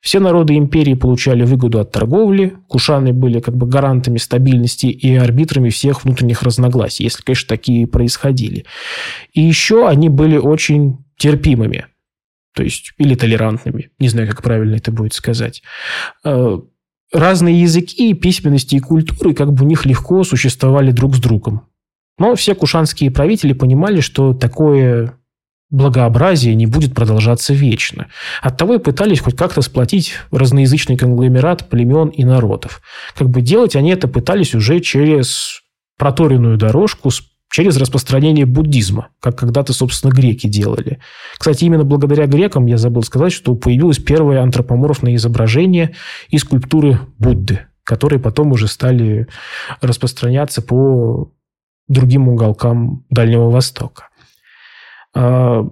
Все 0.03 0.19
народы 0.19 0.57
империи 0.57 0.95
получали 0.95 1.45
выгоду 1.45 1.79
от 1.79 1.93
торговли, 1.93 2.57
кушаны 2.67 3.13
были 3.13 3.39
как 3.39 3.57
бы 3.57 3.69
гарантами 3.69 4.19
стабильности 4.19 4.87
и 4.87 5.15
арбитрами 5.15 5.71
всех 5.71 6.05
внутренних 6.05 6.43
разногласий, 6.43 7.05
если, 7.05 7.23
конечно, 7.23 7.49
такие 7.49 7.87
происходили. 7.87 8.67
И 9.33 9.41
еще 9.41 9.87
они 9.87 10.09
были 10.09 10.37
очень 10.37 11.05
терпимыми, 11.17 11.87
то 12.53 12.65
есть 12.65 12.95
или 12.99 13.15
толерантными, 13.15 13.91
не 14.01 14.09
знаю, 14.09 14.27
как 14.27 14.43
правильно 14.43 14.75
это 14.75 14.91
будет 14.91 15.15
сказать. 15.15 15.63
Э, 16.25 16.59
разные 17.13 17.61
языки, 17.61 18.13
письменности 18.15 18.75
и 18.75 18.81
культуры 18.81 19.35
как 19.35 19.53
бы 19.53 19.65
у 19.65 19.69
них 19.69 19.87
легко 19.87 20.25
существовали 20.25 20.91
друг 20.91 21.15
с 21.15 21.21
другом. 21.21 21.69
Но 22.19 22.35
все 22.35 22.57
кушанские 22.57 23.13
правители 23.13 23.53
понимали, 23.53 24.01
что 24.01 24.35
такое 24.35 25.17
благообразие 25.73 26.55
не 26.55 26.67
будет 26.67 26.95
продолжаться 26.95 27.55
вечно. 27.55 28.07
Оттого 28.43 28.75
и 28.75 28.79
пытались 28.79 29.21
хоть 29.21 29.37
как-то 29.37 29.63
сплотить 29.63 30.13
разноязычный 30.31 30.97
конгломерат 30.97 31.69
племен 31.69 32.09
и 32.09 32.25
народов. 32.25 32.83
Как 33.17 33.29
бы 33.29 33.41
делать 33.41 33.75
они 33.75 33.91
это 33.91 34.07
пытались 34.07 34.55
уже 34.55 34.81
через 34.81 35.63
проторенную 35.99 36.59
дорожку, 36.59 37.11
через 37.51 37.77
распространение 37.79 38.45
буддизма, 38.45 39.09
как 39.21 39.39
когда-то, 39.39 39.73
собственно, 39.73 40.13
греки 40.13 40.47
делали. 40.47 40.99
Кстати, 41.39 41.65
именно 41.65 41.85
благодаря 41.85 42.27
грекам, 42.27 42.67
я 42.67 42.77
забыл 42.77 43.03
сказать, 43.03 43.33
что 43.33 43.55
появилось 43.55 43.99
первое 43.99 44.43
антропоморфное 44.43 45.15
изображение 45.15 45.95
и 46.29 46.39
скульптуры 46.39 47.01
Будды, 47.19 47.61
которые 47.83 48.21
потом 48.21 48.53
уже 48.53 48.69
стали 48.69 49.27
распространяться 49.81 50.61
по 50.61 51.33
другим 51.89 52.29
уголкам 52.29 53.05
Дальнего 53.09 53.51
Востока. 53.51 54.09
А, 55.15 55.69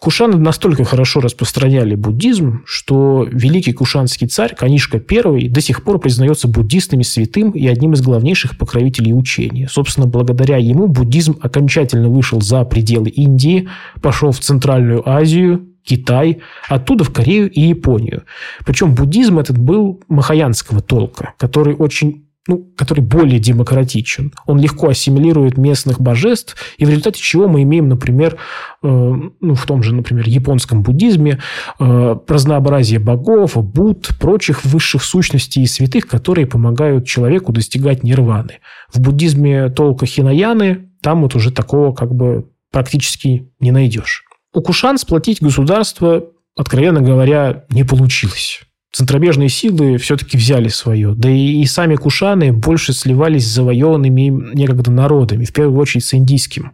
Кушаны 0.00 0.36
настолько 0.36 0.84
хорошо 0.84 1.20
распространяли 1.20 1.94
буддизм, 1.94 2.62
что 2.66 3.26
великий 3.30 3.72
кушанский 3.72 4.26
царь 4.26 4.54
Канишка 4.54 4.98
I 4.98 5.48
до 5.48 5.60
сих 5.60 5.84
пор 5.84 6.00
признается 6.00 6.48
буддистами 6.48 7.02
святым 7.02 7.52
и 7.52 7.66
одним 7.66 7.92
из 7.94 8.02
главнейших 8.02 8.58
покровителей 8.58 9.14
учения. 9.14 9.68
Собственно, 9.68 10.06
благодаря 10.06 10.58
ему 10.58 10.88
буддизм 10.88 11.38
окончательно 11.40 12.08
вышел 12.08 12.40
за 12.40 12.64
пределы 12.64 13.08
Индии, 13.08 13.68
пошел 14.02 14.32
в 14.32 14.40
Центральную 14.40 15.08
Азию, 15.08 15.68
Китай, 15.84 16.40
оттуда 16.68 17.04
в 17.04 17.12
Корею 17.12 17.50
и 17.50 17.60
Японию. 17.60 18.24
Причем 18.66 18.94
буддизм 18.94 19.38
этот 19.38 19.58
был 19.58 20.02
махаянского 20.08 20.80
толка, 20.80 21.34
который 21.38 21.74
очень 21.74 22.23
ну, 22.46 22.70
который 22.76 23.00
более 23.00 23.38
демократичен. 23.38 24.32
Он 24.46 24.60
легко 24.60 24.88
ассимилирует 24.88 25.56
местных 25.56 26.00
божеств, 26.00 26.56
и 26.76 26.84
в 26.84 26.90
результате 26.90 27.20
чего 27.20 27.48
мы 27.48 27.62
имеем, 27.62 27.88
например, 27.88 28.36
э, 28.82 28.86
ну, 28.86 29.54
в 29.54 29.66
том 29.66 29.82
же, 29.82 29.94
например, 29.94 30.28
японском 30.28 30.82
буддизме 30.82 31.40
э, 31.78 32.16
разнообразие 32.28 32.98
богов, 33.00 33.56
Будд, 33.56 34.18
прочих 34.20 34.64
высших 34.64 35.02
сущностей 35.02 35.62
и 35.62 35.66
святых, 35.66 36.06
которые 36.06 36.46
помогают 36.46 37.06
человеку 37.06 37.52
достигать 37.52 38.02
нирваны. 38.02 38.58
В 38.92 39.00
буддизме 39.00 39.70
толка 39.70 40.04
хинаяны 40.04 40.90
там 41.00 41.22
вот 41.22 41.34
уже 41.34 41.50
такого 41.50 41.94
как 41.94 42.14
бы 42.14 42.50
практически 42.70 43.50
не 43.60 43.70
найдешь. 43.70 44.24
У 44.52 44.60
Кушан 44.60 44.98
сплотить 44.98 45.42
государство, 45.42 46.24
откровенно 46.56 47.00
говоря, 47.00 47.64
не 47.70 47.84
получилось 47.84 48.60
центробежные 48.94 49.48
силы 49.48 49.98
все-таки 49.98 50.36
взяли 50.36 50.68
свое. 50.68 51.14
Да 51.14 51.28
и, 51.28 51.60
и 51.60 51.66
сами 51.66 51.96
кушаны 51.96 52.52
больше 52.52 52.92
сливались 52.92 53.44
с 53.44 53.54
завоеванными 53.54 54.54
некогда 54.54 54.90
народами, 54.90 55.44
в 55.44 55.52
первую 55.52 55.78
очередь 55.80 56.04
с 56.04 56.14
индийским. 56.14 56.72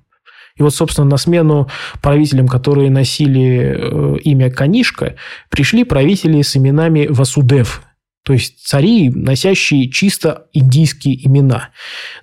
И 0.56 0.62
вот, 0.62 0.74
собственно, 0.74 1.08
на 1.08 1.16
смену 1.16 1.68
правителям, 2.02 2.46
которые 2.46 2.90
носили 2.90 3.74
э, 3.74 4.16
имя 4.24 4.50
Канишка, 4.50 5.16
пришли 5.48 5.84
правители 5.84 6.42
с 6.42 6.54
именами 6.56 7.06
Васудев, 7.08 7.82
то 8.22 8.34
есть 8.34 8.66
цари, 8.66 9.08
носящие 9.08 9.90
чисто 9.90 10.46
индийские 10.52 11.26
имена. 11.26 11.70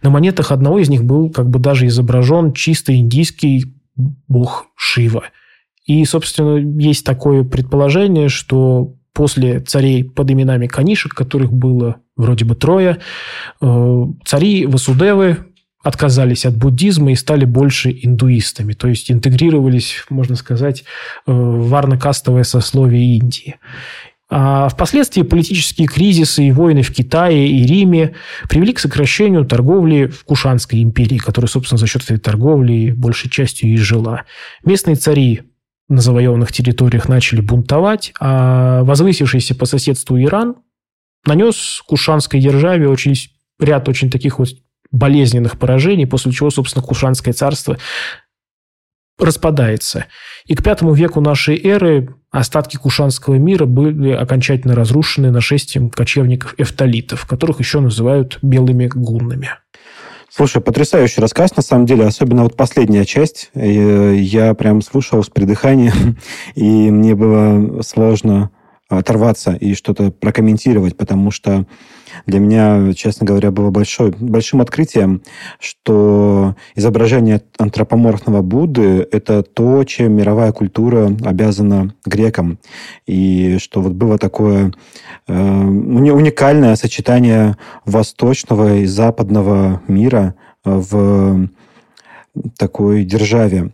На 0.04 0.12
монетах 0.12 0.52
одного 0.52 0.78
из 0.78 0.90
них 0.90 1.04
был 1.04 1.32
как 1.32 1.50
бы 1.50 1.58
даже 1.58 1.88
изображен 1.88 2.54
чисто 2.54 2.96
индийский 2.96 3.74
бог 3.96 4.68
Шива. 4.76 5.24
И, 5.86 6.06
собственно, 6.06 6.58
есть 6.80 7.04
такое 7.04 7.44
предположение, 7.44 8.30
что 8.30 8.94
после 9.14 9.60
царей 9.60 10.04
под 10.04 10.32
именами 10.32 10.68
канишек, 10.68 11.14
которых 11.14 11.52
было 11.52 11.98
вроде 12.16 12.46
бы 12.46 12.56
трое, 12.56 13.00
э, 13.62 14.06
цари 14.26 14.66
Васудевы 14.66 15.38
отказались 15.84 16.46
от 16.46 16.56
буддизма 16.56 17.12
и 17.12 17.16
стали 17.16 17.46
больше 17.46 17.98
индуистами, 18.02 18.74
то 18.74 18.88
есть 18.88 19.12
интегрировались, 19.12 20.04
можно 20.10 20.36
сказать, 20.36 20.84
э, 21.26 21.32
в 21.32 21.70
варно-кастовое 21.70 22.44
сословие 22.44 23.18
Индии. 23.18 23.56
А 24.30 24.68
впоследствии 24.68 25.22
политические 25.22 25.88
кризисы 25.88 26.48
и 26.48 26.52
войны 26.52 26.82
в 26.82 26.94
Китае 26.94 27.48
и 27.48 27.66
Риме 27.66 28.14
привели 28.50 28.74
к 28.74 28.80
сокращению 28.80 29.46
торговли 29.46 30.08
в 30.08 30.26
Кушанской 30.26 30.84
империи, 30.84 31.18
которая, 31.18 31.48
собственно, 31.48 31.80
за 31.80 31.88
счет 31.88 32.04
этой 32.04 32.18
торговли 32.18 32.92
большей 32.92 33.30
частью 33.30 33.70
и 33.70 33.78
жила. 33.78 34.26
Местные 34.66 34.98
цари 34.98 35.44
на 35.90 36.02
завоеванных 36.02 36.52
территориях 36.52 37.08
начали 37.08 37.42
бунтовать, 37.42 38.14
а 38.20 38.84
возвысившийся 38.84 39.56
по 39.56 39.66
соседству 39.66 40.20
Иран 40.22 40.56
нанес 41.26 41.82
Кушанской 41.88 42.40
державе 42.40 42.90
очень, 42.90 43.16
ряд 43.60 43.88
очень 43.88 44.10
таких 44.10 44.40
вот 44.40 44.50
болезненных 44.92 45.58
поражений, 45.58 46.06
после 46.06 46.32
чего, 46.32 46.50
собственно, 46.50 46.84
Кушанское 46.84 47.34
царство 47.34 47.78
распадается. 49.18 50.06
И 50.46 50.56
к 50.56 50.64
пятому 50.64 50.94
веку 50.94 51.22
нашей 51.22 51.58
эры 51.58 52.16
остатки 52.32 52.78
Кушанского 52.78 53.36
мира 53.36 53.66
были 53.66 54.12
окончательно 54.12 54.76
разрушены 54.76 55.32
нашествием 55.32 55.90
кочевников-эфталитов, 55.90 57.26
которых 57.26 57.60
еще 57.60 57.80
называют 57.80 58.40
белыми 58.42 58.88
гуннами. 58.88 59.52
Слушай, 60.30 60.62
потрясающий 60.62 61.22
рассказ, 61.22 61.56
на 61.56 61.64
самом 61.64 61.86
деле, 61.86 62.06
особенно 62.06 62.44
вот 62.44 62.56
последняя 62.56 63.06
часть. 63.06 63.50
Э, 63.54 64.14
я 64.16 64.54
прям 64.54 64.82
слушал 64.82 65.24
с 65.24 65.30
придыханием, 65.30 66.18
и 66.56 66.92
мне 66.92 67.16
было 67.16 67.82
сложно 67.82 68.52
оторваться 68.90 69.54
и 69.54 69.74
что-то 69.74 70.12
прокомментировать, 70.12 70.96
потому 70.96 71.32
что 71.32 71.66
для 72.26 72.40
меня, 72.40 72.94
честно 72.94 73.26
говоря, 73.26 73.52
было 73.52 73.70
большой, 73.70 74.12
большим 74.12 74.62
открытием, 74.62 75.22
что 75.60 76.56
изображение 76.76 77.42
антропоморфного 77.58 78.42
Будды– 78.42 79.08
это 79.12 79.44
то, 79.44 79.84
чем 79.84 80.14
мировая 80.14 80.52
культура 80.54 81.16
обязана 81.24 81.94
грекам. 82.06 82.60
И 83.06 83.58
что 83.60 83.82
вот 83.82 83.94
было 83.94 84.18
такое 84.18 84.72
э, 85.28 85.34
уникальное 85.34 86.76
сочетание 86.76 87.58
восточного 87.86 88.78
и 88.78 88.86
западного 88.86 89.82
мира 89.88 90.36
в 90.64 91.50
такой 92.58 93.04
державе 93.04 93.72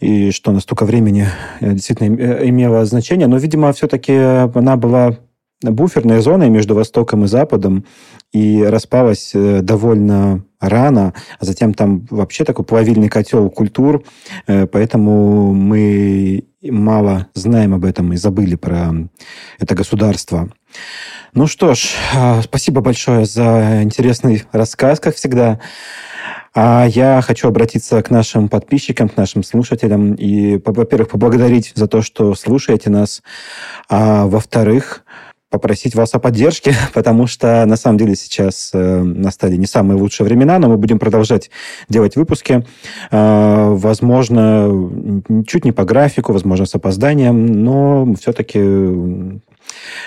и 0.00 0.30
что 0.30 0.52
на 0.52 0.60
столько 0.60 0.84
времени 0.84 1.26
э, 1.60 1.72
действительно 1.72 2.16
э, 2.16 2.48
имело 2.48 2.84
значение. 2.84 3.26
Но, 3.26 3.36
видимо, 3.36 3.72
все-таки 3.72 4.12
она 4.14 4.76
была 4.76 5.16
буферной 5.62 6.20
зоной 6.20 6.50
между 6.50 6.74
Востоком 6.74 7.24
и 7.24 7.28
Западом 7.28 7.84
и 8.32 8.62
распалась 8.62 9.30
э, 9.34 9.60
довольно 9.62 10.44
рано, 10.60 11.14
а 11.38 11.44
затем 11.44 11.74
там 11.74 12.06
вообще 12.10 12.44
такой 12.44 12.64
плавильный 12.64 13.10
котел 13.10 13.50
культур, 13.50 14.02
поэтому 14.46 15.52
мы 15.52 16.44
мало 16.62 17.26
знаем 17.34 17.74
об 17.74 17.84
этом 17.84 18.14
и 18.14 18.16
забыли 18.16 18.54
про 18.54 18.94
это 19.58 19.74
государство. 19.74 20.48
Ну 21.34 21.46
что 21.46 21.74
ж, 21.74 21.90
спасибо 22.42 22.80
большое 22.80 23.26
за 23.26 23.82
интересный 23.82 24.44
рассказ, 24.52 25.00
как 25.00 25.16
всегда. 25.16 25.60
А 26.54 26.86
я 26.86 27.20
хочу 27.20 27.48
обратиться 27.48 28.00
к 28.00 28.10
нашим 28.10 28.48
подписчикам, 28.48 29.08
к 29.08 29.16
нашим 29.16 29.42
слушателям 29.42 30.14
и, 30.14 30.60
во-первых, 30.64 31.10
поблагодарить 31.10 31.72
за 31.74 31.88
то, 31.88 32.00
что 32.00 32.34
слушаете 32.36 32.90
нас, 32.90 33.22
а 33.88 34.26
во-вторых, 34.26 35.04
попросить 35.50 35.94
вас 35.94 36.14
о 36.14 36.20
поддержке, 36.20 36.74
потому 36.94 37.26
что 37.26 37.64
на 37.66 37.76
самом 37.76 37.98
деле 37.98 38.14
сейчас 38.14 38.70
э, 38.72 39.02
настали 39.02 39.56
не 39.56 39.66
самые 39.66 39.98
лучшие 39.98 40.26
времена, 40.26 40.58
но 40.58 40.68
мы 40.68 40.76
будем 40.76 41.00
продолжать 41.00 41.50
делать 41.88 42.14
выпуски. 42.14 42.64
Э, 43.10 43.68
возможно, 43.70 44.70
чуть 45.46 45.64
не 45.64 45.72
по 45.72 45.84
графику, 45.84 46.32
возможно, 46.32 46.66
с 46.66 46.74
опозданием, 46.76 47.46
но 47.46 48.14
все-таки 48.14 48.60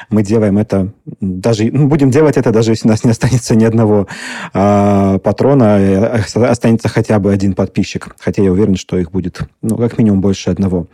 Мы 0.10 0.24
делаем 0.24 0.58
это 0.58 0.94
даже, 1.22 1.70
ну, 1.72 1.88
будем 1.88 2.12
делать 2.12 2.38
это 2.38 2.52
даже 2.52 2.72
если 2.72 2.88
у 2.88 2.92
нас 2.92 3.04
не 3.04 3.12
останется 3.12 3.56
ни 3.56 3.64
одного 3.64 4.08
э, 4.54 5.20
патрона, 5.24 5.80
э, 5.80 6.22
останется 6.36 6.90
хотя 6.90 7.20
бы 7.20 7.32
один 7.32 7.54
подписчик. 7.54 8.16
Хотя 8.20 8.44
я 8.44 8.52
уверен, 8.52 8.76
что 8.76 8.98
их 8.98 9.12
будет, 9.12 9.42
ну, 9.62 9.78
как 9.78 9.98
минимум 9.98 10.22
больше 10.22 10.50
одного. 10.50 10.88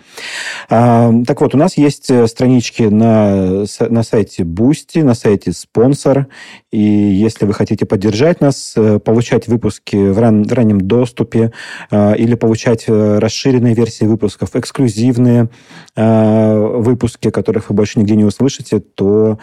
Э, 0.69 1.11
так 1.27 1.41
вот, 1.41 1.55
у 1.55 1.57
нас 1.57 1.77
есть 1.77 2.11
странички 2.27 2.83
на, 2.83 3.65
на 3.79 4.03
сайте 4.03 4.43
Boosty, 4.43 5.03
на 5.03 5.13
сайте 5.13 5.51
Sponsor. 5.51 6.25
И 6.71 6.79
если 6.79 7.45
вы 7.45 7.53
хотите 7.53 7.85
поддержать 7.85 8.41
нас, 8.41 8.73
э, 8.75 8.99
получать 8.99 9.47
выпуски 9.47 9.95
в, 9.95 10.17
ран, 10.19 10.43
в 10.43 10.53
раннем 10.53 10.81
доступе 10.81 11.51
э, 11.91 12.17
или 12.17 12.35
получать 12.35 12.85
э, 12.87 13.19
расширенные 13.19 13.73
версии 13.73 14.05
выпусков, 14.05 14.55
эксклюзивные 14.55 15.49
э, 15.95 16.57
выпуски, 16.77 17.29
которых 17.29 17.69
вы 17.69 17.75
больше 17.75 17.99
нигде 17.99 18.15
не 18.15 18.25
услышите, 18.25 18.52
то 18.61 19.39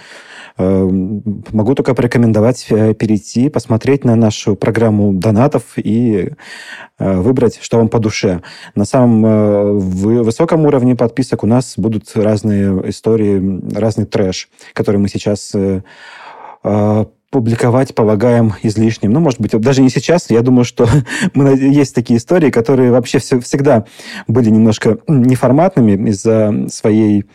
э, 0.56 0.88
могу 1.52 1.74
только 1.74 1.94
порекомендовать 1.94 2.66
э, 2.70 2.94
перейти, 2.94 3.48
посмотреть 3.48 4.04
на 4.04 4.16
нашу 4.16 4.56
программу 4.56 5.12
донатов 5.12 5.62
и 5.76 6.30
э, 6.98 7.16
выбрать, 7.20 7.58
что 7.60 7.78
вам 7.78 7.88
по 7.88 7.98
душе. 7.98 8.42
На 8.74 8.84
самом 8.84 9.26
э, 9.26 9.72
высоком 10.22 10.66
уровне 10.66 10.96
подписок 10.96 11.44
у 11.44 11.46
нас 11.46 11.74
будут 11.76 12.10
разные 12.14 12.88
истории, 12.88 13.60
разный 13.76 14.06
трэш, 14.06 14.48
который 14.74 14.98
мы 14.98 15.08
сейчас 15.08 15.52
э, 15.54 15.82
э, 16.64 17.04
публиковать 17.30 17.94
полагаем 17.94 18.54
излишним. 18.62 19.12
Ну, 19.12 19.20
может 19.20 19.40
быть, 19.40 19.52
даже 19.52 19.82
не 19.82 19.90
сейчас. 19.90 20.30
Я 20.30 20.42
думаю, 20.42 20.64
что 20.64 20.88
мы, 21.34 21.56
есть 21.56 21.94
такие 21.94 22.18
истории, 22.18 22.50
которые 22.50 22.90
вообще 22.90 23.18
все, 23.18 23.40
всегда 23.40 23.86
были 24.26 24.50
немножко 24.50 24.98
неформатными 25.06 26.08
из-за 26.10 26.66
своей 26.68 27.26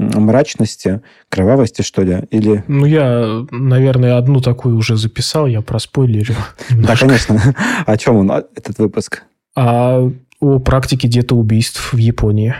мрачности, 0.00 1.00
кровавости, 1.28 1.82
что 1.82 2.02
ли? 2.02 2.24
Или... 2.30 2.64
Ну, 2.68 2.84
я, 2.86 3.44
наверное, 3.50 4.16
одну 4.16 4.40
такую 4.40 4.76
уже 4.76 4.96
записал, 4.96 5.46
я 5.46 5.60
проспойлерю. 5.62 6.34
Да, 6.70 6.96
конечно. 6.96 7.40
О 7.86 7.96
чем 7.96 8.16
он, 8.16 8.30
этот 8.30 8.78
выпуск? 8.78 9.22
А 9.56 10.10
о 10.40 10.58
практике 10.58 11.06
где-то 11.06 11.36
убийств 11.36 11.92
в 11.92 11.96
Японии. 11.96 12.54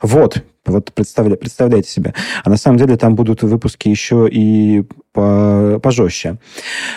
Вот, 0.00 0.42
вот 0.64 0.92
представля, 0.92 1.36
представляете 1.36 1.90
себе. 1.90 2.14
А 2.44 2.50
на 2.50 2.56
самом 2.56 2.78
деле 2.78 2.96
там 2.96 3.14
будут 3.14 3.42
выпуски 3.42 3.88
еще 3.88 4.28
и 4.30 4.84
по, 5.12 5.80
пожестче. 5.82 6.38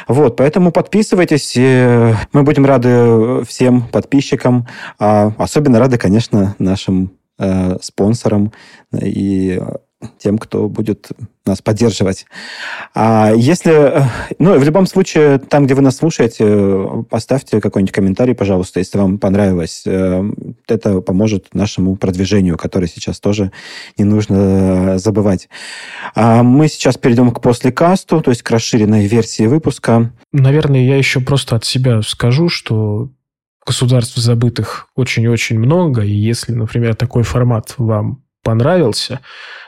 Вот, 0.08 0.38
поэтому 0.38 0.72
подписывайтесь. 0.72 1.56
Мы 1.56 2.44
будем 2.44 2.66
рады 2.66 3.44
всем 3.46 3.82
подписчикам. 3.88 4.68
А 5.00 5.34
особенно 5.38 5.80
рады, 5.80 5.98
конечно, 5.98 6.56
нашим 6.60 7.12
э, 7.42 7.78
спонсорам 7.82 8.54
и 8.94 9.60
тем, 10.18 10.38
кто 10.38 10.68
будет 10.68 11.10
нас 11.46 11.62
поддерживать. 11.62 12.26
А 12.94 13.32
если... 13.36 14.04
Ну, 14.40 14.58
в 14.58 14.64
любом 14.64 14.86
случае, 14.86 15.40
там, 15.40 15.66
где 15.66 15.74
вы 15.74 15.82
нас 15.82 15.98
слушаете, 15.98 17.06
поставьте 17.10 17.60
какой-нибудь 17.60 17.94
комментарий, 17.94 18.36
пожалуйста, 18.36 18.80
если 18.80 18.98
вам 18.98 19.18
понравилось. 19.18 19.84
Э, 19.86 20.24
это 20.68 21.02
поможет 21.02 21.54
нашему 21.54 21.96
продвижению, 21.96 22.58
которое 22.58 22.88
сейчас 22.88 23.20
тоже 23.20 23.52
не 23.98 24.06
нужно 24.06 24.98
забывать. 25.00 25.50
А 26.16 26.44
мы 26.44 26.68
сейчас 26.68 26.98
перейдем 26.98 27.32
к 27.32 27.42
послекасту, 27.42 28.22
то 28.22 28.32
есть 28.32 28.44
к 28.44 28.52
расширенной 28.52 29.08
версии 29.08 29.48
выпуска. 29.48 30.12
Наверное, 30.32 30.86
я 30.86 30.98
еще 30.98 31.22
просто 31.22 31.56
от 31.56 31.66
себя 31.66 32.02
скажу, 32.02 32.50
что 32.50 33.10
государств 33.66 34.18
забытых 34.18 34.88
очень-очень 34.96 35.60
много, 35.60 36.02
и 36.02 36.12
если, 36.12 36.54
например, 36.54 36.96
такой 36.96 37.24
формат 37.24 37.76
вам 37.78 38.24
понравился, 38.44 39.22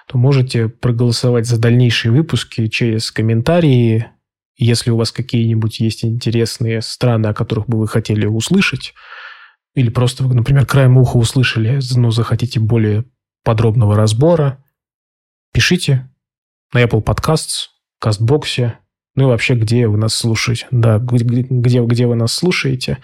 то 0.07 0.17
можете 0.17 0.67
проголосовать 0.67 1.45
за 1.45 1.59
дальнейшие 1.59 2.11
выпуски 2.11 2.67
через 2.67 3.11
комментарии. 3.11 4.07
Если 4.55 4.91
у 4.91 4.97
вас 4.97 5.11
какие-нибудь 5.11 5.79
есть 5.79 6.03
интересные 6.05 6.81
страны, 6.81 7.27
о 7.27 7.33
которых 7.33 7.67
бы 7.67 7.79
вы 7.79 7.87
хотели 7.87 8.25
услышать, 8.25 8.93
или 9.75 9.89
просто, 9.89 10.23
например, 10.25 10.65
краем 10.65 10.97
уха 10.97 11.17
услышали, 11.17 11.79
но 11.95 12.11
захотите 12.11 12.59
более 12.59 13.05
подробного 13.43 13.95
разбора, 13.95 14.63
пишите 15.51 16.09
на 16.73 16.83
Apple 16.83 17.03
Podcasts, 17.03 17.69
Кастбоксе, 17.99 18.79
ну 19.15 19.23
и 19.23 19.27
вообще, 19.27 19.53
где 19.55 19.87
вы 19.87 19.97
нас 19.97 20.13
слушаете. 20.15 20.67
Да, 20.71 20.97
где, 20.99 21.81
где 21.81 22.07
вы 22.07 22.15
нас 22.15 22.33
слушаете. 22.33 22.97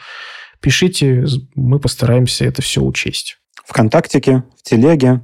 Пишите, 0.61 1.25
мы 1.55 1.79
постараемся 1.79 2.45
это 2.45 2.61
все 2.61 2.81
учесть. 2.81 3.37
Вконтактике, 3.65 4.43
в 4.57 4.63
Телеге, 4.63 5.21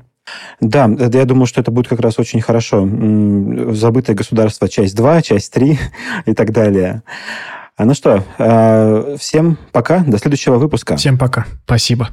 да, 0.60 0.90
я 0.90 1.26
думаю, 1.26 1.46
что 1.46 1.62
это 1.62 1.72
будет 1.72 1.88
как 1.88 2.00
раз 2.00 2.18
очень 2.18 2.42
хорошо. 2.42 2.88
Забытое 3.74 4.16
государство, 4.16 4.68
часть 4.68 4.96
2, 4.96 5.22
часть 5.22 5.54
3 5.54 5.80
и 6.26 6.34
так 6.34 6.52
далее. 6.52 7.04
Ну 7.78 7.94
что, 7.94 8.24
а, 8.38 9.18
всем 9.20 9.58
пока, 9.72 10.00
до 10.00 10.18
следующего 10.18 10.58
выпуска. 10.58 10.96
Всем 10.96 11.18
пока, 11.18 11.46
спасибо. 11.66 12.10